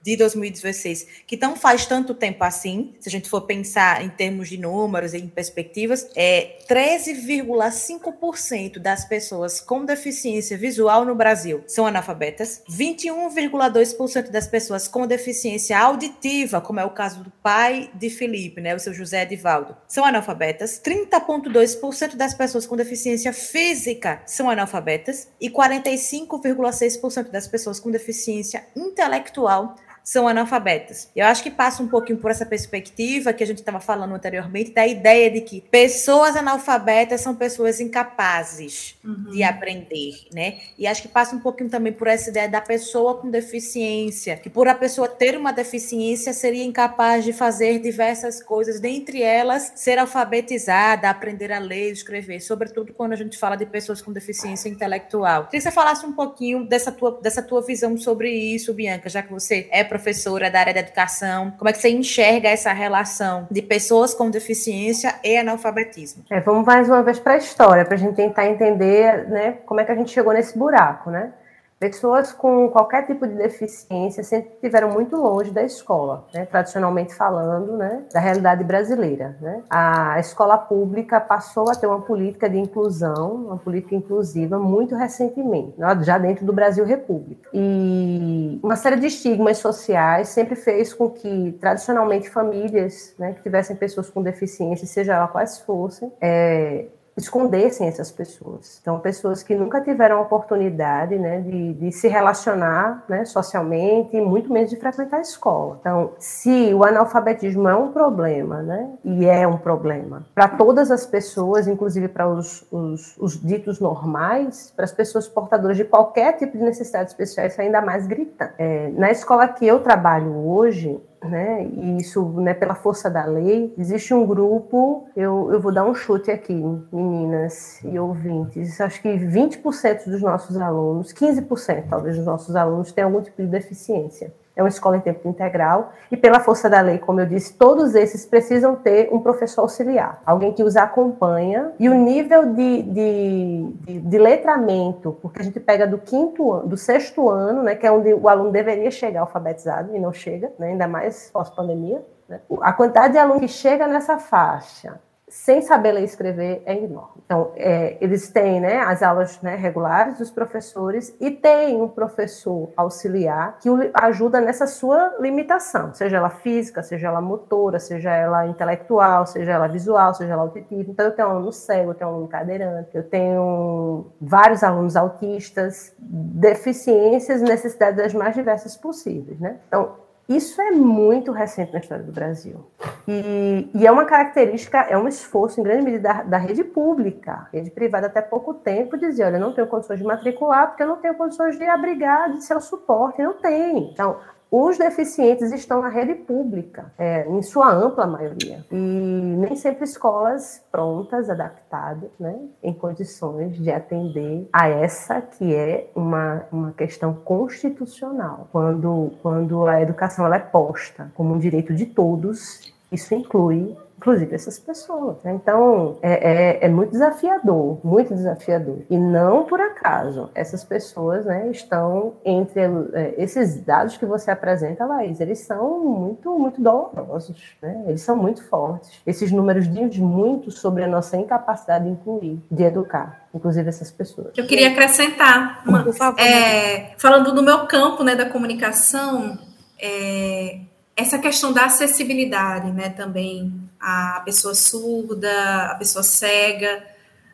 de 0.01 0.15
2016, 0.15 1.07
que 1.27 1.37
não 1.37 1.55
faz 1.55 1.85
tanto 1.85 2.13
tempo 2.13 2.43
assim, 2.43 2.93
se 2.99 3.07
a 3.07 3.11
gente 3.11 3.29
for 3.29 3.41
pensar 3.41 4.03
em 4.03 4.09
termos 4.09 4.49
de 4.49 4.57
números 4.57 5.13
e 5.13 5.17
em 5.17 5.27
perspectivas, 5.27 6.07
é 6.15 6.57
13,5% 6.67 8.79
das 8.79 9.05
pessoas 9.05 9.59
com 9.59 9.85
deficiência 9.85 10.57
visual 10.57 11.05
no 11.05 11.15
Brasil 11.15 11.63
são 11.67 11.85
analfabetas, 11.85 12.61
21,2% 12.69 14.29
das 14.29 14.47
pessoas 14.47 14.87
com 14.87 15.05
deficiência 15.05 15.77
auditiva, 15.79 16.61
como 16.61 16.79
é 16.79 16.85
o 16.85 16.91
caso 16.91 17.23
do 17.23 17.31
pai 17.43 17.89
de 17.93 18.09
Felipe, 18.09 18.61
né, 18.61 18.75
o 18.75 18.79
seu 18.79 18.93
José 18.93 19.23
Edivaldo, 19.23 19.75
são 19.87 20.05
analfabetas, 20.05 20.81
30,2% 20.83 22.15
das 22.15 22.33
pessoas 22.33 22.65
com 22.65 22.75
deficiência 22.75 23.33
física 23.33 24.21
são 24.25 24.49
analfabetas 24.49 25.27
e 25.39 25.49
45,6% 25.49 27.29
das 27.29 27.47
pessoas 27.47 27.79
com 27.79 27.91
deficiência 27.91 28.65
intelectual 28.75 29.75
são 30.03 30.27
analfabetas. 30.27 31.09
Eu 31.15 31.25
acho 31.25 31.43
que 31.43 31.51
passa 31.51 31.81
um 31.83 31.87
pouquinho 31.87 32.19
por 32.19 32.31
essa 32.31 32.45
perspectiva 32.45 33.33
que 33.33 33.43
a 33.43 33.47
gente 33.47 33.59
estava 33.59 33.79
falando 33.79 34.13
anteriormente, 34.13 34.71
da 34.71 34.85
ideia 34.85 35.29
de 35.29 35.41
que 35.41 35.61
pessoas 35.69 36.35
analfabetas 36.35 37.21
são 37.21 37.35
pessoas 37.35 37.79
incapazes 37.79 38.95
uhum. 39.03 39.31
de 39.31 39.43
aprender, 39.43 40.27
né? 40.33 40.59
E 40.77 40.87
acho 40.87 41.01
que 41.01 41.07
passa 41.07 41.35
um 41.35 41.39
pouquinho 41.39 41.69
também 41.69 41.93
por 41.93 42.07
essa 42.07 42.29
ideia 42.29 42.49
da 42.49 42.61
pessoa 42.61 43.17
com 43.17 43.29
deficiência, 43.29 44.37
que 44.37 44.49
por 44.49 44.67
a 44.67 44.75
pessoa 44.75 45.07
ter 45.07 45.37
uma 45.37 45.51
deficiência 45.51 46.33
seria 46.33 46.63
incapaz 46.63 47.23
de 47.23 47.33
fazer 47.33 47.79
diversas 47.79 48.41
coisas, 48.41 48.79
dentre 48.79 49.21
elas 49.21 49.73
ser 49.75 49.97
alfabetizada, 49.97 51.09
aprender 51.09 51.51
a 51.51 51.59
ler 51.59 51.91
escrever, 51.91 52.39
sobretudo 52.41 52.93
quando 52.93 53.13
a 53.13 53.15
gente 53.15 53.37
fala 53.37 53.55
de 53.55 53.65
pessoas 53.65 54.01
com 54.01 54.11
deficiência 54.11 54.69
intelectual. 54.69 55.45
Queria 55.45 55.59
que 55.59 55.61
você 55.61 55.71
falasse 55.71 56.05
um 56.05 56.13
pouquinho 56.13 56.65
dessa 56.65 56.91
tua, 56.91 57.19
dessa 57.21 57.41
tua 57.41 57.61
visão 57.61 57.97
sobre 57.97 58.31
isso, 58.31 58.73
Bianca, 58.73 59.09
já 59.09 59.21
que 59.21 59.31
você 59.31 59.67
é 59.71 59.83
professora 59.91 60.49
da 60.49 60.57
área 60.61 60.73
da 60.73 60.79
educação, 60.79 61.51
como 61.57 61.69
é 61.69 61.73
que 61.73 61.79
você 61.79 61.89
enxerga 61.89 62.47
essa 62.47 62.71
relação 62.71 63.45
de 63.51 63.61
pessoas 63.61 64.13
com 64.13 64.29
deficiência 64.29 65.15
e 65.21 65.35
analfabetismo? 65.35 66.23
É, 66.31 66.39
vamos 66.39 66.65
mais 66.65 66.87
uma 66.87 67.03
vez 67.03 67.19
para 67.19 67.33
a 67.33 67.37
história, 67.37 67.83
para 67.83 67.95
a 67.95 67.97
gente 67.97 68.15
tentar 68.15 68.47
entender 68.47 69.27
né, 69.27 69.57
como 69.65 69.81
é 69.81 69.83
que 69.83 69.91
a 69.91 69.95
gente 69.95 70.09
chegou 70.09 70.31
nesse 70.31 70.57
buraco, 70.57 71.11
né? 71.11 71.33
Pessoas 71.81 72.31
com 72.31 72.69
qualquer 72.69 73.07
tipo 73.07 73.25
de 73.25 73.33
deficiência 73.33 74.23
sempre 74.23 74.51
estiveram 74.53 74.91
muito 74.91 75.15
longe 75.15 75.49
da 75.49 75.63
escola, 75.63 76.27
né, 76.31 76.45
tradicionalmente 76.45 77.15
falando, 77.15 77.75
né, 77.75 78.03
da 78.13 78.19
realidade 78.19 78.63
brasileira. 78.63 79.35
Né. 79.41 79.63
A 79.67 80.19
escola 80.19 80.59
pública 80.59 81.19
passou 81.19 81.71
a 81.71 81.73
ter 81.73 81.87
uma 81.87 82.01
política 82.01 82.47
de 82.47 82.59
inclusão, 82.59 83.33
uma 83.47 83.57
política 83.57 83.95
inclusiva 83.95 84.59
muito 84.59 84.93
recentemente, 84.93 85.73
né, 85.75 85.97
já 86.03 86.19
dentro 86.19 86.45
do 86.45 86.53
Brasil 86.53 86.85
República. 86.85 87.49
E 87.51 88.59
uma 88.61 88.75
série 88.75 88.97
de 88.97 89.07
estigmas 89.07 89.57
sociais 89.57 90.29
sempre 90.29 90.55
fez 90.55 90.93
com 90.93 91.09
que, 91.09 91.53
tradicionalmente, 91.59 92.29
famílias 92.29 93.15
né, 93.17 93.33
que 93.33 93.41
tivessem 93.41 93.75
pessoas 93.75 94.07
com 94.07 94.21
deficiência, 94.21 94.85
seja 94.85 95.15
ela 95.15 95.27
quais 95.27 95.57
fossem, 95.57 96.13
é, 96.21 96.85
escondessem 97.15 97.87
essas 97.87 98.11
pessoas. 98.11 98.79
Então, 98.81 98.99
pessoas 98.99 99.43
que 99.43 99.53
nunca 99.53 99.81
tiveram 99.81 100.17
a 100.17 100.21
oportunidade 100.21 101.17
né, 101.17 101.41
de, 101.41 101.73
de 101.73 101.91
se 101.91 102.07
relacionar 102.07 103.03
né, 103.07 103.25
socialmente 103.25 104.15
e 104.15 104.21
muito 104.21 104.51
menos 104.51 104.69
de 104.69 104.77
frequentar 104.77 105.17
a 105.17 105.21
escola. 105.21 105.77
Então, 105.81 106.11
se 106.17 106.73
o 106.73 106.83
analfabetismo 106.83 107.67
é 107.67 107.75
um 107.75 107.91
problema, 107.91 108.61
né, 108.61 108.89
e 109.03 109.25
é 109.25 109.47
um 109.47 109.57
problema 109.57 110.25
para 110.33 110.47
todas 110.47 110.91
as 110.91 111.05
pessoas, 111.05 111.67
inclusive 111.67 112.07
para 112.07 112.27
os, 112.27 112.65
os, 112.71 113.17
os, 113.17 113.41
ditos 113.41 113.79
normais, 113.79 114.71
para 114.75 114.85
as 114.85 114.91
pessoas 114.91 115.27
portadoras 115.27 115.77
de 115.77 115.83
qualquer 115.83 116.33
tipo 116.33 116.57
de 116.57 116.63
necessidade 116.63 117.09
especial, 117.09 117.47
isso 117.47 117.61
é 117.61 117.65
ainda 117.65 117.81
mais 117.81 118.07
gritante. 118.07 118.53
É, 118.57 118.89
na 118.89 119.11
escola 119.11 119.47
que 119.47 119.65
eu 119.65 119.79
trabalho 119.79 120.47
hoje, 120.47 120.99
né? 121.23 121.65
E 121.65 121.97
isso, 121.97 122.23
né, 122.39 122.53
pela 122.53 122.75
força 122.75 123.09
da 123.09 123.25
lei, 123.25 123.73
existe 123.77 124.13
um 124.13 124.25
grupo, 124.25 125.07
eu, 125.15 125.49
eu 125.51 125.59
vou 125.61 125.73
dar 125.73 125.85
um 125.85 125.93
chute 125.93 126.31
aqui, 126.31 126.53
meninas 126.91 127.79
e 127.83 127.99
ouvintes, 127.99 128.81
acho 128.81 129.01
que 129.01 129.09
20% 129.09 130.05
dos 130.05 130.21
nossos 130.21 130.57
alunos, 130.57 131.13
15% 131.13 131.85
talvez 131.89 132.17
dos 132.17 132.25
nossos 132.25 132.55
alunos 132.55 132.91
têm 132.91 133.03
algum 133.03 133.21
tipo 133.21 133.41
de 133.41 133.47
deficiência 133.47 134.33
é 134.55 134.61
uma 134.61 134.69
escola 134.69 134.97
em 134.97 134.99
tempo 134.99 135.27
integral, 135.27 135.93
e 136.11 136.17
pela 136.17 136.39
força 136.39 136.69
da 136.69 136.81
lei, 136.81 136.97
como 136.97 137.21
eu 137.21 137.25
disse, 137.25 137.53
todos 137.53 137.95
esses 137.95 138.25
precisam 138.25 138.75
ter 138.75 139.09
um 139.11 139.19
professor 139.19 139.61
auxiliar, 139.61 140.21
alguém 140.25 140.53
que 140.53 140.63
os 140.63 140.75
acompanha, 140.75 141.71
e 141.79 141.87
o 141.87 141.93
nível 141.93 142.53
de, 142.53 142.81
de, 142.81 143.67
de, 143.81 143.99
de 143.99 144.17
letramento, 144.17 145.17
porque 145.21 145.41
a 145.41 145.43
gente 145.43 145.59
pega 145.59 145.87
do 145.87 145.97
quinto 145.97 146.51
ano, 146.51 146.67
do 146.67 146.77
sexto 146.77 147.29
ano, 147.29 147.63
né, 147.63 147.75
que 147.75 147.85
é 147.85 147.91
onde 147.91 148.13
o 148.13 148.27
aluno 148.27 148.51
deveria 148.51 148.91
chegar 148.91 149.21
alfabetizado, 149.21 149.95
e 149.95 149.99
não 149.99 150.11
chega, 150.11 150.51
né, 150.59 150.67
ainda 150.67 150.87
mais 150.87 151.29
pós-pandemia, 151.31 152.03
né, 152.27 152.39
a 152.61 152.73
quantidade 152.73 153.13
de 153.13 153.19
alunos 153.19 153.41
que 153.41 153.47
chega 153.47 153.87
nessa 153.87 154.17
faixa 154.17 154.99
sem 155.31 155.61
saber 155.61 155.93
ler 155.93 156.01
e 156.01 156.03
escrever 156.03 156.61
é 156.65 156.75
enorme. 156.75 157.23
Então, 157.25 157.53
é, 157.55 157.97
eles 158.01 158.29
têm 158.29 158.59
né, 158.59 158.79
as 158.79 159.01
aulas 159.01 159.41
né, 159.41 159.55
regulares 159.55 160.17
dos 160.17 160.29
professores 160.29 161.15
e 161.21 161.31
tem 161.31 161.81
um 161.81 161.87
professor 161.87 162.69
auxiliar 162.75 163.57
que 163.61 163.69
o 163.69 163.79
ajuda 163.93 164.41
nessa 164.41 164.67
sua 164.67 165.15
limitação, 165.21 165.93
seja 165.93 166.17
ela 166.17 166.29
física, 166.29 166.83
seja 166.83 167.07
ela 167.07 167.21
motora, 167.21 167.79
seja 167.79 168.13
ela 168.13 168.45
intelectual, 168.45 169.25
seja 169.25 169.53
ela 169.53 169.67
visual, 169.67 170.13
seja 170.13 170.33
ela 170.33 170.41
auditiva. 170.41 170.91
Então, 170.91 171.05
eu 171.05 171.15
tenho 171.15 171.29
um 171.29 171.31
aluno 171.31 171.53
cego, 171.53 171.91
eu 171.91 171.95
tenho 171.95 172.09
um 172.09 172.13
aluno 172.13 172.27
cadeirante, 172.27 172.89
eu 172.93 173.03
tenho 173.03 174.07
vários 174.19 174.65
alunos 174.65 174.97
autistas, 174.97 175.95
deficiências 175.97 177.41
necessidades 177.41 178.03
das 178.03 178.13
mais 178.13 178.35
diversas 178.35 178.75
possíveis. 178.75 179.39
Né? 179.39 179.55
Então, 179.69 180.00
isso 180.29 180.61
é 180.61 180.71
muito 180.71 181.31
recente 181.31 181.73
na 181.73 181.79
história 181.79 182.03
do 182.03 182.11
Brasil. 182.11 182.65
E, 183.07 183.69
e, 183.73 183.85
é 183.85 183.91
uma 183.91 184.05
característica, 184.05 184.79
é 184.79 184.97
um 184.97 185.07
esforço 185.07 185.59
em 185.59 185.63
grande 185.63 185.83
medida 185.83 186.13
da, 186.13 186.23
da, 186.23 186.37
rede 186.37 186.63
pública. 186.63 187.49
Rede 187.51 187.69
privada, 187.71 188.07
até 188.07 188.21
pouco 188.21 188.53
tempo, 188.53 188.97
dizia: 188.97 189.25
olha, 189.25 189.39
não 189.39 189.53
tenho 189.53 189.67
condições 189.67 189.99
de 189.99 190.05
matricular 190.05 190.67
porque 190.67 190.83
eu 190.83 190.87
não 190.87 190.97
tenho 190.97 191.15
condições 191.15 191.57
de 191.57 191.63
abrigar, 191.65 192.31
de 192.31 192.43
ser 192.43 192.55
o 192.55 192.61
suporte. 192.61 193.21
Não 193.21 193.33
tem. 193.33 193.91
Então, 193.91 194.17
os 194.51 194.77
deficientes 194.77 195.53
estão 195.53 195.81
na 195.81 195.87
rede 195.87 196.13
pública, 196.13 196.91
é, 196.97 197.25
em 197.25 197.41
sua 197.41 197.73
ampla 197.73 198.05
maioria. 198.05 198.65
E 198.69 198.75
nem 198.75 199.55
sempre 199.55 199.85
escolas 199.85 200.61
prontas, 200.69 201.29
adaptadas, 201.29 202.09
né, 202.19 202.37
em 202.61 202.73
condições 202.73 203.55
de 203.55 203.71
atender 203.71 204.49
a 204.51 204.67
essa 204.67 205.21
que 205.21 205.55
é 205.55 205.89
uma, 205.95 206.43
uma 206.51 206.73
questão 206.73 207.13
constitucional. 207.13 208.49
Quando, 208.51 209.13
quando 209.21 209.65
a 209.67 209.81
educação 209.81 210.25
ela 210.25 210.35
é 210.35 210.39
posta 210.39 211.09
como 211.15 211.33
um 211.33 211.39
direito 211.39 211.73
de 211.73 211.85
todos, 211.85 212.73
isso 212.91 213.15
inclui 213.15 213.77
inclusive 214.01 214.33
essas 214.33 214.57
pessoas. 214.57 215.17
Né? 215.23 215.33
Então, 215.33 215.99
é, 216.01 216.13
é, 216.13 216.65
é, 216.65 216.69
muito 216.69 216.91
desafiador, 216.91 217.79
muito 217.83 218.15
desafiador. 218.15 218.79
E 218.89 218.97
não 218.97 219.45
por 219.45 219.61
acaso, 219.61 220.31
essas 220.33 220.63
pessoas 220.63 221.25
né, 221.25 221.49
estão 221.51 222.13
entre 222.25 222.61
é, 222.93 223.13
esses 223.19 223.63
dados 223.63 223.97
que 223.97 224.05
você 224.05 224.31
apresenta, 224.31 224.85
Laís, 224.85 225.19
eles 225.21 225.39
são 225.39 225.79
muito, 225.79 226.37
muito 226.37 226.59
dolorosos, 226.59 227.55
né? 227.61 227.83
eles 227.87 228.01
são 228.01 228.15
muito 228.15 228.43
fortes. 228.43 228.99
Esses 229.05 229.31
números 229.31 229.71
dizem 229.71 230.01
muito 230.01 230.49
sobre 230.49 230.83
a 230.83 230.87
nossa 230.87 231.15
incapacidade 231.15 231.85
de 231.85 231.91
incluir, 231.91 232.41
de 232.49 232.63
educar 232.63 233.21
inclusive 233.33 233.69
essas 233.69 233.89
pessoas. 233.89 234.33
Eu 234.35 234.45
queria 234.45 234.71
acrescentar, 234.71 235.63
uma, 235.65 235.83
Por 235.83 235.93
favor, 235.93 236.19
é, 236.19 236.93
falando 236.97 237.33
do 237.33 237.41
meu 237.41 237.65
campo 237.65 238.03
né, 238.03 238.13
da 238.13 238.25
comunicação, 238.25 239.39
é, 239.81 240.59
essa 240.97 241.17
questão 241.17 241.53
da 241.53 241.63
acessibilidade, 241.63 242.73
né, 242.73 242.89
também 242.89 243.60
a 243.81 244.21
pessoa 244.23 244.53
surda, 244.53 245.71
a 245.71 245.75
pessoa 245.75 246.03
cega, 246.03 246.85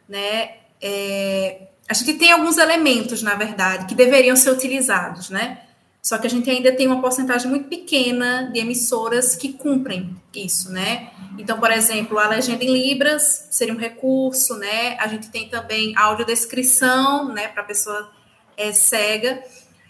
né, 0.08 0.56
é, 0.82 1.68
a 1.90 1.94
gente 1.94 2.14
tem 2.14 2.32
alguns 2.32 2.58
elementos, 2.58 3.22
na 3.22 3.36
verdade, 3.36 3.86
que 3.86 3.94
deveriam 3.94 4.36
ser 4.36 4.52
utilizados, 4.52 5.30
né, 5.30 5.62
só 6.02 6.18
que 6.18 6.26
a 6.26 6.30
gente 6.30 6.50
ainda 6.50 6.72
tem 6.72 6.88
uma 6.88 7.02
porcentagem 7.02 7.50
muito 7.50 7.68
pequena 7.68 8.50
de 8.54 8.60
emissoras 8.60 9.36
que 9.36 9.52
cumprem 9.52 10.16
isso, 10.34 10.72
né, 10.72 11.12
então, 11.38 11.60
por 11.60 11.70
exemplo, 11.70 12.18
a 12.18 12.30
legenda 12.30 12.64
em 12.64 12.72
libras 12.72 13.48
seria 13.52 13.74
um 13.74 13.78
recurso, 13.78 14.56
né, 14.56 14.96
a 15.00 15.08
gente 15.08 15.30
tem 15.30 15.50
também 15.50 15.94
audiodescrição, 15.98 17.34
né, 17.34 17.50
para 17.50 17.62
pessoa 17.64 18.10
é, 18.56 18.72
cega, 18.72 19.44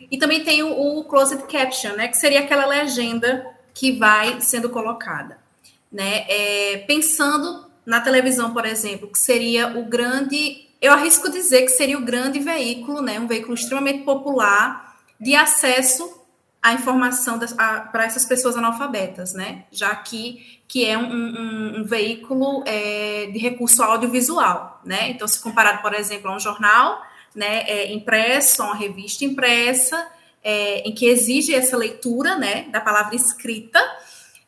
e 0.10 0.17
também 0.17 0.43
tem 0.43 0.63
o, 0.63 1.00
o 1.00 1.04
closed 1.04 1.43
caption, 1.43 1.93
né, 1.96 2.08
que 2.08 2.17
seria 2.17 2.39
aquela 2.39 2.65
legenda 2.65 3.46
que 3.76 3.91
vai 3.91 4.41
sendo 4.41 4.70
colocada. 4.70 5.46
Né? 5.91 6.26
É, 6.28 6.78
pensando 6.88 7.67
na 7.86 8.02
televisão, 8.02 8.54
por 8.54 8.65
exemplo, 8.65 9.08
que 9.08 9.17
seria 9.17 9.78
o 9.80 9.86
grande, 9.86 10.67
eu 10.82 10.91
arrisco 10.91 11.32
dizer 11.32 11.62
que 11.62 11.69
seria 11.69 11.97
o 11.97 12.04
grande 12.04 12.39
veículo, 12.39 13.02
né? 13.02 13.19
um 13.19 13.28
veículo 13.28 13.54
extremamente 13.54 14.04
popular 14.04 14.97
de 15.19 15.36
acesso 15.36 16.21
à 16.62 16.73
informação 16.73 17.39
para 17.39 18.04
essas 18.04 18.26
pessoas 18.26 18.58
analfabetas, 18.58 19.34
né? 19.34 19.63
já 19.71 19.95
que, 19.95 20.60
que 20.67 20.86
é 20.86 20.97
um, 20.97 21.13
um, 21.13 21.80
um 21.80 21.84
veículo 21.86 22.62
é, 22.65 23.30
de 23.32 23.39
recurso 23.39 23.82
audiovisual. 23.82 24.82
Né? 24.84 25.12
Então, 25.12 25.28
se 25.28 25.41
comparado, 25.41 25.82
por 25.82 25.93
exemplo, 25.93 26.30
a 26.30 26.36
um 26.36 26.39
jornal 26.39 27.02
né, 27.34 27.63
é, 27.67 27.93
impresso, 27.93 28.63
uma 28.63 28.76
revista 28.76 29.23
impressa, 29.23 30.08
é, 30.43 30.80
em 30.80 30.93
que 30.93 31.06
exige 31.06 31.54
essa 31.54 31.78
leitura 31.78 32.36
né, 32.36 32.63
da 32.63 32.82
palavra 32.82 33.15
escrita, 33.15 33.80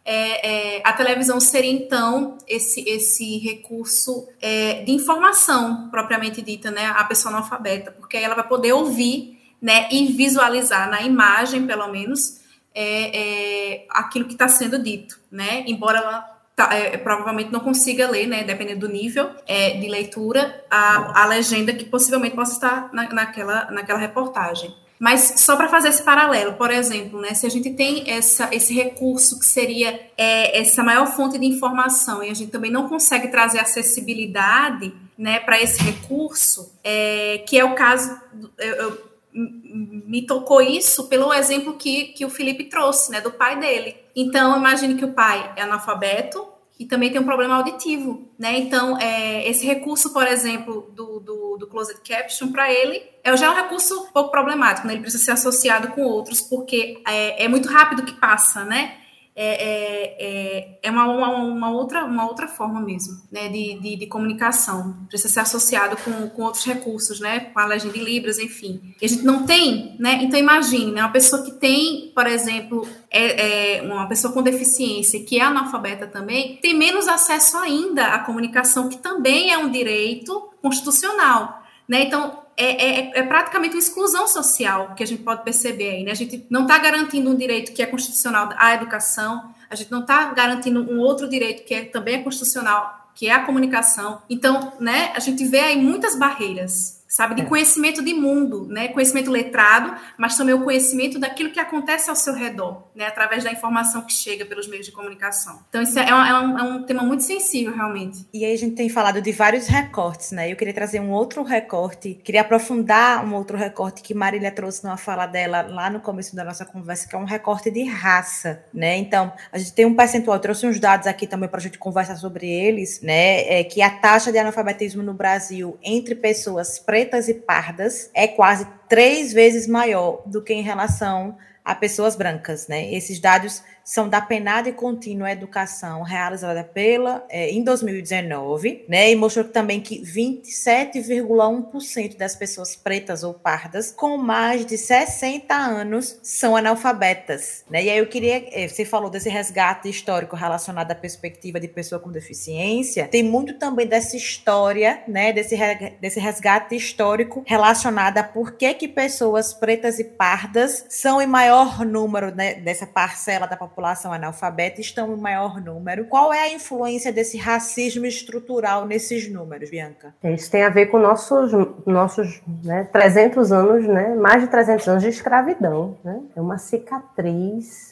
é, 0.06 0.78
é, 0.78 0.82
a 0.84 0.94
televisão 0.94 1.40
seria 1.40 1.72
então 1.72 2.38
esse, 2.48 2.82
esse 2.90 3.38
recurso 3.38 4.28
é, 4.42 4.84
de 4.84 4.92
informação 4.92 5.90
propriamente 5.90 6.42
dita, 6.42 6.72
né, 6.72 6.88
a 6.88 7.04
pessoa 7.04 7.34
analfabeta, 7.34 7.92
porque 7.92 8.18
aí 8.18 8.24
ela 8.24 8.36
vai 8.36 8.48
poder 8.48 8.74
ouvir 8.74 9.40
né, 9.62 9.88
e 9.92 10.08
visualizar 10.08 10.90
na 10.90 11.02
imagem, 11.02 11.68
pelo 11.68 11.88
menos, 11.90 12.40
é, 12.74 13.18
é, 13.18 13.86
aquilo 13.90 14.26
que 14.26 14.34
está 14.34 14.48
sendo 14.48 14.82
dito, 14.82 15.20
né, 15.32 15.64
embora 15.68 16.00
ela 16.00 16.22
tá, 16.56 16.74
é, 16.74 16.98
provavelmente 16.98 17.52
não 17.52 17.60
consiga 17.60 18.10
ler, 18.10 18.26
né, 18.26 18.44
dependendo 18.44 18.88
do 18.88 18.94
nível 18.94 19.30
de 19.48 19.88
leitura, 19.88 20.64
a, 20.72 21.24
a 21.24 21.26
legenda 21.26 21.74
que 21.74 21.86
possivelmente 21.86 22.36
possa 22.36 22.54
estar 22.54 22.90
na, 22.94 23.14
naquela, 23.14 23.70
naquela 23.70 24.00
reportagem. 24.00 24.74
Mas 25.00 25.36
só 25.38 25.56
para 25.56 25.70
fazer 25.70 25.88
esse 25.88 26.04
paralelo, 26.04 26.54
por 26.56 26.70
exemplo, 26.70 27.22
né, 27.22 27.34
se 27.34 27.46
a 27.46 27.50
gente 27.50 27.70
tem 27.70 28.04
essa, 28.12 28.50
esse 28.52 28.74
recurso 28.74 29.40
que 29.40 29.46
seria 29.46 29.98
é, 30.18 30.60
essa 30.60 30.84
maior 30.84 31.08
fonte 31.08 31.40
de 31.40 31.46
informação 31.46 32.22
e 32.22 32.30
a 32.30 32.34
gente 32.34 32.52
também 32.52 32.70
não 32.70 32.90
consegue 32.90 33.30
trazer 33.30 33.60
acessibilidade 33.60 34.94
né, 35.18 35.40
para 35.40 35.62
esse 35.62 35.82
recurso, 35.82 36.74
é, 36.84 37.44
que 37.48 37.58
é 37.58 37.64
o 37.64 37.76
caso, 37.76 38.20
eu, 38.58 38.76
eu, 38.76 39.10
me 39.34 40.26
tocou 40.26 40.62
isso 40.62 41.08
pelo 41.08 41.34
exemplo 41.34 41.76
que, 41.76 42.08
que 42.08 42.26
o 42.26 42.30
Felipe 42.30 42.66
trouxe, 42.66 43.10
né, 43.10 43.22
do 43.22 43.32
pai 43.32 43.58
dele. 43.58 43.96
Então, 44.14 44.58
imagine 44.58 44.96
que 44.96 45.06
o 45.06 45.14
pai 45.14 45.54
é 45.56 45.62
analfabeto, 45.62 46.46
e 46.80 46.86
também 46.86 47.12
tem 47.12 47.20
um 47.20 47.26
problema 47.26 47.58
auditivo, 47.58 48.30
né? 48.40 48.58
Então, 48.58 48.98
é, 48.98 49.46
esse 49.50 49.66
recurso, 49.66 50.14
por 50.14 50.26
exemplo, 50.26 50.90
do, 50.96 51.20
do, 51.20 51.58
do 51.58 51.68
closed 51.68 52.00
caption, 52.08 52.54
para 52.54 52.72
ele, 52.72 53.04
é 53.22 53.36
já 53.36 53.52
um 53.52 53.56
recurso 53.56 54.08
pouco 54.14 54.32
problemático, 54.32 54.88
né? 54.88 54.94
Ele 54.94 55.02
precisa 55.02 55.26
ser 55.26 55.32
associado 55.32 55.90
com 55.90 56.02
outros, 56.04 56.40
porque 56.40 57.04
é, 57.06 57.44
é 57.44 57.48
muito 57.50 57.68
rápido 57.68 58.04
que 58.04 58.14
passa, 58.14 58.64
né? 58.64 58.96
É, 59.42 59.46
é, 59.46 60.16
é, 60.20 60.80
é 60.84 60.92
uma, 60.92 61.06
uma, 61.06 61.30
uma, 61.30 61.72
outra, 61.72 62.04
uma 62.04 62.28
outra 62.28 62.46
forma 62.46 62.82
mesmo 62.82 63.22
né, 63.32 63.48
de, 63.48 63.80
de, 63.80 63.96
de, 63.96 64.06
comunicação. 64.08 64.98
Precisa 65.08 65.34
ser 65.34 65.40
associado 65.40 65.96
com, 65.96 66.30
com 66.32 66.42
outros 66.44 66.66
recursos, 66.66 67.22
né, 67.22 67.40
com 67.40 67.58
a 67.58 67.66
legenda 67.66 67.94
de 67.94 68.04
Libras, 68.04 68.38
enfim. 68.38 68.94
E 69.02 69.06
a 69.06 69.08
gente 69.08 69.24
não 69.24 69.46
tem, 69.46 69.96
né? 69.98 70.20
Então 70.22 70.38
imagine, 70.38 70.92
né, 70.92 71.02
uma 71.02 71.14
pessoa 71.14 71.42
que 71.42 71.54
tem, 71.54 72.12
por 72.14 72.28
exemplo, 72.28 72.86
é, 73.10 73.78
é, 73.78 73.82
uma 73.82 74.10
pessoa 74.10 74.34
com 74.34 74.44
deficiência, 74.44 75.24
que 75.24 75.40
é 75.40 75.42
analfabeta 75.42 76.06
também, 76.06 76.58
tem 76.58 76.74
menos 76.74 77.08
acesso 77.08 77.56
ainda 77.60 78.08
à 78.08 78.20
comunicação, 78.20 78.90
que 78.90 78.98
também 78.98 79.54
é 79.54 79.58
um 79.58 79.72
direito 79.72 80.50
constitucional. 80.62 81.64
Né? 81.88 82.04
Então, 82.04 82.44
é, 82.60 83.00
é, 83.00 83.20
é, 83.20 83.24
praticamente 83.24 83.76
uma 83.76 83.80
exclusão 83.80 84.28
social 84.28 84.94
que 84.94 85.02
a 85.02 85.08
gente 85.08 85.24
pode 85.24 85.44
perceber 85.44 85.92
aí. 85.92 86.04
Né? 86.04 86.12
A 86.12 86.16
gente 86.16 86.46
não 86.50 86.64
está 86.64 86.78
garantindo 86.78 87.30
um 87.30 87.36
direito 87.36 87.72
que 87.72 87.82
é 87.82 87.86
constitucional 87.86 88.50
à 88.58 88.74
educação, 88.74 89.54
a 89.70 89.76
gente 89.76 89.90
não 89.90 90.02
está 90.02 90.34
garantindo 90.34 90.82
um 90.82 91.00
outro 91.00 91.30
direito 91.30 91.64
que 91.64 91.74
é, 91.74 91.86
também 91.86 92.16
é 92.16 92.24
constitucional, 92.24 93.10
que 93.16 93.28
é 93.28 93.32
a 93.32 93.46
comunicação. 93.46 94.22
Então, 94.30 94.74
né, 94.80 95.14
a 95.16 95.20
gente 95.20 95.46
vê 95.46 95.60
aí 95.60 95.82
muitas 95.82 96.18
barreiras 96.18 96.99
sabe? 97.10 97.34
De 97.34 97.42
é. 97.42 97.46
conhecimento 97.46 98.04
de 98.04 98.14
mundo, 98.14 98.68
né? 98.70 98.90
Conhecimento 98.90 99.32
letrado, 99.32 99.96
mas 100.16 100.38
também 100.38 100.54
o 100.54 100.64
conhecimento 100.64 101.18
daquilo 101.18 101.50
que 101.50 101.60
acontece 101.60 102.08
ao 102.08 102.16
seu 102.16 102.36
redor, 102.36 102.84
né? 102.96 103.08
Através 103.08 103.44
da 103.44 103.52
informação 103.52 104.04
que 104.04 104.14
chega 104.14 104.46
pelos 104.46 104.68
meios 104.68 104.86
de 104.86 104.92
comunicação. 104.92 105.60
Então, 105.70 105.82
isso 105.82 105.98
é, 105.98 106.14
um, 106.14 106.24
é 106.24 106.40
um, 106.40 106.60
é 106.60 106.64
um 106.64 106.84
tema 106.84 107.02
muito 107.02 107.24
sensível, 107.24 107.76
realmente. 107.76 108.28
E 108.32 108.46
aí 108.46 108.54
a 108.54 108.58
gente 108.58 108.76
tem 108.76 108.88
falado 108.88 109.22
de 109.22 109.32
vários 109.32 109.66
recortes, 109.66 110.32
né? 110.32 110.52
Eu 110.52 110.56
queria 110.56 110.74
trazer 110.74 111.00
um 111.00 111.10
outro 111.10 111.42
recorte, 111.42 112.14
queria 112.24 112.42
aprofundar 112.42 113.26
um 113.26 113.34
outro 113.34 113.58
recorte 113.58 114.04
que 114.04 114.14
Marília 114.14 114.52
trouxe 114.52 114.84
numa 114.84 114.98
fala 114.98 115.26
dela 115.26 115.64
lá 115.64 115.90
no 115.90 116.00
começo 116.00 116.36
da 116.36 116.44
nossa 116.44 116.64
conversa, 116.64 117.10
que 117.10 117.16
é 117.16 117.18
um 117.18 117.26
recorte 117.26 117.72
de 117.72 117.84
raça, 117.86 118.64
né? 118.72 118.98
Então, 118.98 119.34
a 119.52 119.58
gente 119.58 119.74
tem 119.74 119.86
um 119.86 119.96
percentual, 119.96 120.38
eu 120.38 120.42
trouxe 120.42 120.68
uns 120.68 120.80
dados 120.80 121.08
aqui 121.08 121.26
também 121.26 121.50
para 121.50 121.58
a 121.58 121.64
gente 121.64 121.80
conversar 121.80 122.18
sobre 122.18 122.48
eles, 122.48 123.02
né? 123.02 123.60
É 123.60 123.64
que 123.64 123.82
a 123.82 123.90
taxa 123.90 124.32
de 124.32 124.38
analfabetismo 124.38 125.02
no 125.02 125.14
Brasil 125.16 125.76
entre 125.82 126.14
pessoas 126.14 126.78
pretas 126.78 126.99
pretas 127.00 127.30
e 127.30 127.34
pardas 127.34 128.10
é 128.14 128.28
quase 128.28 128.68
três 128.90 129.32
vezes 129.32 129.68
maior 129.68 130.22
do 130.26 130.44
que 130.44 130.54
em 130.54 130.62
relação 130.62 131.38
a 131.64 131.74
pessoas 131.74 132.14
brancas, 132.14 132.68
né? 132.68 132.94
Esses 132.94 133.20
dados 133.20 133.64
são 133.90 134.08
da 134.08 134.22
penada 134.22 134.70
e 134.70 134.74
contínua 134.74 135.32
educação 135.32 136.04
realizada 136.04 136.64
pela 136.64 137.26
é, 137.28 137.50
em 137.50 137.64
2019, 137.64 138.86
né? 138.88 139.10
E 139.10 139.16
mostrou 139.16 139.46
também 139.46 139.82
que 139.82 140.00
27,1% 140.04 142.16
das 142.16 142.36
pessoas 142.36 142.76
pretas 142.76 143.24
ou 143.24 143.34
pardas 143.34 143.92
com 143.92 144.16
mais 144.16 144.64
de 144.64 144.78
60 144.78 145.56
anos 145.56 146.20
são 146.22 146.56
analfabetas, 146.56 147.66
né? 147.68 147.84
E 147.84 147.90
aí 147.90 147.98
eu 147.98 148.06
queria, 148.06 148.48
é, 148.52 148.68
você 148.68 148.86
falou 148.86 149.10
desse 149.10 149.28
resgate 149.28 149.90
histórico 149.90 150.36
relacionado 150.36 150.92
à 150.92 150.96
perspectiva 150.96 151.60
de 151.60 151.68
pessoa 151.68 152.00
com 152.00 152.12
deficiência, 152.12 153.08
tem 153.08 153.24
muito 153.24 153.58
também 153.58 153.88
dessa 153.88 154.16
história, 154.16 155.02
né? 155.08 155.34
Desse, 155.34 155.58
desse 156.00 156.20
resgate 156.20 156.76
histórico 156.76 157.44
relacionado 157.44 158.20
a 158.20 158.24
por 158.24 158.52
que 158.52 158.72
que 158.76 158.88
pessoas 158.88 159.52
pretas 159.52 159.98
e 159.98 160.04
pardas 160.04 160.86
são 160.88 161.20
em 161.20 161.26
maior 161.26 161.84
número 161.84 162.36
né, 162.36 162.54
dessa 162.54 162.86
parcela 162.86 163.48
da 163.48 163.58
população 163.58 163.79
população 163.80 164.12
analfabeta 164.12 164.82
estão 164.82 165.14
em 165.14 165.18
maior 165.18 165.62
número. 165.62 166.06
Qual 166.06 166.34
é 166.34 166.42
a 166.42 166.54
influência 166.54 167.14
desse 167.14 167.38
racismo 167.38 168.06
estrutural 168.06 168.86
nesses 168.86 169.32
números, 169.32 169.70
Bianca? 169.70 170.14
Isso 170.22 170.52
tem 170.52 170.64
a 170.64 170.70
ver 170.70 170.88
com 170.88 171.00
nossos, 171.00 171.54
nossos 171.86 172.42
né, 172.62 172.90
300 172.92 173.54
anos, 173.54 173.88
né, 173.88 174.14
mais 174.16 174.42
de 174.42 174.50
300 174.50 174.88
anos 174.90 175.04
de 175.04 175.10
escravidão. 175.10 175.98
Né? 176.04 176.22
É 176.36 176.42
uma 176.42 176.58
cicatriz 176.58 177.92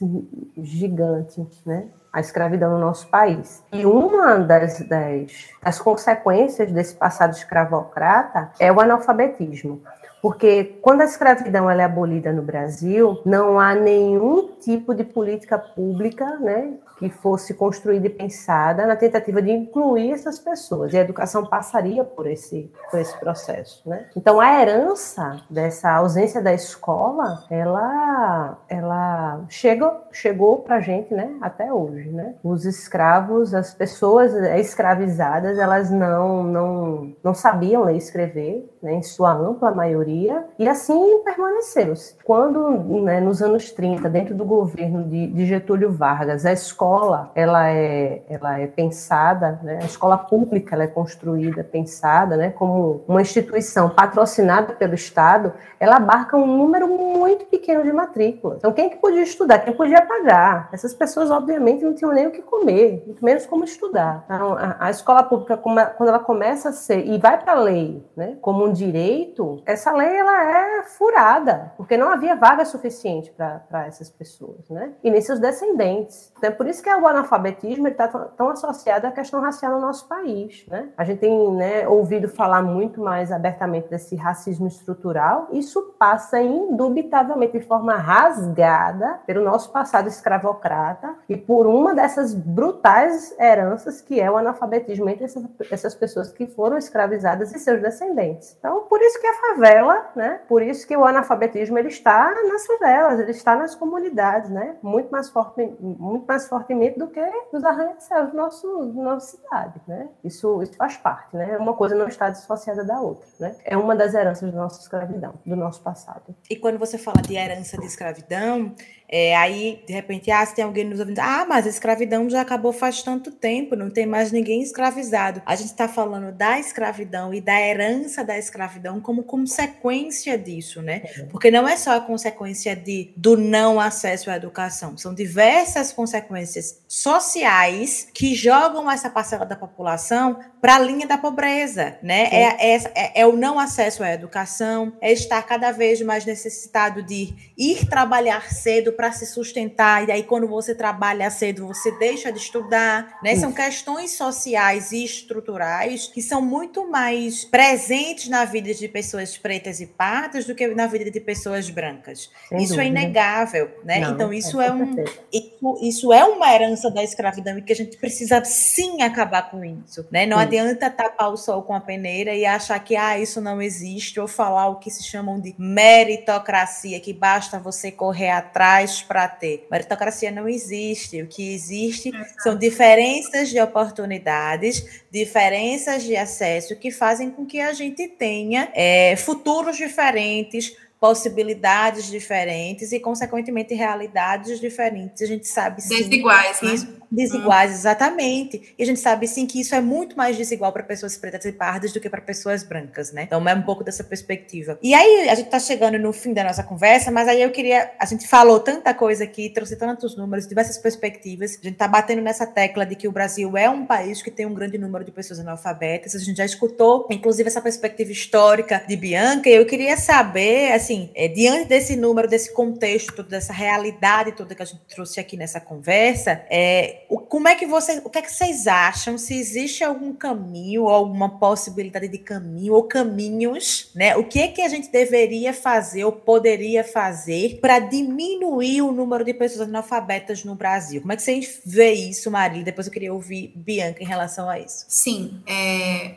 gigante, 0.57 1.47
né? 1.65 1.88
a 2.11 2.19
escravidão 2.19 2.71
no 2.71 2.79
nosso 2.79 3.07
país. 3.09 3.63
E 3.71 3.85
uma 3.85 4.39
das, 4.39 4.79
das, 4.88 5.31
das 5.61 5.79
consequências 5.79 6.71
desse 6.71 6.95
passado 6.95 7.33
escravocrata 7.33 8.51
é 8.59 8.71
o 8.71 8.81
analfabetismo. 8.81 9.83
Porque 10.22 10.78
quando 10.82 11.01
a 11.01 11.05
escravidão 11.05 11.70
é 11.70 11.84
abolida 11.84 12.32
no 12.32 12.41
Brasil, 12.41 13.22
não 13.26 13.59
há 13.59 13.76
nenhum 13.76 14.49
tipo 14.59 14.93
de 14.93 15.03
política 15.03 15.57
pública 15.57 16.38
né, 16.39 16.74
que 16.97 17.09
fosse 17.09 17.53
construída 17.53 18.07
e 18.07 18.09
pensada 18.09 18.86
na 18.86 18.95
tentativa 18.95 19.41
de 19.41 19.51
incluir 19.51 20.11
essas 20.11 20.39
pessoas. 20.39 20.93
E 20.93 20.97
a 20.97 21.01
educação 21.01 21.45
passaria 21.45 22.03
por 22.03 22.26
esse, 22.28 22.72
por 22.89 22.99
esse 22.99 23.15
processo. 23.20 23.88
Né? 23.88 24.07
Então, 24.15 24.39
a 24.41 24.61
herança 24.61 25.41
dessa 25.49 25.91
ausência 25.91 26.41
da 26.41 26.53
escola, 26.53 27.43
ela, 27.49 28.57
ela 28.68 29.41
chega, 29.49 29.95
chegou 30.11 30.57
para 30.59 30.78
a 30.78 30.82
gente 30.82 31.13
né, 31.13 31.36
até 31.41 31.72
hoje. 31.72 32.09
Né? 32.09 32.36
Os 32.43 32.65
escravos, 32.65 33.53
as 33.53 33.74
pessoas 33.74 34.34
escravizadas, 34.34 35.59
elas 35.59 35.91
não, 35.91 36.43
não, 36.43 37.15
não 37.24 37.34
sabiam 37.34 37.84
ler 37.84 37.95
e 37.95 37.97
escrever, 37.97 38.76
né, 38.82 38.93
em 38.93 39.03
sua 39.03 39.34
ampla 39.34 39.71
maioria, 39.71 40.45
e 40.57 40.67
assim 40.67 41.21
permaneceu-se. 41.23 42.15
Quando, 42.23 42.69
né, 43.03 43.19
nos 43.19 43.41
anos 43.41 43.71
30, 43.71 44.09
dentro 44.09 44.36
do 44.36 44.45
governo 44.45 45.03
de, 45.03 45.28
de 45.28 45.45
Getúlio 45.45 45.91
Vargas, 45.91 46.45
a 46.45 46.51
escola 46.51 47.32
ela 47.36 47.69
é, 47.69 48.21
ela 48.30 48.59
é 48.59 48.67
pensada, 48.67 49.59
né? 49.63 49.80
a 49.82 49.86
escola 49.86 50.17
pública 50.17 50.75
ela 50.75 50.84
é 50.84 50.88
construída, 50.88 51.63
pensada 51.63 52.38
né? 52.38 52.49
como 52.51 53.03
uma 53.07 53.21
instituição 53.21 53.89
patrocinada 53.89 54.73
pelo 54.73 54.93
Estado, 54.93 55.53
ela 55.80 55.97
abarca 55.97 56.36
um 56.38 56.45
número 56.45 56.88
muito 56.88 57.45
pequeno 57.45 57.84
de 57.84 57.91
matrículas. 57.91 58.57
Então, 58.57 58.71
quem 58.71 58.89
que 58.89 58.97
podia 58.97 59.23
estudar? 59.23 59.59
Quem 59.59 59.73
podia 59.73 60.01
pagar? 60.01 60.69
Essas 60.71 60.93
pessoas, 60.93 61.30
obviamente, 61.30 61.84
não 61.84 61.93
tinham 61.93 62.11
nem 62.11 62.28
o 62.28 62.32
que 62.32 62.41
comer, 62.41 63.03
muito 63.05 63.23
menos 63.23 63.45
como 63.45 63.63
estudar. 63.63 64.23
Então, 64.25 64.53
a, 64.53 64.78
a 64.80 64.89
escola 64.89 65.23
pública, 65.23 65.57
quando 65.57 66.09
ela 66.09 66.19
começa 66.19 66.69
a 66.69 66.71
ser, 66.71 67.05
e 67.05 67.17
vai 67.17 67.38
para 67.38 67.53
a 67.53 67.59
lei 67.59 68.03
né? 68.15 68.38
como 68.41 68.65
um 68.65 68.71
direito, 68.78 69.61
essa 69.65 69.91
lei 69.91 70.15
ela 70.15 70.43
é 70.43 70.84
furada, 70.84 71.71
porque 71.78 71.97
não 71.97 72.09
havia 72.09 72.36
vaga 72.36 72.63
suficiente 72.65 73.32
para 73.32 73.88
essas 73.88 74.09
pessoas, 74.09 74.69
né? 74.69 74.93
e 75.03 75.09
nem 75.09 75.21
seus 75.21 75.39
descendentes. 75.39 76.32
Então, 76.38 76.49
é 76.49 76.53
por 76.53 76.67
isso 76.67 76.84
que 76.84 76.89
o 76.89 77.07
analfabetismo 77.07 77.88
está 77.88 78.07
tão 78.07 78.49
associado 78.49 79.07
à 79.07 79.11
questão 79.11 79.41
racial 79.41 79.73
no 79.73 79.82
nosso 79.82 80.07
país. 80.07 80.65
Né? 80.67 80.89
A 80.97 81.03
gente 81.03 81.19
tem 81.19 81.51
né, 81.51 81.88
ouvido 81.88 82.28
falar 82.28 82.61
muito 82.61 83.01
mais 83.01 83.32
abertamente 83.32 83.89
desse 83.89 84.15
racismo 84.15 84.67
estrutural. 84.67 85.47
Isso 85.51 85.95
passa 85.97 86.39
indubitavelmente 86.41 87.59
de 87.59 87.65
forma 87.65 87.95
rasgada 87.95 89.19
pelo 89.25 89.43
nosso 89.43 89.71
passado 89.71 90.07
escravocrata 90.07 91.15
e 91.28 91.36
por 91.36 91.65
uma 91.65 91.93
dessas 91.93 92.34
brutais 92.34 93.36
heranças 93.39 94.01
que 94.01 94.19
é 94.19 94.30
o 94.30 94.38
analfabetismo 94.38 95.09
entre 95.09 95.25
essas, 95.25 95.43
essas 95.71 95.95
pessoas 95.95 96.32
que 96.32 96.45
foram 96.47 96.78
escravizadas 96.78 97.53
e 97.53 97.59
seus 97.59 97.82
descendentes. 97.82 98.56
Então, 98.59 98.83
por 98.83 99.01
isso 99.01 99.19
que 99.19 99.27
a 99.27 99.33
favela, 99.33 100.11
né? 100.15 100.41
por 100.47 100.61
isso 100.61 100.87
que 100.87 100.95
o 100.95 101.05
analfabetismo 101.05 101.77
ele 101.77 101.87
está 101.87 102.33
nas 102.47 102.65
favelas, 102.65 103.19
ele 103.19 103.31
está 103.31 103.55
nas 103.55 103.75
comunidades, 103.75 104.49
né? 104.49 104.75
muito 104.81 105.09
mais 105.09 105.29
forte, 105.29 105.75
muito 105.79 106.25
mais 106.25 106.47
forte 106.47 106.67
fortemente 106.67 106.99
do 106.99 107.07
que 107.07 107.23
nos 107.53 107.63
arranha-céus 107.63 108.33
da 108.33 108.33
nossa 108.33 109.19
cidade, 109.19 109.81
né? 109.87 110.09
Isso, 110.23 110.61
isso 110.61 110.75
faz 110.75 110.97
parte, 110.97 111.35
né? 111.35 111.57
Uma 111.57 111.73
coisa 111.73 111.95
não 111.95 112.07
está 112.07 112.29
dissociada 112.29 112.83
da 112.83 112.99
outra, 112.99 113.25
né? 113.39 113.55
É 113.63 113.77
uma 113.77 113.95
das 113.95 114.13
heranças 114.13 114.51
da 114.51 114.57
nossa 114.57 114.81
escravidão, 114.81 115.35
do 115.45 115.55
nosso 115.55 115.81
passado. 115.81 116.35
E 116.49 116.55
quando 116.55 116.77
você 116.77 116.97
fala 116.97 117.21
de 117.21 117.35
herança 117.35 117.77
de 117.77 117.85
escravidão, 117.85 118.73
é, 119.09 119.35
aí, 119.37 119.81
de 119.87 119.93
repente, 119.93 120.29
ah, 120.29 120.45
se 120.45 120.53
tem 120.53 120.65
alguém 120.65 120.83
nos 120.83 120.99
ouvindo, 120.99 121.19
ah, 121.19 121.45
mas 121.47 121.65
a 121.65 121.69
escravidão 121.69 122.29
já 122.29 122.41
acabou 122.41 122.73
faz 122.73 123.01
tanto 123.01 123.31
tempo, 123.31 123.73
não 123.75 123.89
tem 123.89 124.05
mais 124.05 124.33
ninguém 124.33 124.61
escravizado. 124.61 125.41
A 125.45 125.55
gente 125.55 125.69
está 125.69 125.87
falando 125.87 126.35
da 126.35 126.59
escravidão 126.59 127.33
e 127.33 127.39
da 127.39 127.59
herança 127.59 128.23
da 128.23 128.37
escravidão 128.37 128.99
como 128.99 129.23
consequência 129.23 130.37
disso, 130.37 130.81
né? 130.81 131.03
É. 131.05 131.23
Porque 131.23 131.49
não 131.49 131.67
é 131.67 131.77
só 131.77 131.95
a 131.95 132.01
consequência 132.01 132.75
de, 132.75 133.13
do 133.15 133.37
não 133.37 133.79
acesso 133.79 134.29
à 134.29 134.35
educação, 134.35 134.97
são 134.97 135.13
diversas 135.13 135.93
consequências 135.93 136.83
sociais 136.87 138.09
que 138.13 138.35
jogam 138.35 138.91
essa 138.91 139.09
parcela 139.09 139.45
da 139.45 139.55
população 139.55 140.39
para 140.59 140.75
a 140.75 140.79
linha 140.79 141.07
da 141.07 141.17
pobreza, 141.17 141.97
né? 142.03 142.27
É, 142.31 142.73
é, 142.73 142.75
é, 142.75 143.21
é, 143.21 143.25
o 143.25 143.37
não 143.37 143.57
acesso 143.57 144.03
à 144.03 144.11
educação, 144.11 144.91
é 144.99 145.13
estar 145.13 145.41
cada 145.43 145.71
vez 145.71 146.01
mais 146.01 146.25
necessitado 146.25 147.01
de 147.03 147.33
ir 147.57 147.87
trabalhar 147.87 148.51
cedo 148.51 148.96
para 148.97 149.11
se 149.11 149.27
sustentar, 149.27 150.09
e 150.09 150.11
aí 150.11 150.23
quando 150.23 150.47
você 150.47 150.73
trabalha 150.73 151.29
cedo, 151.29 151.67
você 151.67 151.91
deixa 151.91 152.31
de 152.31 152.39
estudar, 152.39 153.19
né? 153.23 153.35
São 153.35 153.53
questões 153.53 154.17
sociais 154.17 154.91
e 154.91 155.05
estruturais 155.05 156.07
que 156.07 156.21
são 156.21 156.41
muito 156.41 156.89
mais 156.89 157.45
presentes 157.45 158.27
na 158.27 158.43
vida 158.43 158.73
de 158.73 158.87
pessoas 158.87 159.37
pretas 159.37 159.79
e 159.79 159.85
pardas 159.85 160.45
do 160.45 160.55
que 160.55 160.67
na 160.69 160.87
vida 160.87 161.11
de 161.11 161.19
pessoas 161.19 161.69
brancas. 161.69 162.29
Sem 162.49 162.57
isso 162.57 162.73
é 162.73 162.85
dúvida. 162.85 163.01
inegável, 163.01 163.71
né? 163.83 163.99
Não, 163.99 164.13
então 164.13 164.33
isso 164.33 164.59
é, 164.59 164.67
é, 164.67 164.71
um 164.71 164.95
isso, 165.31 165.79
isso 165.81 166.13
é 166.13 166.25
uma 166.25 166.51
herança 166.53 166.89
da 166.89 167.03
escravidão 167.03 167.57
e 167.57 167.61
que 167.61 167.73
a 167.73 167.75
gente 167.75 167.97
precisa 167.97 168.43
sim 168.43 169.01
acabar 169.03 169.51
com 169.51 169.63
isso, 169.63 170.05
né? 170.11 170.25
Não 170.25 170.37
Sim. 170.37 170.43
adianta 170.43 170.89
tapar 170.89 171.31
o 171.31 171.37
sol 171.37 171.61
com 171.61 171.73
a 171.73 171.79
peneira 171.79 172.33
e 172.33 172.45
achar 172.45 172.79
que 172.79 172.95
ah, 172.95 173.19
isso 173.19 173.39
não 173.39 173.61
existe 173.61 174.19
ou 174.19 174.27
falar 174.27 174.69
o 174.69 174.79
que 174.79 174.89
se 174.89 175.03
chamam 175.03 175.39
de 175.39 175.53
meritocracia, 175.57 176.99
que 176.99 177.13
basta 177.13 177.59
você 177.59 177.91
correr 177.91 178.31
atrás 178.31 178.86
para 179.01 179.27
ter. 179.27 179.67
Meritocracia 179.69 180.31
não 180.31 180.47
existe. 180.47 181.21
O 181.21 181.27
que 181.27 181.53
existe 181.53 182.11
são 182.39 182.57
diferenças 182.57 183.49
de 183.49 183.59
oportunidades, 183.59 185.03
diferenças 185.11 186.03
de 186.03 186.15
acesso 186.15 186.75
que 186.75 186.91
fazem 186.91 187.29
com 187.29 187.45
que 187.45 187.59
a 187.59 187.73
gente 187.73 188.07
tenha 188.07 188.69
é, 188.73 189.15
futuros 189.15 189.77
diferentes, 189.77 190.75
possibilidades 190.99 192.05
diferentes 192.09 192.91
e, 192.91 192.99
consequentemente, 192.99 193.73
realidades 193.73 194.59
diferentes. 194.59 195.21
A 195.21 195.25
gente 195.27 195.47
sabe 195.47 195.81
sim 195.81 195.95
Desiguais, 195.95 196.61
né? 196.61 196.73
isso- 196.73 196.97
desiguais, 197.09 197.71
exatamente. 197.71 198.73
E 198.77 198.83
a 198.83 198.85
gente 198.85 198.99
sabe 198.99 199.27
sim 199.27 199.45
que 199.45 199.61
isso 199.61 199.73
é 199.73 199.79
muito 199.79 200.17
mais 200.17 200.35
desigual 200.35 200.73
para 200.73 200.83
pessoas 200.83 201.15
pretas 201.15 201.45
e 201.45 201.51
pardas 201.53 201.93
do 201.93 202.01
que 202.01 202.09
para 202.09 202.19
pessoas 202.19 202.63
brancas, 202.63 203.13
né? 203.13 203.23
Então 203.23 203.47
é 203.47 203.53
um 203.55 203.61
pouco 203.61 203.83
dessa 203.83 204.03
perspectiva. 204.03 204.77
E 204.83 204.93
aí 204.93 205.29
a 205.29 205.35
gente 205.35 205.45
está 205.45 205.59
chegando 205.59 205.97
no 205.97 206.11
fim 206.11 206.33
da 206.33 206.43
nossa 206.43 206.63
conversa, 206.63 207.09
mas 207.11 207.27
aí 207.27 207.41
eu 207.41 207.49
queria, 207.51 207.91
a 207.97 208.05
gente 208.05 208.27
falou 208.27 208.59
tanta 208.59 208.93
coisa 208.93 209.23
aqui, 209.23 209.49
trouxe 209.49 209.77
tantos 209.77 210.17
números, 210.17 210.47
diversas 210.47 210.77
perspectivas. 210.77 211.51
A 211.51 211.63
gente 211.63 211.73
está 211.73 211.87
batendo 211.87 212.21
nessa 212.21 212.45
tecla 212.45 212.85
de 212.85 212.95
que 212.95 213.07
o 213.07 213.11
Brasil 213.11 213.55
é 213.55 213.69
um 213.69 213.85
país 213.85 214.21
que 214.21 214.29
tem 214.31 214.45
um 214.45 214.53
grande 214.53 214.77
número 214.77 215.05
de 215.05 215.11
pessoas 215.11 215.39
analfabetas. 215.39 216.13
A 216.15 216.19
gente 216.19 216.35
já 216.37 216.45
escutou, 216.45 217.07
inclusive 217.09 217.47
essa 217.47 217.61
perspectiva 217.61 218.11
histórica 218.11 218.83
de 218.85 218.97
Bianca. 218.97 219.49
E 219.49 219.53
eu 219.55 219.65
queria 219.65 219.95
saber, 219.95 220.71
assim, 220.88 221.09
é, 221.13 221.27
diante 221.27 221.67
desse 221.67 221.95
número, 221.95 222.27
desse 222.27 222.53
contexto, 222.53 223.13
todo, 223.13 223.27
dessa 223.27 223.51
realidade 223.51 224.31
toda 224.31 224.55
que 224.55 224.61
a 224.61 224.65
gente 224.65 224.81
trouxe 224.88 225.19
aqui 225.19 225.35
nessa 225.35 225.59
conversa, 225.59 226.45
é, 226.49 227.03
o, 227.09 227.19
como 227.19 227.47
é 227.49 227.55
que 227.55 227.65
vocês, 227.65 228.01
o 228.03 228.09
que 228.09 228.19
é 228.19 228.21
que 228.21 228.31
vocês 228.31 228.67
acham? 228.67 229.17
Se 229.17 229.38
existe 229.38 229.83
algum 229.83 230.13
caminho, 230.13 230.88
alguma 230.88 231.38
possibilidade 231.38 232.07
de 232.07 232.17
caminho 232.17 232.73
ou 232.73 232.83
caminhos, 232.83 233.91
né? 233.93 234.15
O 234.15 234.23
que 234.23 234.39
é 234.39 234.47
que 234.47 234.61
a 234.61 234.69
gente 234.69 234.89
deveria 234.89 235.53
fazer 235.53 236.05
ou 236.05 236.11
poderia 236.11 236.83
fazer 236.83 237.59
para 237.59 237.79
diminuir 237.79 238.81
o 238.81 238.91
número 238.91 239.25
de 239.25 239.33
pessoas 239.33 239.67
analfabetas 239.67 240.43
no 240.43 240.55
Brasil? 240.55 241.01
Como 241.01 241.11
é 241.11 241.15
que 241.15 241.21
vocês 241.21 241.61
vê 241.65 241.91
isso, 241.91 242.31
Marília? 242.31 242.63
Depois 242.63 242.88
eu 242.88 242.93
queria 242.93 243.13
ouvir 243.13 243.51
Bianca 243.55 244.01
em 244.01 244.07
relação 244.07 244.49
a 244.49 244.59
isso. 244.59 244.85
Sim, 244.88 245.41
é, 245.47 246.15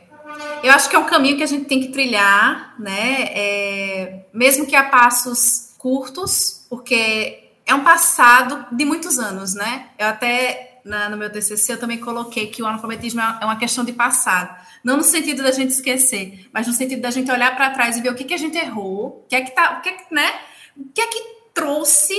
eu 0.63 0.71
acho 0.71 0.89
que 0.89 0.95
é 0.95 0.99
um 0.99 1.05
caminho 1.05 1.37
que 1.37 1.43
a 1.43 1.47
gente 1.47 1.65
tem 1.65 1.79
que 1.79 1.89
trilhar, 1.89 2.75
né? 2.79 3.23
É, 3.29 4.25
mesmo 4.33 4.65
que 4.65 4.75
a 4.75 4.83
passos 4.89 5.73
curtos, 5.77 6.65
porque 6.69 7.51
é 7.65 7.73
um 7.73 7.83
passado 7.83 8.65
de 8.71 8.85
muitos 8.85 9.17
anos, 9.17 9.53
né? 9.53 9.87
Eu 9.97 10.07
até 10.07 10.79
na- 10.83 11.09
no 11.09 11.17
meu 11.17 11.29
TCC 11.31 11.73
eu 11.73 11.79
também 11.79 11.99
coloquei 11.99 12.47
que 12.47 12.61
o 12.61 12.65
analfabetismo 12.65 13.21
é 13.21 13.45
uma 13.45 13.55
questão 13.57 13.83
de 13.83 13.93
passado, 13.93 14.55
não 14.83 14.97
no 14.97 15.03
sentido 15.03 15.43
da 15.43 15.51
gente 15.51 15.71
esquecer, 15.71 16.47
mas 16.51 16.67
no 16.67 16.73
sentido 16.73 17.01
da 17.01 17.11
gente 17.11 17.31
olhar 17.31 17.55
para 17.55 17.69
trás 17.69 17.97
e 17.97 18.01
ver 18.01 18.09
o 18.09 18.15
que, 18.15 18.23
que 18.23 18.33
a 18.33 18.37
gente 18.37 18.57
errou, 18.57 19.23
o 19.23 19.27
que 19.29 19.35
é 19.35 19.41
que 19.41 19.51
tá, 19.51 19.79
o 19.83 19.87
é 19.87 19.91
que, 19.91 20.13
né? 20.13 20.33
O 20.75 20.85
que 20.93 21.01
é 21.01 21.07
que 21.07 21.19
trouxe 21.53 22.15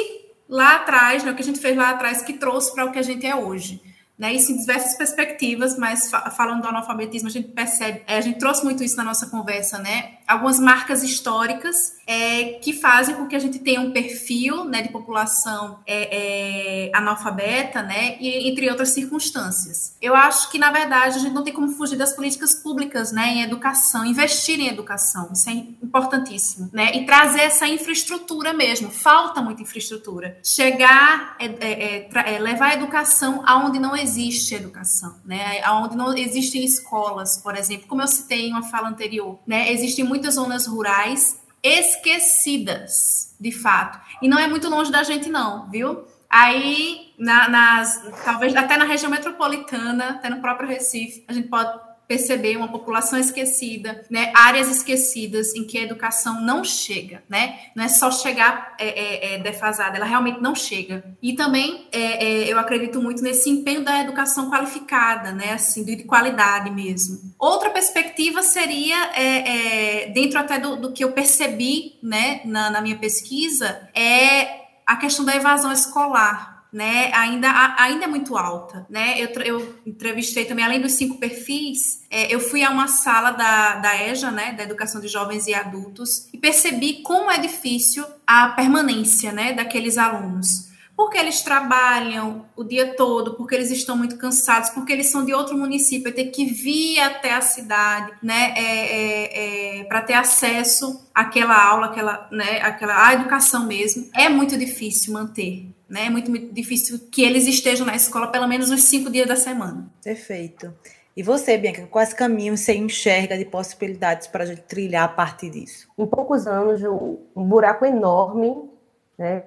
lá 0.48 0.76
atrás, 0.76 1.24
né? 1.24 1.32
O 1.32 1.34
que 1.34 1.42
a 1.42 1.44
gente 1.44 1.58
fez 1.60 1.76
lá 1.76 1.90
atrás 1.90 2.22
que 2.22 2.34
trouxe 2.34 2.72
para 2.74 2.84
o 2.84 2.92
que 2.92 2.98
a 2.98 3.02
gente 3.02 3.26
é 3.26 3.34
hoje 3.34 3.80
né? 4.18 4.34
Em 4.34 4.56
diversas 4.56 4.94
perspectivas, 4.96 5.76
mas 5.76 6.10
fa 6.10 6.30
falando 6.30 6.62
do 6.62 6.68
analfabetismo, 6.68 7.28
a 7.28 7.32
gente 7.32 7.48
percebe, 7.48 8.02
é, 8.06 8.16
a 8.18 8.20
gente 8.20 8.38
trouxe 8.38 8.64
muito 8.64 8.82
isso 8.84 8.96
na 8.96 9.04
nossa 9.04 9.26
conversa, 9.26 9.78
né? 9.78 10.18
Algumas 10.26 10.58
marcas 10.58 11.02
históricas 11.02 11.94
é, 12.12 12.58
que 12.60 12.74
fazem 12.74 13.14
com 13.14 13.26
que 13.26 13.34
a 13.34 13.38
gente 13.38 13.58
tenha 13.58 13.80
um 13.80 13.90
perfil 13.90 14.64
né, 14.64 14.82
de 14.82 14.90
população 14.90 15.78
é, 15.86 16.88
é, 16.88 16.90
analfabeta, 16.94 17.82
né? 17.82 18.16
E 18.20 18.50
entre 18.50 18.68
outras 18.68 18.90
circunstâncias. 18.90 19.96
Eu 20.00 20.14
acho 20.14 20.50
que, 20.50 20.58
na 20.58 20.70
verdade, 20.70 21.16
a 21.16 21.18
gente 21.18 21.32
não 21.32 21.42
tem 21.42 21.54
como 21.54 21.68
fugir 21.70 21.96
das 21.96 22.14
políticas 22.14 22.54
públicas, 22.54 23.12
né? 23.12 23.28
Em 23.28 23.42
educação, 23.42 24.04
investir 24.04 24.60
em 24.60 24.68
educação, 24.68 25.30
isso 25.32 25.48
é 25.48 25.52
importantíssimo, 25.52 26.68
né? 26.72 26.94
E 26.94 27.06
trazer 27.06 27.40
essa 27.40 27.66
infraestrutura 27.66 28.52
mesmo. 28.52 28.90
Falta 28.90 29.40
muita 29.40 29.62
infraestrutura. 29.62 30.38
Chegar, 30.42 31.36
é, 31.38 31.46
é, 31.46 32.34
é, 32.34 32.38
levar 32.38 32.72
a 32.72 32.74
educação 32.74 33.42
aonde 33.46 33.78
não 33.78 33.96
existe 33.96 34.54
educação, 34.54 35.16
né? 35.24 35.62
Aonde 35.64 35.96
não 35.96 36.14
existem 36.14 36.62
escolas, 36.62 37.38
por 37.38 37.56
exemplo, 37.56 37.86
como 37.88 38.02
eu 38.02 38.08
citei 38.08 38.48
em 38.48 38.52
uma 38.52 38.62
fala 38.64 38.88
anterior, 38.88 39.38
né? 39.46 39.72
Existem 39.72 40.04
muitas 40.04 40.34
zonas 40.34 40.66
rurais 40.66 41.40
esquecidas, 41.62 43.34
de 43.38 43.52
fato. 43.52 44.00
E 44.20 44.28
não 44.28 44.38
é 44.38 44.48
muito 44.48 44.68
longe 44.68 44.90
da 44.90 45.02
gente, 45.02 45.28
não, 45.28 45.70
viu? 45.70 46.04
Aí, 46.28 47.12
na, 47.18 47.48
nas, 47.48 48.02
talvez 48.24 48.56
até 48.56 48.76
na 48.76 48.84
região 48.84 49.10
metropolitana, 49.10 50.10
até 50.10 50.30
no 50.30 50.40
próprio 50.40 50.68
Recife, 50.68 51.24
a 51.28 51.32
gente 51.32 51.48
pode 51.48 51.91
perceber 52.12 52.58
uma 52.58 52.68
população 52.68 53.18
esquecida, 53.18 54.04
né? 54.10 54.30
áreas 54.36 54.68
esquecidas 54.68 55.54
em 55.54 55.64
que 55.64 55.78
a 55.78 55.82
educação 55.82 56.42
não 56.42 56.62
chega, 56.62 57.22
né? 57.26 57.58
Não 57.74 57.84
é 57.84 57.88
só 57.88 58.10
chegar 58.10 58.74
é, 58.78 58.88
é, 58.88 59.34
é, 59.34 59.38
defasada, 59.38 59.96
ela 59.96 60.04
realmente 60.04 60.38
não 60.38 60.54
chega. 60.54 61.02
E 61.22 61.32
também 61.32 61.88
é, 61.90 62.22
é, 62.22 62.52
eu 62.52 62.58
acredito 62.58 63.00
muito 63.00 63.22
nesse 63.22 63.48
empenho 63.48 63.82
da 63.82 63.98
educação 64.00 64.50
qualificada, 64.50 65.32
né? 65.32 65.54
Assim, 65.54 65.82
de 65.84 66.04
qualidade 66.04 66.70
mesmo. 66.70 67.18
Outra 67.38 67.70
perspectiva 67.70 68.42
seria, 68.42 69.10
é, 69.14 70.10
dentro 70.10 70.38
até 70.38 70.58
do, 70.58 70.76
do, 70.76 70.92
que 70.92 71.02
eu 71.02 71.12
percebi, 71.12 71.98
né, 72.02 72.42
na, 72.44 72.68
na 72.68 72.82
minha 72.82 72.98
pesquisa, 72.98 73.88
é 73.94 74.60
a 74.86 74.96
questão 74.96 75.24
da 75.24 75.34
evasão 75.34 75.72
escolar, 75.72 76.51
né, 76.72 77.12
ainda, 77.12 77.74
ainda 77.78 78.04
é 78.06 78.08
muito 78.08 78.36
alta, 78.36 78.86
né, 78.88 79.20
eu, 79.20 79.28
eu 79.42 79.78
entrevistei 79.84 80.46
também, 80.46 80.64
além 80.64 80.80
dos 80.80 80.92
cinco 80.92 81.18
perfis, 81.18 82.02
é, 82.10 82.34
eu 82.34 82.40
fui 82.40 82.64
a 82.64 82.70
uma 82.70 82.88
sala 82.88 83.30
da, 83.32 83.76
da 83.76 84.08
EJA, 84.08 84.30
né, 84.30 84.52
da 84.54 84.62
Educação 84.62 85.00
de 85.00 85.08
Jovens 85.08 85.46
e 85.46 85.54
Adultos, 85.54 86.28
e 86.32 86.38
percebi 86.38 87.02
como 87.02 87.30
é 87.30 87.38
difícil 87.38 88.04
a 88.26 88.48
permanência, 88.48 89.32
né, 89.32 89.52
daqueles 89.52 89.98
alunos, 89.98 90.72
porque 90.96 91.18
eles 91.18 91.42
trabalham 91.42 92.46
o 92.56 92.64
dia 92.64 92.94
todo, 92.94 93.34
porque 93.34 93.54
eles 93.54 93.70
estão 93.70 93.96
muito 93.96 94.16
cansados, 94.16 94.70
porque 94.70 94.92
eles 94.92 95.10
são 95.10 95.24
de 95.26 95.34
outro 95.34 95.58
município, 95.58 96.08
e 96.08 96.12
ter 96.12 96.26
que 96.26 96.46
vir 96.46 97.00
até 97.00 97.34
a 97.34 97.42
cidade, 97.42 98.12
né, 98.22 98.54
é, 98.56 98.62
é, 98.62 99.80
é, 99.80 99.84
para 99.84 100.00
ter 100.00 100.14
acesso 100.14 101.06
àquela 101.14 101.62
aula, 101.62 101.86
àquela, 101.86 102.28
né, 102.32 102.62
àquela, 102.62 103.08
à 103.08 103.12
educação 103.12 103.66
mesmo, 103.66 104.08
é 104.14 104.30
muito 104.30 104.56
difícil 104.56 105.12
manter. 105.12 105.66
Né? 105.92 106.06
É 106.06 106.10
muito, 106.10 106.30
muito 106.30 106.54
difícil 106.54 106.98
que 107.10 107.22
eles 107.22 107.46
estejam 107.46 107.84
na 107.84 107.94
escola 107.94 108.28
pelo 108.28 108.48
menos 108.48 108.70
os 108.70 108.84
cinco 108.84 109.10
dias 109.10 109.28
da 109.28 109.36
semana. 109.36 109.90
Perfeito. 110.02 110.72
E 111.14 111.22
você, 111.22 111.58
Bianca, 111.58 111.86
quais 111.86 112.14
caminhos 112.14 112.60
você 112.60 112.74
enxerga 112.74 113.36
de 113.36 113.44
possibilidades 113.44 114.26
para 114.26 114.44
a 114.44 114.46
gente 114.46 114.62
trilhar 114.62 115.04
a 115.04 115.08
partir 115.08 115.50
disso? 115.50 115.86
Em 115.98 116.06
poucos 116.06 116.46
anos, 116.46 116.82
um 116.82 117.44
buraco 117.44 117.84
enorme 117.84 118.70
né, 119.18 119.44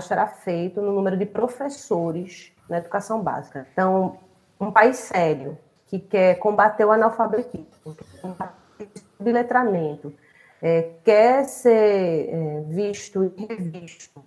será 0.00 0.26
feito 0.26 0.82
no 0.82 0.90
número 0.90 1.16
de 1.16 1.24
professores 1.24 2.50
na 2.68 2.78
educação 2.78 3.22
básica. 3.22 3.64
Então, 3.72 4.18
um 4.58 4.72
país 4.72 4.96
sério 4.96 5.56
que 5.86 6.00
quer 6.00 6.34
combater 6.40 6.84
o 6.84 6.90
analfabetismo, 6.90 7.68
o 9.20 9.24
letramento, 9.24 10.12
é, 10.60 10.90
quer 11.04 11.44
ser 11.44 12.28
é, 12.28 12.64
visto 12.66 13.32
e 13.36 13.46
revisto 13.46 14.20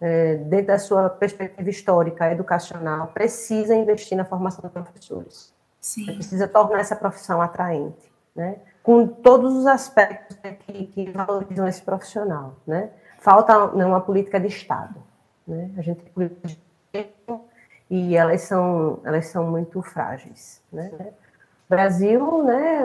é, 0.00 0.36
dentro 0.36 0.68
da 0.68 0.78
sua 0.78 1.08
perspectiva 1.08 1.68
histórica, 1.68 2.30
educacional, 2.30 3.08
precisa 3.08 3.74
investir 3.74 4.16
na 4.16 4.24
formação 4.24 4.62
de 4.62 4.70
professores. 4.70 5.52
Sim. 5.80 6.06
Precisa 6.14 6.48
tornar 6.48 6.80
essa 6.80 6.96
profissão 6.96 7.40
atraente, 7.40 8.12
né? 8.34 8.56
com 8.82 9.06
todos 9.06 9.54
os 9.54 9.66
aspectos 9.66 10.36
que, 10.36 10.86
que 10.86 11.10
valorizam 11.10 11.66
esse 11.66 11.82
profissional. 11.82 12.54
Né? 12.66 12.90
Falta 13.18 13.68
né, 13.68 13.84
uma 13.84 14.00
política 14.00 14.38
de 14.38 14.46
Estado. 14.46 15.02
Né? 15.46 15.70
A 15.76 15.82
gente 15.82 16.02
tem 16.02 16.12
políticas 16.12 16.52
de 16.52 16.60
Estado 16.92 17.40
e 17.90 18.16
elas 18.16 18.42
são, 18.42 19.00
elas 19.04 19.26
são 19.26 19.50
muito 19.50 19.80
frágeis. 19.82 20.62
Né? 20.72 20.90
Brasil, 21.68 22.44
né, 22.44 22.82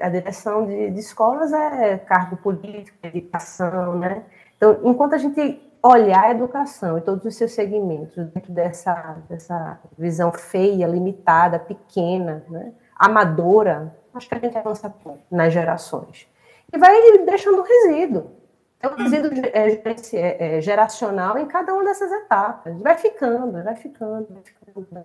a, 0.00 0.08
direção 0.08 0.64
de, 0.64 0.90
de, 0.90 1.00
escolas 1.00 1.52
é 1.52 1.98
cargo 1.98 2.36
político, 2.36 2.96
educação, 3.02 3.98
né? 3.98 4.22
Então, 4.56 4.78
enquanto 4.84 5.14
a 5.14 5.18
gente 5.18 5.60
olhar 5.82 6.24
a 6.24 6.30
educação 6.30 6.96
e 6.96 7.00
todos 7.00 7.24
os 7.24 7.34
seus 7.34 7.52
segmentos 7.52 8.14
dentro 8.28 8.52
dessa, 8.52 9.16
dessa 9.28 9.80
visão 9.98 10.32
feia, 10.32 10.86
limitada, 10.86 11.58
pequena, 11.58 12.44
né, 12.48 12.72
amadora, 12.94 13.94
acho 14.14 14.28
que 14.28 14.34
a 14.34 14.38
gente 14.38 14.56
avança 14.56 14.88
pouco 14.88 15.20
nas 15.30 15.52
gerações. 15.52 16.28
E 16.72 16.78
vai 16.78 17.18
deixando 17.26 17.62
resíduo. 17.62 18.30
É 18.80 18.88
um 18.88 18.94
resíduo 18.94 19.30
é, 19.52 20.56
é, 20.56 20.60
geracional 20.60 21.36
em 21.36 21.46
cada 21.46 21.74
uma 21.74 21.84
dessas 21.84 22.10
etapas. 22.10 22.80
Vai 22.80 22.96
ficando, 22.96 23.62
vai 23.62 23.76
ficando, 23.76 24.28
vai 24.30 24.42
ficando. 24.42 25.04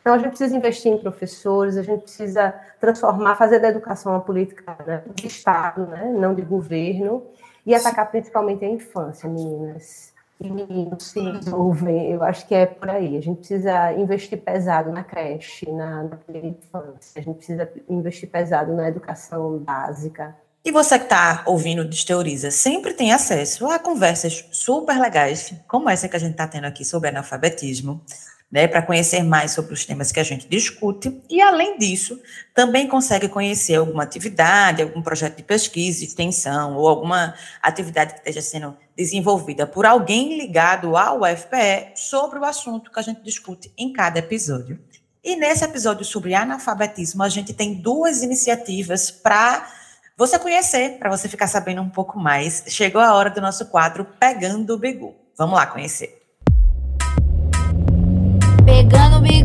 Então, 0.00 0.14
a 0.14 0.18
gente 0.18 0.28
precisa 0.28 0.56
investir 0.56 0.92
em 0.92 0.98
professores, 0.98 1.76
a 1.76 1.82
gente 1.82 2.02
precisa 2.02 2.54
transformar, 2.78 3.36
fazer 3.36 3.58
da 3.58 3.68
educação 3.68 4.12
uma 4.12 4.20
política 4.20 4.76
né, 4.86 5.02
de 5.14 5.26
Estado, 5.26 5.86
né, 5.86 6.10
não 6.16 6.34
de 6.34 6.40
governo, 6.40 7.26
e 7.66 7.74
atacar 7.74 8.10
principalmente 8.10 8.64
a 8.64 8.68
infância, 8.68 9.28
meninas 9.28 10.09
meninos 10.48 11.04
se 11.04 11.20
resolvem. 11.20 12.10
Eu 12.10 12.22
acho 12.22 12.46
que 12.46 12.54
é 12.54 12.66
por 12.66 12.88
aí. 12.88 13.16
A 13.16 13.20
gente 13.20 13.38
precisa 13.38 13.92
investir 13.92 14.38
pesado 14.38 14.90
na 14.90 15.04
creche, 15.04 15.70
na, 15.70 16.04
na 16.04 16.18
infância, 16.28 17.20
a 17.20 17.22
gente 17.22 17.36
precisa 17.36 17.70
investir 17.88 18.30
pesado 18.30 18.72
na 18.72 18.88
educação 18.88 19.58
básica. 19.58 20.36
E 20.62 20.70
você 20.70 20.98
que 20.98 21.04
está 21.04 21.42
ouvindo 21.46 21.84
Desteoriza 21.84 22.50
sempre 22.50 22.92
tem 22.92 23.12
acesso 23.12 23.66
a 23.66 23.78
conversas 23.78 24.46
super 24.52 24.98
legais, 25.00 25.54
como 25.66 25.88
essa 25.88 26.06
que 26.06 26.16
a 26.16 26.20
gente 26.20 26.32
está 26.32 26.46
tendo 26.46 26.66
aqui 26.66 26.84
sobre 26.84 27.08
analfabetismo, 27.08 28.02
né, 28.50 28.66
para 28.66 28.82
conhecer 28.82 29.22
mais 29.22 29.52
sobre 29.52 29.72
os 29.72 29.84
temas 29.84 30.10
que 30.10 30.18
a 30.18 30.24
gente 30.24 30.48
discute. 30.48 31.20
E, 31.28 31.40
além 31.40 31.78
disso, 31.78 32.20
também 32.52 32.88
consegue 32.88 33.28
conhecer 33.28 33.76
alguma 33.76 34.02
atividade, 34.02 34.82
algum 34.82 35.00
projeto 35.00 35.36
de 35.36 35.42
pesquisa, 35.44 36.04
extensão, 36.04 36.76
ou 36.76 36.88
alguma 36.88 37.34
atividade 37.62 38.14
que 38.14 38.18
esteja 38.18 38.42
sendo 38.42 38.76
desenvolvida 38.96 39.66
por 39.66 39.86
alguém 39.86 40.36
ligado 40.36 40.96
ao 40.96 41.20
UFPE 41.22 41.92
sobre 41.94 42.38
o 42.38 42.44
assunto 42.44 42.90
que 42.90 42.98
a 42.98 43.02
gente 43.02 43.22
discute 43.22 43.72
em 43.78 43.92
cada 43.92 44.18
episódio. 44.18 44.80
E 45.22 45.36
nesse 45.36 45.64
episódio 45.64 46.04
sobre 46.04 46.34
analfabetismo, 46.34 47.22
a 47.22 47.28
gente 47.28 47.52
tem 47.52 47.74
duas 47.74 48.22
iniciativas 48.22 49.10
para 49.10 49.70
você 50.16 50.38
conhecer, 50.38 50.98
para 50.98 51.10
você 51.10 51.28
ficar 51.28 51.46
sabendo 51.46 51.82
um 51.82 51.88
pouco 51.88 52.18
mais. 52.18 52.64
Chegou 52.68 53.00
a 53.00 53.14
hora 53.14 53.30
do 53.30 53.40
nosso 53.40 53.66
quadro 53.66 54.04
Pegando 54.18 54.74
o 54.74 54.78
Bigu. 54.78 55.14
Vamos 55.36 55.54
lá 55.54 55.66
conhecer. 55.66 56.19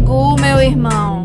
Bigu, 0.06 0.36
meu 0.39 0.62
irmão. 0.62 1.24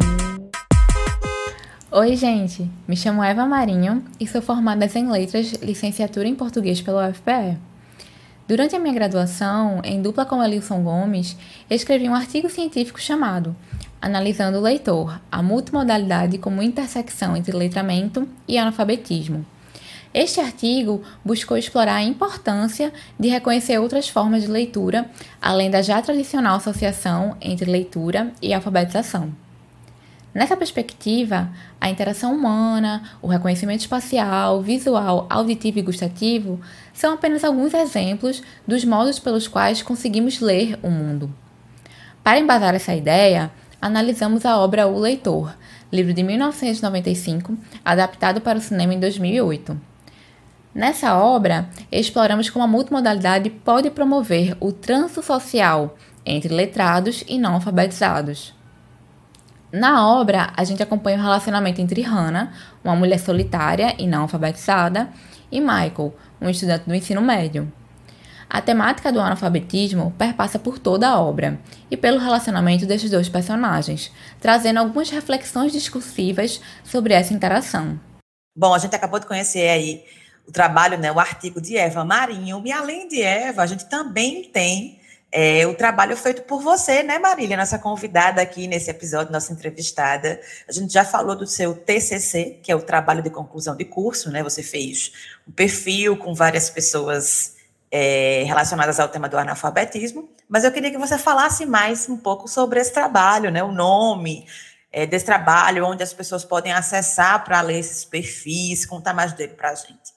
Oi, 1.92 2.16
gente. 2.16 2.66
Me 2.88 2.96
chamo 2.96 3.22
Eva 3.22 3.44
Marinho 3.44 4.02
e 4.18 4.26
sou 4.26 4.40
formada 4.40 4.86
em 4.94 5.06
Letras, 5.06 5.52
licenciatura 5.60 6.26
em 6.26 6.34
Português 6.34 6.80
pela 6.80 7.10
UFPE. 7.10 7.58
Durante 8.48 8.74
a 8.74 8.78
minha 8.78 8.94
graduação, 8.94 9.82
em 9.84 10.00
dupla 10.00 10.24
com 10.24 10.42
Elilson 10.42 10.82
Gomes, 10.82 11.36
escrevi 11.68 12.08
um 12.08 12.14
artigo 12.14 12.48
científico 12.48 12.98
chamado 12.98 13.54
Analisando 14.00 14.56
o 14.56 14.62
Leitor, 14.62 15.20
a 15.30 15.42
multimodalidade 15.42 16.38
como 16.38 16.62
intersecção 16.62 17.36
entre 17.36 17.54
letramento 17.54 18.26
e 18.48 18.56
analfabetismo 18.56 19.44
este 20.12 20.40
artigo 20.40 21.02
buscou 21.24 21.56
explorar 21.56 21.94
a 21.94 22.02
importância 22.02 22.92
de 23.18 23.28
reconhecer 23.28 23.78
outras 23.78 24.08
formas 24.08 24.42
de 24.42 24.48
leitura, 24.48 25.08
além 25.40 25.70
da 25.70 25.82
já 25.82 26.02
tradicional 26.02 26.56
associação 26.56 27.36
entre 27.40 27.70
leitura 27.70 28.32
e 28.42 28.52
alfabetização. 28.52 29.32
Nessa 30.34 30.56
perspectiva, 30.56 31.50
a 31.80 31.88
interação 31.88 32.34
humana, 32.34 33.02
o 33.22 33.28
reconhecimento 33.28 33.80
espacial, 33.80 34.60
visual, 34.60 35.26
auditivo 35.30 35.78
e 35.78 35.82
gustativo 35.82 36.60
são 36.92 37.14
apenas 37.14 37.44
alguns 37.44 37.72
exemplos 37.72 38.42
dos 38.66 38.84
modos 38.84 39.20
pelos 39.20 39.46
quais 39.46 39.80
conseguimos 39.80 40.40
ler 40.40 40.76
o 40.82 40.90
mundo. 40.90 41.32
Para 42.22 42.38
embasar 42.40 42.74
essa 42.74 42.94
ideia, 42.94 43.50
analisamos 43.80 44.44
a 44.44 44.58
obra 44.58 44.88
O 44.88 44.98
Leitor, 44.98 45.54
livro 45.90 46.12
de 46.12 46.22
1995, 46.22 47.56
adaptado 47.84 48.40
para 48.40 48.58
o 48.58 48.60
cinema 48.60 48.94
em 48.94 49.00
2008. 49.00 49.89
Nessa 50.74 51.16
obra, 51.16 51.68
exploramos 51.90 52.48
como 52.48 52.64
a 52.64 52.68
multimodalidade 52.68 53.50
pode 53.50 53.90
promover 53.90 54.56
o 54.60 54.70
trânsito 54.70 55.22
social 55.22 55.96
entre 56.24 56.54
letrados 56.54 57.24
e 57.26 57.38
não 57.38 57.54
alfabetizados. 57.54 58.54
Na 59.72 60.08
obra, 60.08 60.52
a 60.56 60.64
gente 60.64 60.82
acompanha 60.82 61.18
o 61.18 61.22
relacionamento 61.22 61.80
entre 61.80 62.02
Hannah, 62.02 62.52
uma 62.84 62.94
mulher 62.94 63.18
solitária 63.18 63.94
e 63.98 64.06
não 64.06 64.22
alfabetizada, 64.22 65.08
e 65.50 65.60
Michael, 65.60 66.14
um 66.40 66.48
estudante 66.48 66.84
do 66.86 66.94
ensino 66.94 67.20
médio. 67.20 67.72
A 68.48 68.60
temática 68.60 69.12
do 69.12 69.20
analfabetismo 69.20 70.12
perpassa 70.18 70.58
por 70.58 70.78
toda 70.78 71.08
a 71.08 71.20
obra 71.20 71.60
e 71.88 71.96
pelo 71.96 72.18
relacionamento 72.18 72.84
desses 72.84 73.10
dois 73.10 73.28
personagens, 73.28 74.12
trazendo 74.40 74.78
algumas 74.78 75.08
reflexões 75.08 75.72
discursivas 75.72 76.60
sobre 76.82 77.14
essa 77.14 77.32
interação. 77.32 77.98
Bom, 78.56 78.74
a 78.74 78.78
gente 78.78 78.94
acabou 78.96 79.20
de 79.20 79.26
conhecer 79.26 79.68
aí 79.68 80.02
o 80.50 80.52
trabalho, 80.52 80.98
né, 80.98 81.12
o 81.12 81.20
artigo 81.20 81.60
de 81.60 81.76
Eva 81.76 82.04
Marinho, 82.04 82.60
e 82.66 82.72
além 82.72 83.06
de 83.06 83.22
Eva, 83.22 83.62
a 83.62 83.66
gente 83.66 83.88
também 83.88 84.42
tem 84.42 85.00
é, 85.30 85.64
o 85.64 85.74
trabalho 85.74 86.16
feito 86.16 86.42
por 86.42 86.60
você, 86.60 87.04
né, 87.04 87.20
Marília, 87.20 87.56
nossa 87.56 87.78
convidada 87.78 88.42
aqui 88.42 88.66
nesse 88.66 88.90
episódio, 88.90 89.32
nossa 89.32 89.52
entrevistada. 89.52 90.40
A 90.68 90.72
gente 90.72 90.92
já 90.92 91.04
falou 91.04 91.36
do 91.36 91.46
seu 91.46 91.72
TCC, 91.72 92.58
que 92.64 92.72
é 92.72 92.74
o 92.74 92.82
trabalho 92.82 93.22
de 93.22 93.30
conclusão 93.30 93.76
de 93.76 93.84
curso, 93.84 94.28
né? 94.28 94.42
Você 94.42 94.60
fez 94.60 95.12
um 95.46 95.52
perfil 95.52 96.16
com 96.16 96.34
várias 96.34 96.68
pessoas 96.68 97.54
é, 97.88 98.42
relacionadas 98.44 98.98
ao 98.98 99.08
tema 99.08 99.28
do 99.28 99.38
analfabetismo, 99.38 100.28
mas 100.48 100.64
eu 100.64 100.72
queria 100.72 100.90
que 100.90 100.98
você 100.98 101.16
falasse 101.16 101.64
mais 101.64 102.08
um 102.08 102.16
pouco 102.16 102.48
sobre 102.48 102.80
esse 102.80 102.92
trabalho, 102.92 103.52
né? 103.52 103.62
O 103.62 103.70
nome 103.70 104.46
é, 104.90 105.06
desse 105.06 105.26
trabalho, 105.26 105.86
onde 105.86 106.02
as 106.02 106.12
pessoas 106.12 106.44
podem 106.44 106.72
acessar 106.72 107.44
para 107.44 107.60
ler 107.60 107.78
esses 107.78 108.04
perfis, 108.04 108.84
contar 108.84 109.14
mais 109.14 109.32
dele 109.32 109.54
para 109.54 109.70
a 109.70 109.74
gente. 109.76 110.09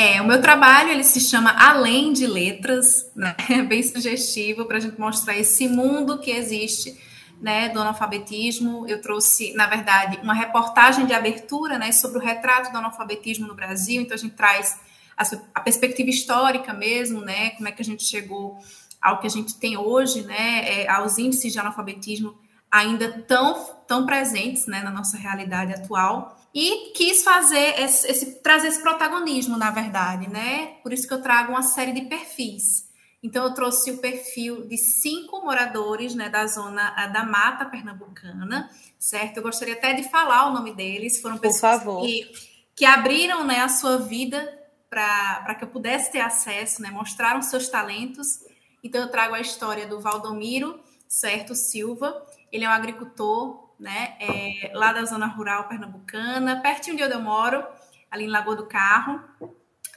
É, 0.00 0.22
o 0.22 0.24
meu 0.24 0.40
trabalho 0.40 0.90
ele 0.90 1.02
se 1.02 1.20
chama 1.20 1.50
Além 1.50 2.12
de 2.12 2.24
Letras, 2.24 3.10
né? 3.16 3.34
É 3.50 3.62
bem 3.62 3.82
sugestivo 3.82 4.64
para 4.64 4.76
a 4.76 4.80
gente 4.80 4.96
mostrar 4.96 5.36
esse 5.36 5.66
mundo 5.66 6.20
que 6.20 6.30
existe, 6.30 6.96
né, 7.40 7.68
do 7.68 7.80
analfabetismo. 7.80 8.86
Eu 8.86 9.02
trouxe, 9.02 9.52
na 9.54 9.66
verdade, 9.66 10.20
uma 10.22 10.34
reportagem 10.34 11.04
de 11.04 11.12
abertura, 11.12 11.78
né, 11.78 11.90
sobre 11.90 12.18
o 12.18 12.20
retrato 12.20 12.70
do 12.70 12.78
analfabetismo 12.78 13.48
no 13.48 13.56
Brasil. 13.56 14.00
Então 14.00 14.14
a 14.14 14.18
gente 14.18 14.36
traz 14.36 14.78
a, 15.16 15.24
a 15.54 15.60
perspectiva 15.60 16.08
histórica 16.08 16.72
mesmo, 16.72 17.20
né, 17.20 17.50
como 17.50 17.66
é 17.66 17.72
que 17.72 17.82
a 17.82 17.84
gente 17.84 18.04
chegou 18.04 18.56
ao 19.02 19.18
que 19.18 19.26
a 19.26 19.30
gente 19.30 19.56
tem 19.56 19.76
hoje, 19.76 20.22
né, 20.22 20.82
é, 20.82 20.88
aos 20.88 21.18
índices 21.18 21.52
de 21.52 21.58
analfabetismo 21.58 22.38
ainda 22.70 23.24
tão, 23.26 23.64
tão 23.88 24.06
presentes, 24.06 24.68
né, 24.68 24.80
na 24.80 24.92
nossa 24.92 25.16
realidade 25.16 25.72
atual 25.72 26.37
e 26.60 26.90
quis 26.90 27.22
fazer 27.22 27.80
esse, 27.80 28.10
esse, 28.10 28.42
trazer 28.42 28.66
esse 28.66 28.82
protagonismo, 28.82 29.56
na 29.56 29.70
verdade, 29.70 30.28
né? 30.28 30.78
Por 30.82 30.92
isso 30.92 31.06
que 31.06 31.14
eu 31.14 31.22
trago 31.22 31.52
uma 31.52 31.62
série 31.62 31.92
de 31.92 32.00
perfis. 32.06 32.88
Então 33.22 33.44
eu 33.44 33.54
trouxe 33.54 33.92
o 33.92 33.98
perfil 33.98 34.66
de 34.66 34.76
cinco 34.76 35.40
moradores, 35.40 36.16
né, 36.16 36.28
da 36.28 36.48
zona 36.48 36.90
da 37.12 37.22
Mata 37.22 37.64
Pernambucana, 37.64 38.68
certo? 38.98 39.36
Eu 39.36 39.44
gostaria 39.44 39.74
até 39.74 39.92
de 39.92 40.10
falar 40.10 40.50
o 40.50 40.52
nome 40.52 40.74
deles. 40.74 41.20
Foram 41.20 41.38
pessoas 41.38 41.80
que, 42.04 42.28
que 42.74 42.84
abriram, 42.84 43.44
né, 43.44 43.60
a 43.60 43.68
sua 43.68 43.98
vida 43.98 44.52
para 44.90 45.54
que 45.54 45.62
eu 45.62 45.68
pudesse 45.68 46.10
ter 46.10 46.20
acesso, 46.20 46.82
né? 46.82 46.90
Mostraram 46.90 47.40
seus 47.40 47.68
talentos. 47.68 48.40
Então 48.82 49.00
eu 49.00 49.08
trago 49.08 49.36
a 49.36 49.40
história 49.40 49.86
do 49.86 50.00
Valdomiro, 50.00 50.80
certo, 51.06 51.54
Silva. 51.54 52.20
Ele 52.50 52.64
é 52.64 52.68
um 52.68 52.72
agricultor 52.72 53.67
né? 53.78 54.14
É, 54.20 54.70
lá 54.74 54.92
da 54.92 55.04
zona 55.04 55.26
rural 55.26 55.68
pernambucana, 55.68 56.60
pertinho 56.60 56.96
de 56.96 57.04
onde 57.04 57.14
eu 57.14 57.20
moro, 57.20 57.64
ali 58.10 58.24
em 58.24 58.28
Lagoa 58.28 58.56
do 58.56 58.66
Carro. 58.66 59.20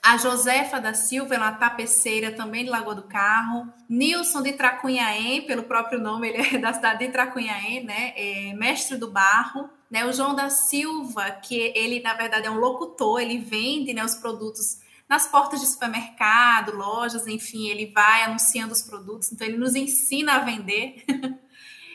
A 0.03 0.17
Josefa 0.17 0.79
da 0.79 0.95
Silva, 0.95 1.35
ela 1.35 1.49
é 1.49 1.55
tapeceira 1.55 2.31
também 2.31 2.63
de 2.63 2.71
Lagoa 2.71 2.95
do 2.95 3.03
Carro. 3.03 3.71
Nilson 3.87 4.41
de 4.41 4.53
Tracunhaém, 4.53 5.45
pelo 5.45 5.63
próprio 5.63 5.99
nome, 5.99 6.29
ele 6.29 6.55
é 6.55 6.57
da 6.59 6.73
cidade 6.73 7.05
de 7.05 7.11
Tracunhaém, 7.11 7.83
né? 7.83 8.13
É 8.15 8.53
mestre 8.53 8.97
do 8.97 9.11
barro. 9.11 9.69
Né? 9.91 10.05
O 10.05 10.11
João 10.11 10.33
da 10.33 10.49
Silva, 10.49 11.29
que 11.31 11.55
ele, 11.75 12.01
na 12.01 12.13
verdade, 12.13 12.47
é 12.47 12.51
um 12.51 12.59
locutor, 12.59 13.19
ele 13.19 13.37
vende 13.37 13.93
né, 13.93 14.03
os 14.03 14.15
produtos 14.15 14.79
nas 15.07 15.27
portas 15.27 15.59
de 15.59 15.67
supermercado, 15.67 16.73
lojas, 16.73 17.27
enfim, 17.27 17.67
ele 17.67 17.87
vai 17.87 18.23
anunciando 18.23 18.71
os 18.71 18.81
produtos, 18.81 19.29
então 19.29 19.45
ele 19.45 19.57
nos 19.57 19.75
ensina 19.75 20.35
a 20.35 20.39
vender. 20.39 21.03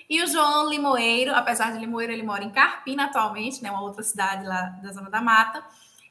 E 0.08 0.22
o 0.22 0.26
João 0.26 0.68
Limoeiro, 0.68 1.34
apesar 1.34 1.72
de 1.72 1.78
Limoeiro, 1.78 2.12
ele 2.12 2.22
mora 2.22 2.44
em 2.44 2.50
Carpina 2.50 3.06
atualmente, 3.06 3.62
né, 3.62 3.70
uma 3.70 3.82
outra 3.82 4.02
cidade 4.02 4.46
lá 4.46 4.78
da 4.82 4.92
Zona 4.92 5.10
da 5.10 5.20
Mata. 5.20 5.64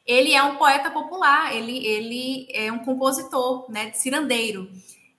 Ele 0.05 0.33
é 0.33 0.43
um 0.43 0.57
poeta 0.57 0.91
popular, 0.91 1.55
ele, 1.55 1.85
ele 1.85 2.47
é 2.51 2.71
um 2.71 2.79
compositor, 2.79 3.71
né, 3.71 3.89
de 3.89 3.97
cirandeiro. 3.97 4.69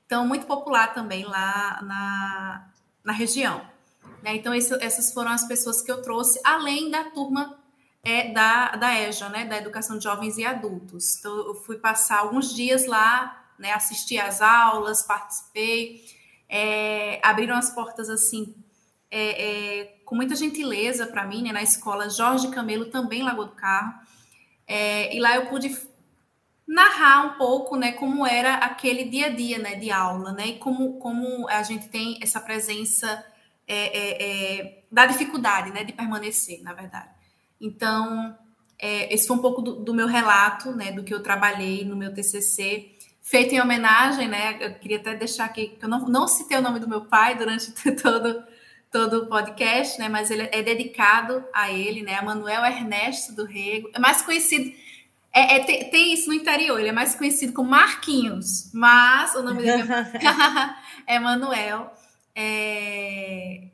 Então, 0.05 0.27
muito 0.27 0.47
popular 0.47 0.95
também 0.95 1.25
lá 1.25 1.81
na, 1.83 2.69
na 3.03 3.13
região. 3.13 3.61
Né? 4.23 4.37
Então, 4.37 4.55
isso, 4.55 4.75
essas 4.75 5.13
foram 5.13 5.31
as 5.31 5.45
pessoas 5.49 5.83
que 5.83 5.91
eu 5.91 6.03
trouxe, 6.03 6.41
além 6.45 6.91
da 6.91 7.05
turma 7.05 7.59
é, 8.05 8.31
da, 8.31 8.77
da 8.77 9.01
EJA, 9.01 9.29
né, 9.31 9.47
da 9.47 9.57
Educação 9.57 9.99
de 9.99 10.05
Jovens 10.05 10.39
e 10.39 10.45
Adultos. 10.45 11.19
Então, 11.19 11.35
eu 11.35 11.55
fui 11.55 11.79
passar 11.79 12.21
alguns 12.21 12.55
dias 12.55 12.87
lá, 12.87 13.45
né, 13.59 13.73
assisti 13.73 14.19
às 14.19 14.41
aulas, 14.41 15.03
participei, 15.03 16.05
é, 16.49 17.19
abriram 17.23 17.57
as 17.57 17.71
portas 17.71 18.09
assim 18.09 18.55
é, 19.11 19.81
é, 19.81 19.85
com 20.05 20.15
muita 20.15 20.35
gentileza 20.35 21.07
para 21.07 21.27
mim, 21.27 21.43
né, 21.43 21.53
na 21.53 21.63
escola 21.63 22.11
Jorge 22.11 22.49
Camelo, 22.49 22.87
também 22.87 23.23
Lagoa 23.23 23.47
do 23.47 23.55
Carro. 23.55 23.95
É, 24.67 25.15
e 25.15 25.21
lá 25.21 25.37
eu 25.37 25.47
pude 25.47 25.77
narrar 26.67 27.27
um 27.27 27.39
pouco, 27.39 27.77
né, 27.77 27.93
como 27.93 28.27
era 28.27 28.55
aquele 28.57 29.05
dia 29.05 29.27
a 29.27 29.31
dia, 29.31 29.59
né, 29.59 29.77
de 29.77 29.91
aula, 29.91 30.33
né, 30.33 30.49
e 30.49 30.59
como, 30.59 30.99
como 30.99 31.49
a 31.49 31.63
gente 31.63 31.89
tem 31.89 32.19
essa 32.21 32.41
presença 32.41 33.25
é, 33.69 33.99
é, 33.99 34.59
é 34.61 34.85
da 34.91 35.07
dificuldade, 35.07 35.71
né, 35.71 35.85
de 35.85 35.93
permanecer, 35.93 36.63
na 36.63 36.73
verdade. 36.73 37.11
Então, 37.61 38.37
esse 38.79 39.27
foi 39.27 39.37
um 39.37 39.41
pouco 39.41 39.63
do, 39.63 39.77
do, 39.77 39.95
meu 39.95 40.07
relato, 40.07 40.73
né, 40.73 40.91
do 40.93 41.05
que 41.05 41.15
eu 41.15 41.23
trabalhei 41.23 41.85
no 41.85 41.97
meu 41.97 42.13
TCC, 42.13 42.97
feito 43.23 43.55
em 43.55 43.61
homenagem, 43.61 44.29
né, 44.29 44.59
eu 44.61 44.75
queria 44.75 44.99
até 44.99 45.15
deixar 45.15 45.45
aqui, 45.45 45.69
que 45.69 45.85
eu 45.85 45.89
não, 45.89 46.07
não 46.07 46.29
citei 46.29 46.59
o 46.59 46.63
nome 46.63 46.81
do 46.81 46.89
meu 46.89 47.07
pai 47.07 47.37
durante 47.37 47.73
todo, 48.03 48.43
todo 48.91 49.25
o 49.25 49.27
podcast, 49.27 49.99
né, 49.99 50.09
mas 50.09 50.31
ele 50.31 50.49
é 50.53 50.63
dedicado 50.63 51.45
a 51.53 51.71
ele, 51.71 52.03
né, 52.03 52.15
a 52.15 52.23
Manuel 52.23 52.65
Ernesto 52.65 53.35
do 53.35 53.45
Rego, 53.45 53.91
é 53.93 53.99
mais 53.99 54.23
conhecido, 54.23 54.73
é, 55.33 55.57
é 55.57 55.65
tem, 55.65 55.91
tem, 55.91 56.15
isso 56.15 56.29
no 56.29 56.35
interior, 56.35 56.79
ele 56.79 56.89
é 56.89 56.93
mais 56.93 57.15
conhecido 57.15 57.53
como 57.53 57.71
Marquinhos, 57.71 58.71
mas 58.73 59.35
o 59.35 59.43
nome 59.43 59.63
dele 59.63 59.83
é, 61.07 61.17
é 61.17 61.19
Manuel, 61.21 61.93
é, 62.35 63.69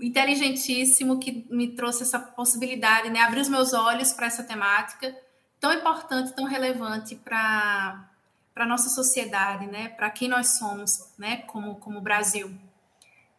inteligentíssimo 0.00 1.18
que 1.18 1.46
me 1.50 1.68
trouxe 1.68 2.02
essa 2.02 2.18
possibilidade, 2.18 3.10
né? 3.10 3.20
Abrir 3.20 3.40
os 3.40 3.48
meus 3.48 3.72
olhos 3.72 4.12
para 4.12 4.26
essa 4.26 4.42
temática 4.42 5.14
tão 5.60 5.72
importante, 5.72 6.34
tão 6.34 6.44
relevante 6.44 7.14
para 7.14 8.06
para 8.52 8.66
nossa 8.66 8.88
sociedade, 8.88 9.66
né? 9.66 9.88
Para 9.90 10.10
quem 10.10 10.28
nós 10.28 10.58
somos, 10.58 11.12
né? 11.18 11.38
Como 11.46 11.76
como 11.76 12.00
Brasil. 12.00 12.52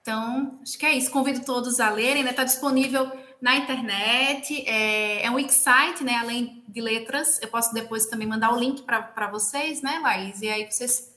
Então, 0.02 0.60
acho 0.62 0.78
que 0.78 0.86
é 0.86 0.94
isso. 0.94 1.12
Convido 1.12 1.46
todos 1.46 1.80
a 1.80 1.90
lerem, 1.90 2.24
né? 2.24 2.32
Está 2.32 2.44
disponível 2.44 3.12
na 3.42 3.58
internet, 3.58 4.64
é, 4.68 5.26
é 5.26 5.32
um 5.32 5.36
website, 5.36 6.04
né? 6.04 6.16
Além 6.16 6.64
de 6.68 6.82
letras, 6.82 7.40
eu 7.42 7.48
posso 7.48 7.74
depois 7.74 8.06
também 8.06 8.28
mandar 8.28 8.54
o 8.54 8.60
link 8.60 8.84
para 8.84 9.30
vocês, 9.32 9.82
né, 9.82 10.00
Laís? 10.00 10.42
E 10.42 10.50
aí 10.50 10.70
vocês 10.70 11.12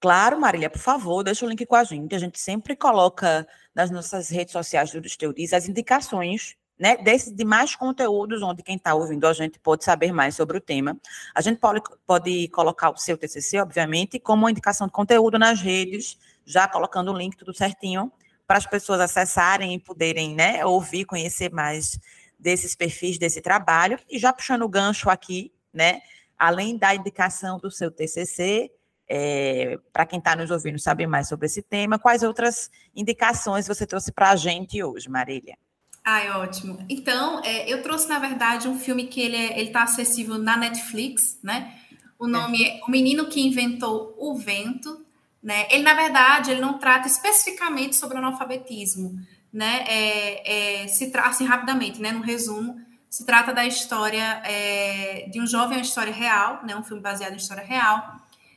Claro, 0.00 0.40
Marília, 0.40 0.70
por 0.70 0.78
favor, 0.78 1.24
deixa 1.24 1.44
o 1.44 1.48
link 1.48 1.66
com 1.66 1.74
a 1.74 1.82
gente. 1.82 2.14
A 2.14 2.18
gente 2.18 2.38
sempre 2.38 2.76
coloca 2.76 3.46
nas 3.74 3.90
nossas 3.90 4.28
redes 4.28 4.52
sociais 4.52 4.92
do 4.92 5.02
Teorias 5.02 5.52
as 5.52 5.68
indicações 5.68 6.56
né, 6.78 6.96
desses 6.96 7.34
demais 7.34 7.74
conteúdos 7.74 8.40
onde 8.40 8.62
quem 8.62 8.76
está 8.76 8.94
ouvindo 8.94 9.26
a 9.26 9.32
gente 9.32 9.58
pode 9.58 9.84
saber 9.84 10.12
mais 10.12 10.36
sobre 10.36 10.56
o 10.56 10.60
tema. 10.60 10.96
A 11.34 11.40
gente 11.40 11.58
pode, 11.58 11.82
pode 12.06 12.48
colocar 12.48 12.90
o 12.90 12.96
seu 12.96 13.18
TCC, 13.18 13.58
obviamente, 13.58 14.20
como 14.20 14.44
uma 14.44 14.50
indicação 14.50 14.86
de 14.86 14.92
conteúdo 14.92 15.38
nas 15.38 15.60
redes, 15.60 16.16
já 16.46 16.68
colocando 16.68 17.12
o 17.12 17.18
link 17.18 17.36
tudo 17.36 17.52
certinho, 17.52 18.12
para 18.48 18.56
as 18.56 18.66
pessoas 18.66 18.98
acessarem 18.98 19.74
e 19.74 19.78
poderem 19.78 20.34
né, 20.34 20.64
ouvir, 20.64 21.04
conhecer 21.04 21.52
mais 21.52 22.00
desses 22.38 22.74
perfis, 22.74 23.18
desse 23.18 23.42
trabalho. 23.42 23.98
E 24.08 24.18
já 24.18 24.32
puxando 24.32 24.62
o 24.62 24.68
gancho 24.68 25.10
aqui, 25.10 25.52
né, 25.72 26.00
além 26.38 26.78
da 26.78 26.94
indicação 26.94 27.58
do 27.58 27.70
seu 27.70 27.90
TCC, 27.90 28.70
é, 29.06 29.78
para 29.92 30.06
quem 30.06 30.18
está 30.18 30.34
nos 30.34 30.50
ouvindo 30.50 30.78
saber 30.78 31.06
mais 31.06 31.28
sobre 31.28 31.44
esse 31.44 31.60
tema, 31.60 31.98
quais 31.98 32.22
outras 32.22 32.70
indicações 32.96 33.68
você 33.68 33.86
trouxe 33.86 34.10
para 34.10 34.30
a 34.30 34.36
gente 34.36 34.82
hoje, 34.82 35.10
Marília? 35.10 35.58
Ai, 36.02 36.30
ótimo. 36.30 36.82
Então, 36.88 37.42
é, 37.44 37.70
eu 37.70 37.82
trouxe, 37.82 38.08
na 38.08 38.18
verdade, 38.18 38.66
um 38.66 38.78
filme 38.78 39.08
que 39.08 39.20
ele 39.20 39.36
é, 39.36 39.62
está 39.62 39.82
acessível 39.82 40.38
na 40.38 40.56
Netflix, 40.56 41.38
né? 41.42 41.74
O 42.18 42.26
nome 42.26 42.64
é. 42.64 42.78
é 42.78 42.80
O 42.86 42.90
Menino 42.90 43.26
que 43.26 43.46
Inventou 43.46 44.14
o 44.16 44.34
Vento, 44.34 45.04
né? 45.42 45.66
Ele, 45.70 45.82
na 45.82 45.94
verdade, 45.94 46.50
ele 46.50 46.60
não 46.60 46.78
trata 46.78 47.06
especificamente 47.06 47.96
sobre 47.96 48.16
o 48.16 48.18
analfabetismo, 48.18 49.18
né? 49.52 49.84
É, 49.86 50.82
é, 50.84 50.88
se 50.88 51.10
trata, 51.10 51.30
assim, 51.30 51.44
rapidamente, 51.44 52.00
né? 52.00 52.12
No 52.12 52.20
resumo, 52.20 52.80
se 53.08 53.24
trata 53.24 53.52
da 53.52 53.66
história 53.66 54.42
é, 54.44 55.28
de 55.30 55.40
um 55.40 55.46
jovem, 55.46 55.78
uma 55.78 55.82
história 55.82 56.12
real, 56.12 56.60
né? 56.64 56.76
Um 56.76 56.82
filme 56.82 57.02
baseado 57.02 57.32
em 57.32 57.36
história 57.36 57.64
real, 57.64 58.16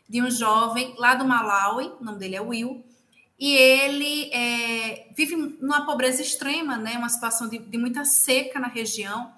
de 0.09 0.21
um 0.21 0.29
jovem 0.29 0.93
lá 0.97 1.15
do 1.15 1.23
Malawi, 1.25 1.93
o 1.99 2.03
nome 2.03 2.19
dele 2.19 2.35
é 2.35 2.41
Will, 2.41 2.83
e 3.41 3.55
ele 3.55 4.29
é, 4.31 5.07
vive 5.17 5.35
numa 5.35 5.83
pobreza 5.83 6.21
extrema, 6.21 6.77
né, 6.77 6.95
uma 6.95 7.09
situação 7.09 7.49
de, 7.49 7.57
de 7.57 7.75
muita 7.75 8.05
seca 8.05 8.59
na 8.59 8.67
região. 8.67 9.31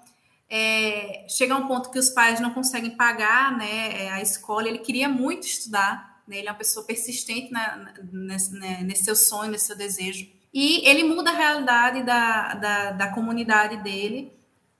É, 0.50 1.24
chega 1.26 1.54
a 1.54 1.56
um 1.56 1.66
ponto 1.66 1.90
que 1.90 1.98
os 1.98 2.10
pais 2.10 2.38
não 2.38 2.52
conseguem 2.52 2.90
pagar 2.90 3.56
né, 3.56 4.10
a 4.10 4.20
escola. 4.20 4.68
Ele 4.68 4.76
queria 4.76 5.08
muito 5.08 5.46
estudar, 5.46 6.13
né, 6.26 6.38
ele 6.38 6.48
é 6.48 6.50
uma 6.50 6.58
pessoa 6.58 6.86
persistente 6.86 7.52
na, 7.52 7.92
nesse, 8.12 8.52
né, 8.52 8.80
nesse 8.82 9.04
seu 9.04 9.16
sonho, 9.16 9.50
nesse 9.50 9.66
seu 9.66 9.76
desejo. 9.76 10.26
E 10.52 10.88
ele 10.88 11.04
muda 11.04 11.30
a 11.30 11.34
realidade 11.36 12.02
da, 12.02 12.54
da, 12.54 12.90
da 12.92 13.08
comunidade 13.08 13.78
dele 13.78 14.32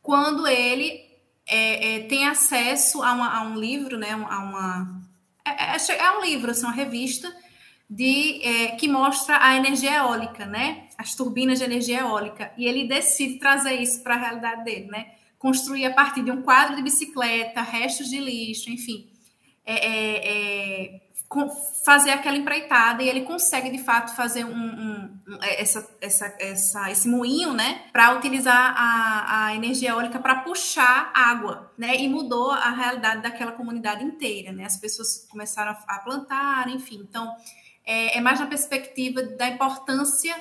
quando 0.02 0.46
ele 0.46 1.04
é, 1.46 1.96
é, 1.96 2.00
tem 2.00 2.26
acesso 2.26 3.02
a, 3.02 3.12
uma, 3.12 3.38
a, 3.38 3.42
um 3.42 3.58
livro, 3.58 3.98
né, 3.98 4.12
a 4.12 4.38
uma, 4.38 5.04
é, 5.44 5.76
é, 5.76 5.98
é, 5.98 6.18
um 6.18 6.22
livro, 6.22 6.50
assim, 6.50 6.64
uma 6.64 6.72
revista 6.72 7.34
de 7.88 8.40
é, 8.42 8.68
que 8.76 8.88
mostra 8.88 9.38
a 9.44 9.56
energia 9.56 9.98
eólica, 9.98 10.46
né? 10.46 10.88
As 10.96 11.14
turbinas 11.14 11.58
de 11.58 11.64
energia 11.64 12.00
eólica. 12.00 12.50
E 12.56 12.66
ele 12.66 12.88
decide 12.88 13.38
trazer 13.38 13.74
isso 13.74 14.02
para 14.02 14.14
a 14.14 14.18
realidade 14.18 14.64
dele, 14.64 14.86
né? 14.86 15.12
Construir 15.38 15.84
a 15.84 15.92
partir 15.92 16.22
de 16.22 16.30
um 16.30 16.40
quadro 16.40 16.76
de 16.76 16.82
bicicleta, 16.82 17.60
restos 17.60 18.08
de 18.08 18.18
lixo, 18.18 18.70
enfim. 18.70 19.06
É, 19.66 19.74
é, 19.74 20.86
é 20.86 21.00
fazer 21.84 22.10
aquela 22.10 22.36
empreitada 22.36 23.02
e 23.02 23.08
ele 23.08 23.22
consegue 23.22 23.70
de 23.70 23.78
fato 23.78 24.14
fazer 24.14 24.44
um, 24.44 24.50
um, 24.50 25.20
é, 25.42 25.60
essa, 25.60 25.96
essa, 26.00 26.34
essa, 26.38 26.90
esse 26.90 27.08
moinho, 27.08 27.52
né, 27.52 27.82
para 27.92 28.16
utilizar 28.16 28.74
a, 28.76 29.46
a 29.46 29.54
energia 29.54 29.90
eólica 29.90 30.18
para 30.18 30.36
puxar 30.36 31.12
água, 31.14 31.72
né, 31.76 31.96
e 31.96 32.08
mudou 32.08 32.50
a 32.50 32.70
realidade 32.70 33.22
daquela 33.22 33.52
comunidade 33.52 34.04
inteira, 34.04 34.52
né, 34.52 34.64
as 34.64 34.76
pessoas 34.76 35.26
começaram 35.30 35.76
a, 35.86 35.98
plantar, 35.98 36.68
enfim, 36.68 37.06
então 37.08 37.30
é, 37.86 38.16
é, 38.16 38.20
mais 38.20 38.40
na 38.40 38.46
perspectiva 38.46 39.22
da 39.22 39.48
importância 39.48 40.34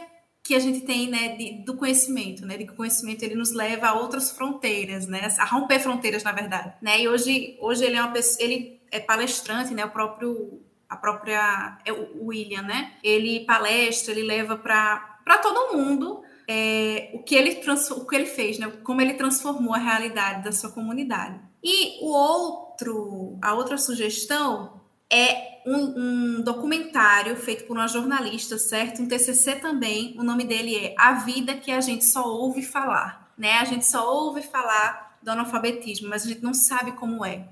que 0.44 0.56
a 0.56 0.60
gente 0.60 0.82
tem, 0.82 1.10
né, 1.10 1.36
de, 1.36 1.64
do 1.64 1.76
conhecimento, 1.76 2.46
né, 2.46 2.58
de 2.58 2.66
que 2.66 2.74
o 2.74 2.76
conhecimento 2.76 3.24
ele 3.24 3.36
nos 3.36 3.54
leva 3.54 3.88
a 3.88 3.94
outras 3.94 4.32
fronteiras, 4.32 5.08
né, 5.08 5.28
a 5.38 5.46
romper 5.46 5.80
fronteiras, 5.80 6.24
na 6.24 6.32
verdade, 6.32 6.74
né, 6.82 7.02
e 7.02 7.08
hoje, 7.08 7.58
hoje 7.60 7.84
ele 7.84 7.96
é 7.96 8.02
uma 8.02 8.12
pessoa, 8.12 8.44
ele 8.44 8.82
é 8.92 9.00
palestrante, 9.00 9.74
né, 9.74 9.84
o 9.86 9.90
próprio 9.90 10.62
a 10.94 10.98
própria 10.98 11.78
é, 11.84 11.92
William, 11.92 12.62
né? 12.62 12.94
Ele 13.04 13.46
palestra, 13.46 14.14
ele 14.14 14.24
leva 14.24 14.56
para 14.56 15.38
todo 15.42 15.76
mundo 15.76 16.22
é, 16.48 17.10
o 17.14 17.24
que 17.24 17.36
ele 17.36 17.60
o 17.92 18.06
que 18.06 18.16
ele 18.16 18.26
fez, 18.26 18.60
né? 18.60 18.72
Como 18.84 19.02
ele 19.02 19.16
transformou 19.16 19.74
a 19.74 19.80
realidade 19.80 20.44
da 20.44 20.52
sua 20.52 20.72
comunidade. 20.72 21.40
E 21.64 22.04
o 22.04 22.10
outro, 22.10 23.40
a 23.42 23.54
outra 23.54 23.78
sugestão 23.78 24.82
é 25.10 25.62
um, 25.66 25.78
um, 25.78 26.42
documentário 26.42 27.36
feito 27.36 27.66
por 27.66 27.76
uma 27.78 27.88
jornalista, 27.88 28.58
certo? 28.58 29.02
Um 29.02 29.08
TCC 29.08 29.56
também. 29.56 30.16
O 30.20 30.24
nome 30.24 30.44
dele 30.44 30.76
é 30.76 30.96
A 30.98 31.14
Vida 31.14 31.56
que 31.56 31.72
a 31.72 31.82
gente 31.82 32.06
só 32.06 32.28
ouve 32.28 32.62
falar, 32.62 33.34
né? 33.38 33.54
A 33.54 33.66
gente 33.66 33.86
só 33.86 34.14
ouve 34.14 34.42
falar 34.42 35.18
do 35.24 35.32
analfabetismo, 35.32 36.10
mas 36.10 36.26
a 36.26 36.28
gente 36.28 36.44
não 36.44 36.54
sabe 36.54 36.92
como 36.92 37.26
é. 37.26 37.48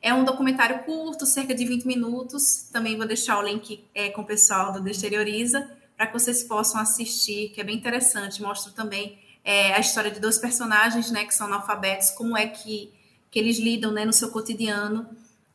É 0.00 0.14
um 0.14 0.24
documentário 0.24 0.84
curto, 0.84 1.26
cerca 1.26 1.54
de 1.54 1.64
20 1.64 1.84
minutos. 1.86 2.68
Também 2.72 2.96
vou 2.96 3.06
deixar 3.06 3.38
o 3.38 3.42
link 3.42 3.84
é, 3.94 4.10
com 4.10 4.22
o 4.22 4.26
pessoal 4.26 4.72
do 4.72 4.88
Exterioriza 4.88 5.68
para 5.96 6.06
que 6.06 6.12
vocês 6.12 6.44
possam 6.44 6.80
assistir, 6.80 7.48
que 7.48 7.60
é 7.60 7.64
bem 7.64 7.76
interessante. 7.76 8.40
Mostra 8.40 8.72
também 8.72 9.18
é, 9.44 9.74
a 9.74 9.80
história 9.80 10.10
de 10.10 10.20
dois 10.20 10.38
personagens, 10.38 11.10
né, 11.10 11.24
que 11.24 11.34
são 11.34 11.48
analfabetos, 11.48 12.10
como 12.10 12.36
é 12.36 12.46
que, 12.46 12.92
que 13.30 13.38
eles 13.38 13.58
lidam, 13.58 13.90
né, 13.90 14.04
no 14.04 14.12
seu 14.12 14.30
cotidiano 14.30 15.08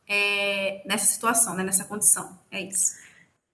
é, 0.05 0.81
nessa 0.85 1.05
situação, 1.05 1.55
né, 1.55 1.63
nessa 1.63 1.85
condição. 1.85 2.37
É 2.51 2.61
isso. 2.61 3.01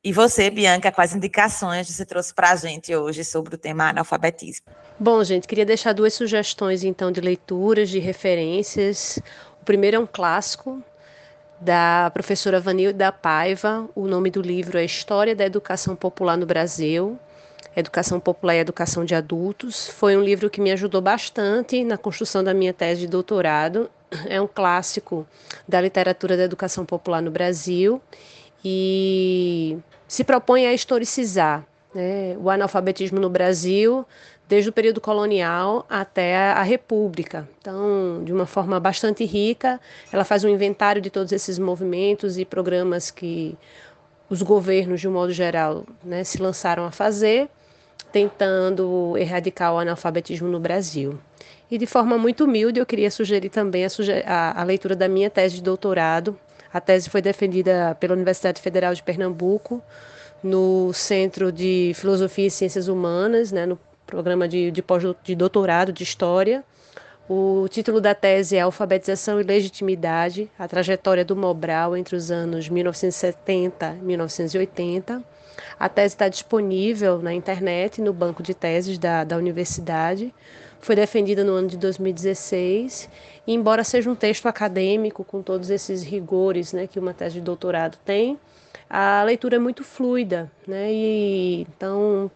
E 0.02 0.14
você, 0.14 0.50
Bianca, 0.50 0.94
quais 0.94 1.14
indicações 1.14 1.90
você 1.90 2.06
trouxe 2.06 2.34
para 2.34 2.52
a 2.52 2.56
gente 2.56 2.96
hoje 2.96 3.24
sobre 3.26 3.56
o 3.56 3.58
tema 3.58 3.90
analfabetismo? 3.90 4.66
Bom, 4.98 5.22
gente, 5.26 5.46
queria 5.46 5.66
deixar 5.66 5.94
duas 5.94 6.14
sugestões, 6.14 6.86
então, 6.86 7.12
de 7.12 7.20
leituras, 7.20 7.90
de 7.90 8.00
referências. 8.00 9.20
O 9.62 9.66
primeiro 9.66 9.98
é 9.98 10.00
um 10.00 10.08
clássico 10.08 10.82
da 11.60 12.10
professora 12.14 12.60
Vanilda 12.60 13.12
Paiva. 13.12 13.88
O 13.94 14.08
nome 14.08 14.32
do 14.32 14.42
livro 14.42 14.78
é 14.78 14.86
História 14.86 15.36
da 15.36 15.46
Educação 15.46 15.96
Popular 15.96 16.38
no 16.38 16.46
Brasil. 16.46 17.20
Educação 17.76 18.20
Popular 18.20 18.56
e 18.56 18.60
Educação 18.60 19.06
de 19.06 19.14
Adultos. 19.14 19.88
Foi 19.88 20.18
um 20.18 20.22
livro 20.22 20.50
que 20.50 20.60
me 20.62 20.72
ajudou 20.72 21.02
bastante 21.02 21.84
na 21.84 21.98
construção 21.98 22.44
da 22.44 22.54
minha 22.54 22.74
tese 22.74 23.02
de 23.02 23.08
doutorado. 23.08 23.90
É 24.28 24.42
um 24.42 24.48
clássico 24.48 25.28
da 25.68 25.80
literatura 25.80 26.36
da 26.36 26.44
educação 26.44 26.86
popular 26.86 27.22
no 27.22 27.30
Brasil 27.30 28.02
e 28.66 29.78
se 30.08 30.24
propõe 30.24 30.66
a 30.66 30.74
historicizar 30.74 31.64
né, 31.94 32.36
o 32.40 32.50
analfabetismo 32.50 33.20
no 33.20 33.30
Brasil 33.30 34.06
desde 34.50 34.68
o 34.68 34.74
período 34.74 35.00
colonial 35.00 35.86
até 35.88 36.36
a 36.36 36.64
República. 36.64 37.48
Então, 37.62 38.24
de 38.26 38.34
uma 38.34 38.48
forma 38.48 38.80
bastante 38.80 39.24
rica, 39.24 39.80
ela 40.12 40.26
faz 40.26 40.44
um 40.44 40.50
inventário 40.50 41.00
de 41.00 41.12
todos 41.12 41.32
esses 41.32 41.60
movimentos 41.60 42.36
e 42.40 42.44
programas 42.44 43.12
que 43.12 43.56
os 44.28 44.42
governos, 44.42 45.00
de 45.00 45.08
um 45.08 45.12
modo 45.12 45.32
geral, 45.32 45.86
né, 46.04 46.24
se 46.24 46.42
lançaram 46.42 46.84
a 46.84 46.92
fazer, 46.92 47.48
tentando 48.12 49.16
erradicar 49.18 49.72
o 49.72 49.78
analfabetismo 49.78 50.48
no 50.48 50.60
Brasil. 50.60 51.20
E 51.70 51.78
de 51.78 51.86
forma 51.86 52.18
muito 52.18 52.46
humilde, 52.46 52.80
eu 52.80 52.88
queria 52.88 53.12
sugerir 53.12 53.50
também 53.50 53.86
a, 53.86 53.90
suge 53.90 54.12
a, 54.26 54.60
a 54.60 54.64
leitura 54.64 54.96
da 54.96 55.08
minha 55.08 55.30
tese 55.30 55.58
de 55.58 55.62
doutorado. 55.62 56.36
A 56.74 56.82
tese 56.82 57.08
foi 57.08 57.22
defendida 57.22 57.96
pela 58.00 58.16
Universidade 58.16 58.60
Federal 58.60 58.96
de 58.96 59.04
Pernambuco, 59.04 59.80
no 60.42 60.92
Centro 60.92 61.52
de 61.52 61.92
Filosofia 61.94 62.48
e 62.48 62.52
Ciências 62.52 62.88
Humanas, 62.88 63.52
né, 63.52 63.68
no 63.68 63.78
programa 64.10 64.48
de, 64.48 64.72
de, 64.72 64.82
pós, 64.82 65.04
de 65.24 65.36
doutorado 65.36 65.94
de 65.94 66.04
História. 66.04 66.64
O 67.30 67.68
título 67.70 68.02
da 68.02 68.16
tese 68.16 68.58
é 68.58 68.62
Alfabetização 68.62 69.40
e 69.40 69.44
Legitimidade, 69.44 70.50
a 70.58 70.68
trajetória 70.68 71.24
do 71.24 71.36
Mobral 71.36 71.96
entre 71.96 72.16
os 72.16 72.32
anos 72.32 72.68
1970 72.68 73.98
e 74.02 74.04
1980. 74.04 75.24
A 75.80 75.88
tese 75.88 76.16
está 76.16 76.28
disponível 76.28 77.22
na 77.22 77.32
internet, 77.34 78.02
no 78.02 78.12
banco 78.12 78.42
de 78.42 78.56
teses 78.56 78.98
da, 78.98 79.24
da 79.24 79.38
universidade. 79.38 80.34
Foi 80.82 80.96
defendida 80.96 81.44
no 81.44 81.54
ano 81.54 81.68
de 81.68 81.78
2016 81.78 83.08
e, 83.46 83.54
embora 83.54 83.84
seja 83.84 84.10
um 84.10 84.16
texto 84.16 84.48
acadêmico, 84.48 85.24
com 85.24 85.44
todos 85.44 85.70
esses 85.70 86.02
rigores 86.02 86.74
né, 86.74 86.88
que 86.88 86.98
uma 86.98 87.14
tese 87.14 87.36
de 87.36 87.42
doutorado 87.42 87.98
tem, 88.04 88.40
a 88.90 89.22
leitura 89.24 89.58
é 89.58 89.60
muito 89.60 89.84
fluida, 89.84 90.52
né? 90.66 90.92
E, 90.92 91.62
então 91.62 92.32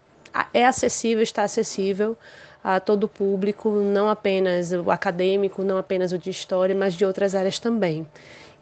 é 0.53 0.65
acessível, 0.65 1.23
está 1.23 1.43
acessível 1.43 2.17
a 2.63 2.79
todo 2.79 3.03
o 3.03 3.07
público, 3.07 3.69
não 3.69 4.07
apenas 4.09 4.71
o 4.71 4.89
acadêmico, 4.89 5.63
não 5.63 5.77
apenas 5.77 6.11
o 6.13 6.17
de 6.17 6.29
história, 6.29 6.73
mas 6.73 6.93
de 6.93 7.05
outras 7.05 7.35
áreas 7.35 7.59
também. 7.59 8.07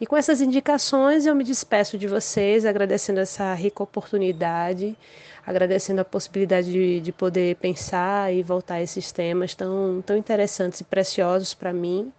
E 0.00 0.06
com 0.06 0.16
essas 0.16 0.40
indicações, 0.40 1.26
eu 1.26 1.34
me 1.34 1.44
despeço 1.44 1.96
de 1.96 2.08
vocês, 2.08 2.66
agradecendo 2.66 3.20
essa 3.20 3.54
rica 3.54 3.84
oportunidade, 3.84 4.96
agradecendo 5.46 6.00
a 6.00 6.04
possibilidade 6.04 6.72
de, 6.72 7.00
de 7.00 7.12
poder 7.12 7.54
pensar 7.56 8.34
e 8.34 8.42
voltar 8.42 8.74
a 8.74 8.82
esses 8.82 9.12
temas 9.12 9.54
tão, 9.54 10.02
tão 10.04 10.16
interessantes 10.16 10.80
e 10.80 10.84
preciosos 10.84 11.54
para 11.54 11.72
mim. 11.72 12.12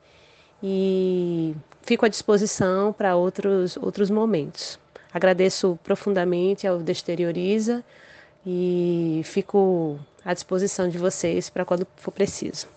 E 0.62 1.54
fico 1.82 2.06
à 2.06 2.10
disposição 2.10 2.94
para 2.94 3.18
outros, 3.18 3.76
outros 3.76 4.10
momentos. 4.10 4.80
Agradeço 5.14 5.78
profundamente 5.84 6.66
ao 6.66 6.80
Desterioriza 6.80 7.84
e 8.46 9.22
fico 9.26 10.00
à 10.24 10.34
disposição 10.34 10.90
de 10.90 10.98
vocês 10.98 11.50
para 11.50 11.66
quando 11.66 11.88
for 11.98 12.12
preciso. 12.12 12.68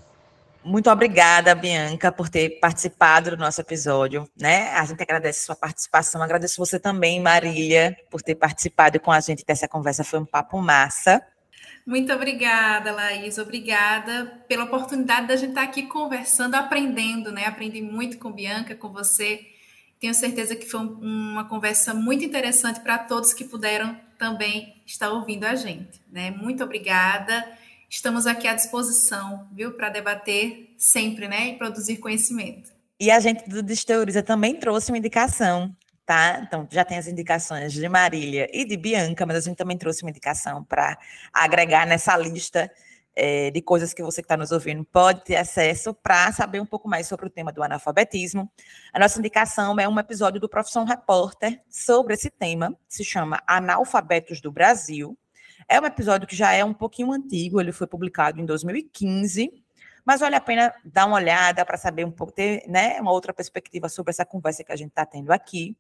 Muito 0.65 0.91
obrigada, 0.91 1.55
Bianca, 1.55 2.11
por 2.11 2.29
ter 2.29 2.59
participado 2.59 3.31
do 3.31 3.37
nosso 3.37 3.61
episódio, 3.61 4.29
né? 4.37 4.71
A 4.73 4.85
gente 4.85 5.01
agradece 5.01 5.39
a 5.41 5.47
sua 5.47 5.55
participação, 5.55 6.21
agradeço 6.21 6.57
você 6.59 6.81
também, 6.81 7.21
Marília, 7.21 7.97
por 8.11 8.21
ter 8.21 8.35
participado 8.35 8.99
com 8.99 9.13
a 9.13 9.21
gente 9.21 9.45
dessa 9.47 9.69
conversa, 9.69 10.03
foi 10.03 10.19
um 10.19 10.25
papo 10.25 10.61
massa. 10.61 11.23
Muito 11.87 12.13
obrigada, 12.13 12.91
Laís, 12.91 13.39
obrigada 13.39 14.43
pela 14.49 14.65
oportunidade 14.65 15.29
da 15.29 15.37
gente 15.37 15.51
estar 15.51 15.63
aqui 15.63 15.85
conversando, 15.85 16.57
aprendendo, 16.57 17.31
né? 17.31 17.45
Aprendi 17.47 17.81
muito 17.81 18.19
com 18.19 18.33
Bianca, 18.33 18.75
com 18.75 18.89
você, 18.89 19.47
tenho 20.01 20.15
certeza 20.15 20.57
que 20.57 20.69
foi 20.69 20.81
uma 20.81 21.49
conversa 21.49 21.95
muito 21.95 22.25
interessante 22.25 22.81
para 22.81 22.99
todos 22.99 23.33
que 23.33 23.45
puderam 23.45 23.97
também 24.19 24.75
estar 24.87 25.11
ouvindo 25.11 25.45
a 25.45 25.55
gente. 25.55 26.01
Né? 26.11 26.31
Muito 26.31 26.63
obrigada. 26.65 27.47
Estamos 27.89 28.27
aqui 28.27 28.49
à 28.49 28.55
disposição, 28.55 29.47
viu, 29.53 29.73
para 29.73 29.89
debater 29.89 30.75
sempre, 30.77 31.29
né, 31.29 31.49
e 31.49 31.55
produzir 31.55 31.99
conhecimento. 31.99 32.73
E 32.99 33.11
a 33.11 33.21
gente 33.21 33.49
do 33.49 33.63
Desteoriza 33.63 34.23
também 34.23 34.57
trouxe 34.57 34.91
uma 34.91 34.99
indicação, 34.99 35.75
tá? 36.05 36.43
Então 36.43 36.67
já 36.71 36.85
tem 36.85 36.99
as 36.99 37.07
indicações 37.07 37.73
de 37.73 37.89
Marília 37.89 38.49
e 38.53 38.65
de 38.65 38.77
Bianca, 38.77 39.25
mas 39.25 39.37
a 39.37 39.41
gente 39.41 39.57
também 39.57 39.79
trouxe 39.79 40.03
uma 40.03 40.11
indicação 40.11 40.65
para 40.65 40.99
agregar 41.33 41.87
nessa 41.87 42.17
lista 42.17 42.71
é, 43.17 43.51
de 43.51 43.63
coisas 43.63 43.95
que 43.95 44.03
você 44.03 44.21
que 44.21 44.27
está 44.27 44.37
nos 44.37 44.53
ouvindo 44.53 44.85
pode 44.85 45.25
ter 45.25 45.37
acesso 45.37 45.95
para 45.95 46.31
saber 46.33 46.61
um 46.61 46.67
pouco 46.67 46.87
mais 46.87 47.07
sobre 47.07 47.27
o 47.27 47.31
tema 47.31 47.51
do 47.51 47.63
analfabetismo. 47.63 48.51
A 48.93 48.99
nossa 48.99 49.19
indicação 49.19 49.81
é 49.81 49.89
um 49.89 49.99
episódio 49.99 50.39
do 50.39 50.49
Profissão 50.49 50.85
Repórter 50.85 51.63
sobre 51.69 52.13
esse 52.13 52.29
tema, 52.29 52.77
se 52.87 53.03
chama 53.03 53.43
Analfabetos 53.47 54.43
do 54.43 54.53
Brasil. 54.53 55.19
É 55.67 55.81
um 55.81 55.87
episódio 55.87 56.29
que 56.29 56.37
já 56.37 56.53
é 56.53 56.63
um 56.63 56.75
pouquinho 56.75 57.11
antigo, 57.11 57.59
ele 57.59 57.73
foi 57.73 57.87
publicado 57.87 58.39
em 58.39 58.45
2015, 58.45 59.51
mas 60.05 60.21
vale 60.21 60.37
a 60.37 60.41
pena 60.41 60.75
dar 60.85 61.07
uma 61.07 61.17
olhada 61.17 61.65
para 61.65 61.79
saber 61.79 62.05
um 62.05 62.11
pouco, 62.11 62.33
ter 62.33 62.65
né, 62.69 63.01
uma 63.01 63.11
outra 63.11 63.33
perspectiva 63.33 63.89
sobre 63.89 64.11
essa 64.11 64.27
conversa 64.27 64.63
que 64.63 64.71
a 64.71 64.77
gente 64.77 64.91
está 64.91 65.07
tendo 65.07 65.33
aqui. 65.33 65.75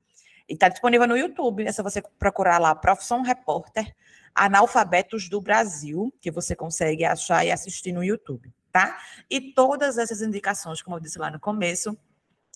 E 0.48 0.54
está 0.54 0.68
disponível 0.68 1.08
no 1.08 1.16
YouTube, 1.16 1.66
é 1.66 1.72
só 1.72 1.82
você 1.82 2.00
procurar 2.18 2.58
lá 2.58 2.74
Profissão 2.74 3.20
Repórter 3.22 3.94
analfabetos 4.36 5.28
do 5.28 5.40
Brasil, 5.40 6.12
que 6.20 6.30
você 6.30 6.54
consegue 6.54 7.04
achar 7.04 7.44
e 7.44 7.50
assistir 7.50 7.92
no 7.92 8.04
YouTube, 8.04 8.52
tá? 8.70 8.98
E 9.30 9.52
todas 9.52 9.98
essas 9.98 10.20
indicações, 10.22 10.82
como 10.82 10.96
eu 10.96 11.00
disse 11.00 11.18
lá 11.18 11.30
no 11.30 11.40
começo, 11.40 11.96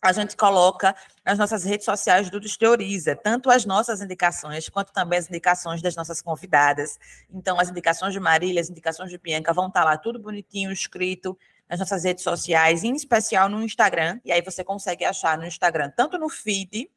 a 0.03 0.13
gente 0.13 0.37
coloca 0.37 0.95
nas 1.25 1.39
nossas 1.39 1.63
redes 1.63 1.85
sociais 1.85 2.31
do 2.31 2.41
Desteoriza, 2.41 3.15
tanto 3.15 3.51
as 3.51 3.67
nossas 3.67 4.01
indicações, 4.01 4.69
quanto 4.69 4.93
também 4.93 5.19
as 5.19 5.29
indicações 5.29 5.83
das 5.83 5.95
nossas 5.95 6.23
convidadas. 6.23 6.99
Então, 7.31 7.61
as 7.61 7.69
indicações 7.69 8.13
de 8.13 8.21
Marília, 8.21 8.61
as 8.61 8.71
indicações 8.71 9.11
de 9.11 9.19
Bianca 9.19 9.53
vão 9.53 9.69
estar 9.69 9.85
lá 9.85 9.99
tudo 9.99 10.19
bonitinho, 10.19 10.73
escrito 10.73 11.37
nas 11.69 11.79
nossas 11.79 12.05
redes 12.05 12.25
sociais, 12.25 12.83
em 12.83 12.95
especial 12.95 13.49
no 13.49 13.63
Instagram. 13.63 14.19
E 14.25 14.33
aí 14.33 14.43
você 14.43 14.65
consegue 14.65 15.05
achar 15.05 15.37
no 15.37 15.45
Instagram, 15.45 15.93
tanto 15.95 16.19
no 16.19 16.29
feed, 16.31 16.91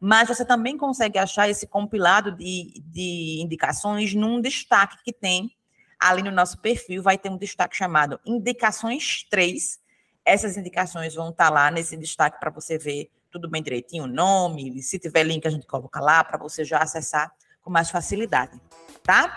mas 0.00 0.28
você 0.28 0.44
também 0.44 0.76
consegue 0.76 1.18
achar 1.18 1.48
esse 1.48 1.66
compilado 1.66 2.32
de, 2.32 2.82
de 2.86 3.40
indicações 3.40 4.14
num 4.14 4.40
destaque 4.40 4.96
que 5.04 5.12
tem 5.12 5.50
ali 5.98 6.22
no 6.22 6.30
nosso 6.30 6.58
perfil, 6.58 7.02
vai 7.02 7.16
ter 7.16 7.30
um 7.30 7.38
destaque 7.38 7.76
chamado 7.76 8.20
Indicações 8.26 9.26
3. 9.30 9.78
Essas 10.24 10.56
indicações 10.56 11.14
vão 11.14 11.30
estar 11.30 11.50
lá 11.50 11.70
nesse 11.70 11.96
destaque 11.96 12.38
para 12.38 12.50
você 12.50 12.76
ver 12.76 13.10
tudo 13.30 13.48
bem 13.48 13.62
direitinho, 13.62 14.04
o 14.04 14.06
nome, 14.06 14.82
se 14.82 14.98
tiver 14.98 15.24
link 15.24 15.46
a 15.46 15.50
gente 15.50 15.66
coloca 15.66 16.00
lá 16.00 16.24
para 16.24 16.38
você 16.38 16.64
já 16.64 16.78
acessar 16.78 17.30
com 17.60 17.70
mais 17.70 17.90
facilidade, 17.90 18.58
tá? 19.02 19.36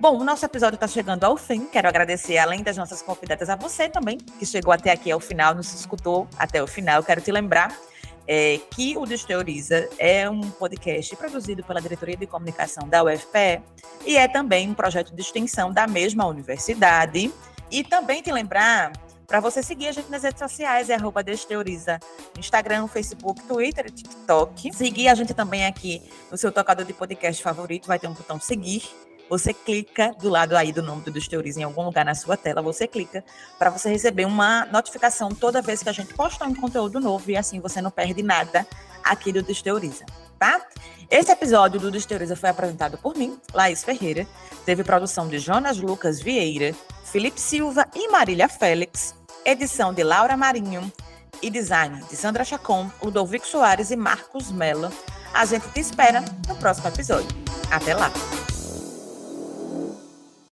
Bom, 0.00 0.20
o 0.20 0.24
nosso 0.24 0.44
episódio 0.44 0.76
está 0.76 0.86
chegando 0.86 1.24
ao 1.24 1.36
fim. 1.36 1.66
Quero 1.66 1.88
agradecer, 1.88 2.38
além 2.38 2.62
das 2.62 2.76
nossas 2.76 3.02
convidadas, 3.02 3.48
a 3.48 3.56
você 3.56 3.88
também, 3.88 4.18
que 4.18 4.46
chegou 4.46 4.72
até 4.72 4.92
aqui 4.92 5.10
ao 5.10 5.18
final, 5.18 5.54
nos 5.54 5.72
escutou 5.72 6.28
até 6.38 6.62
o 6.62 6.68
final. 6.68 7.02
Quero 7.02 7.20
te 7.20 7.32
lembrar 7.32 7.76
é, 8.28 8.60
que 8.70 8.94
o 8.98 9.06
Desteoriza 9.06 9.88
é 9.98 10.28
um 10.28 10.42
podcast 10.42 11.16
produzido 11.16 11.64
pela 11.64 11.80
Diretoria 11.80 12.16
de 12.16 12.26
Comunicação 12.26 12.86
da 12.86 13.02
UFPE 13.02 13.62
e 14.04 14.18
é 14.18 14.28
também 14.28 14.68
um 14.68 14.74
projeto 14.74 15.14
de 15.14 15.22
extensão 15.22 15.72
da 15.72 15.86
mesma 15.86 16.26
universidade. 16.26 17.32
E 17.70 17.82
também 17.82 18.22
te 18.22 18.30
lembrar 18.30 18.92
para 19.26 19.40
você 19.40 19.62
seguir 19.62 19.88
a 19.88 19.92
gente 19.92 20.10
nas 20.10 20.22
redes 20.22 20.38
sociais, 20.38 20.88
é 20.88 20.94
arroba 20.94 21.22
Desteoriza, 21.22 21.98
Instagram, 22.38 22.86
Facebook, 22.86 23.42
Twitter 23.42 23.90
TikTok. 23.90 24.74
Seguir 24.74 25.08
a 25.08 25.14
gente 25.14 25.34
também 25.34 25.66
aqui 25.66 26.02
no 26.30 26.36
seu 26.36 26.52
tocador 26.52 26.84
de 26.84 26.92
podcast 26.92 27.42
favorito, 27.42 27.86
vai 27.86 27.98
ter 27.98 28.08
um 28.08 28.14
botão 28.14 28.38
seguir 28.38 28.82
você 29.28 29.52
clica 29.52 30.14
do 30.20 30.28
lado 30.28 30.56
aí 30.56 30.72
do 30.72 30.82
nome 30.82 31.02
do 31.02 31.10
Desteoriza 31.10 31.60
em 31.60 31.64
algum 31.64 31.84
lugar 31.84 32.04
na 32.04 32.14
sua 32.14 32.36
tela, 32.36 32.62
você 32.62 32.86
clica 32.86 33.24
para 33.58 33.70
você 33.70 33.88
receber 33.90 34.24
uma 34.24 34.66
notificação 34.66 35.28
toda 35.30 35.62
vez 35.62 35.82
que 35.82 35.88
a 35.88 35.92
gente 35.92 36.14
posta 36.14 36.44
um 36.44 36.54
conteúdo 36.54 37.00
novo 37.00 37.30
e 37.30 37.36
assim 37.36 37.60
você 37.60 37.80
não 37.80 37.90
perde 37.90 38.22
nada 38.22 38.66
aqui 39.04 39.32
do 39.32 39.42
Desteoriza, 39.42 40.04
tá? 40.38 40.60
Esse 41.10 41.32
episódio 41.32 41.80
do 41.80 41.90
Desteoriza 41.90 42.36
foi 42.36 42.50
apresentado 42.50 42.98
por 42.98 43.16
mim, 43.16 43.38
Laís 43.54 43.82
Ferreira, 43.82 44.26
teve 44.64 44.84
produção 44.84 45.28
de 45.28 45.38
Jonas 45.38 45.78
Lucas 45.78 46.20
Vieira, 46.20 46.74
Felipe 47.04 47.40
Silva 47.40 47.86
e 47.94 48.08
Marília 48.08 48.48
Félix, 48.48 49.14
edição 49.44 49.94
de 49.94 50.02
Laura 50.02 50.36
Marinho 50.36 50.92
e 51.40 51.50
design 51.50 52.02
de 52.10 52.16
Sandra 52.16 52.44
Chacon, 52.44 52.90
Ludovico 53.02 53.46
Soares 53.46 53.90
e 53.90 53.96
Marcos 53.96 54.50
Mello. 54.50 54.90
A 55.32 55.44
gente 55.44 55.68
te 55.68 55.80
espera 55.80 56.24
no 56.46 56.56
próximo 56.56 56.88
episódio. 56.88 57.28
Até 57.70 57.94
lá! 57.94 58.10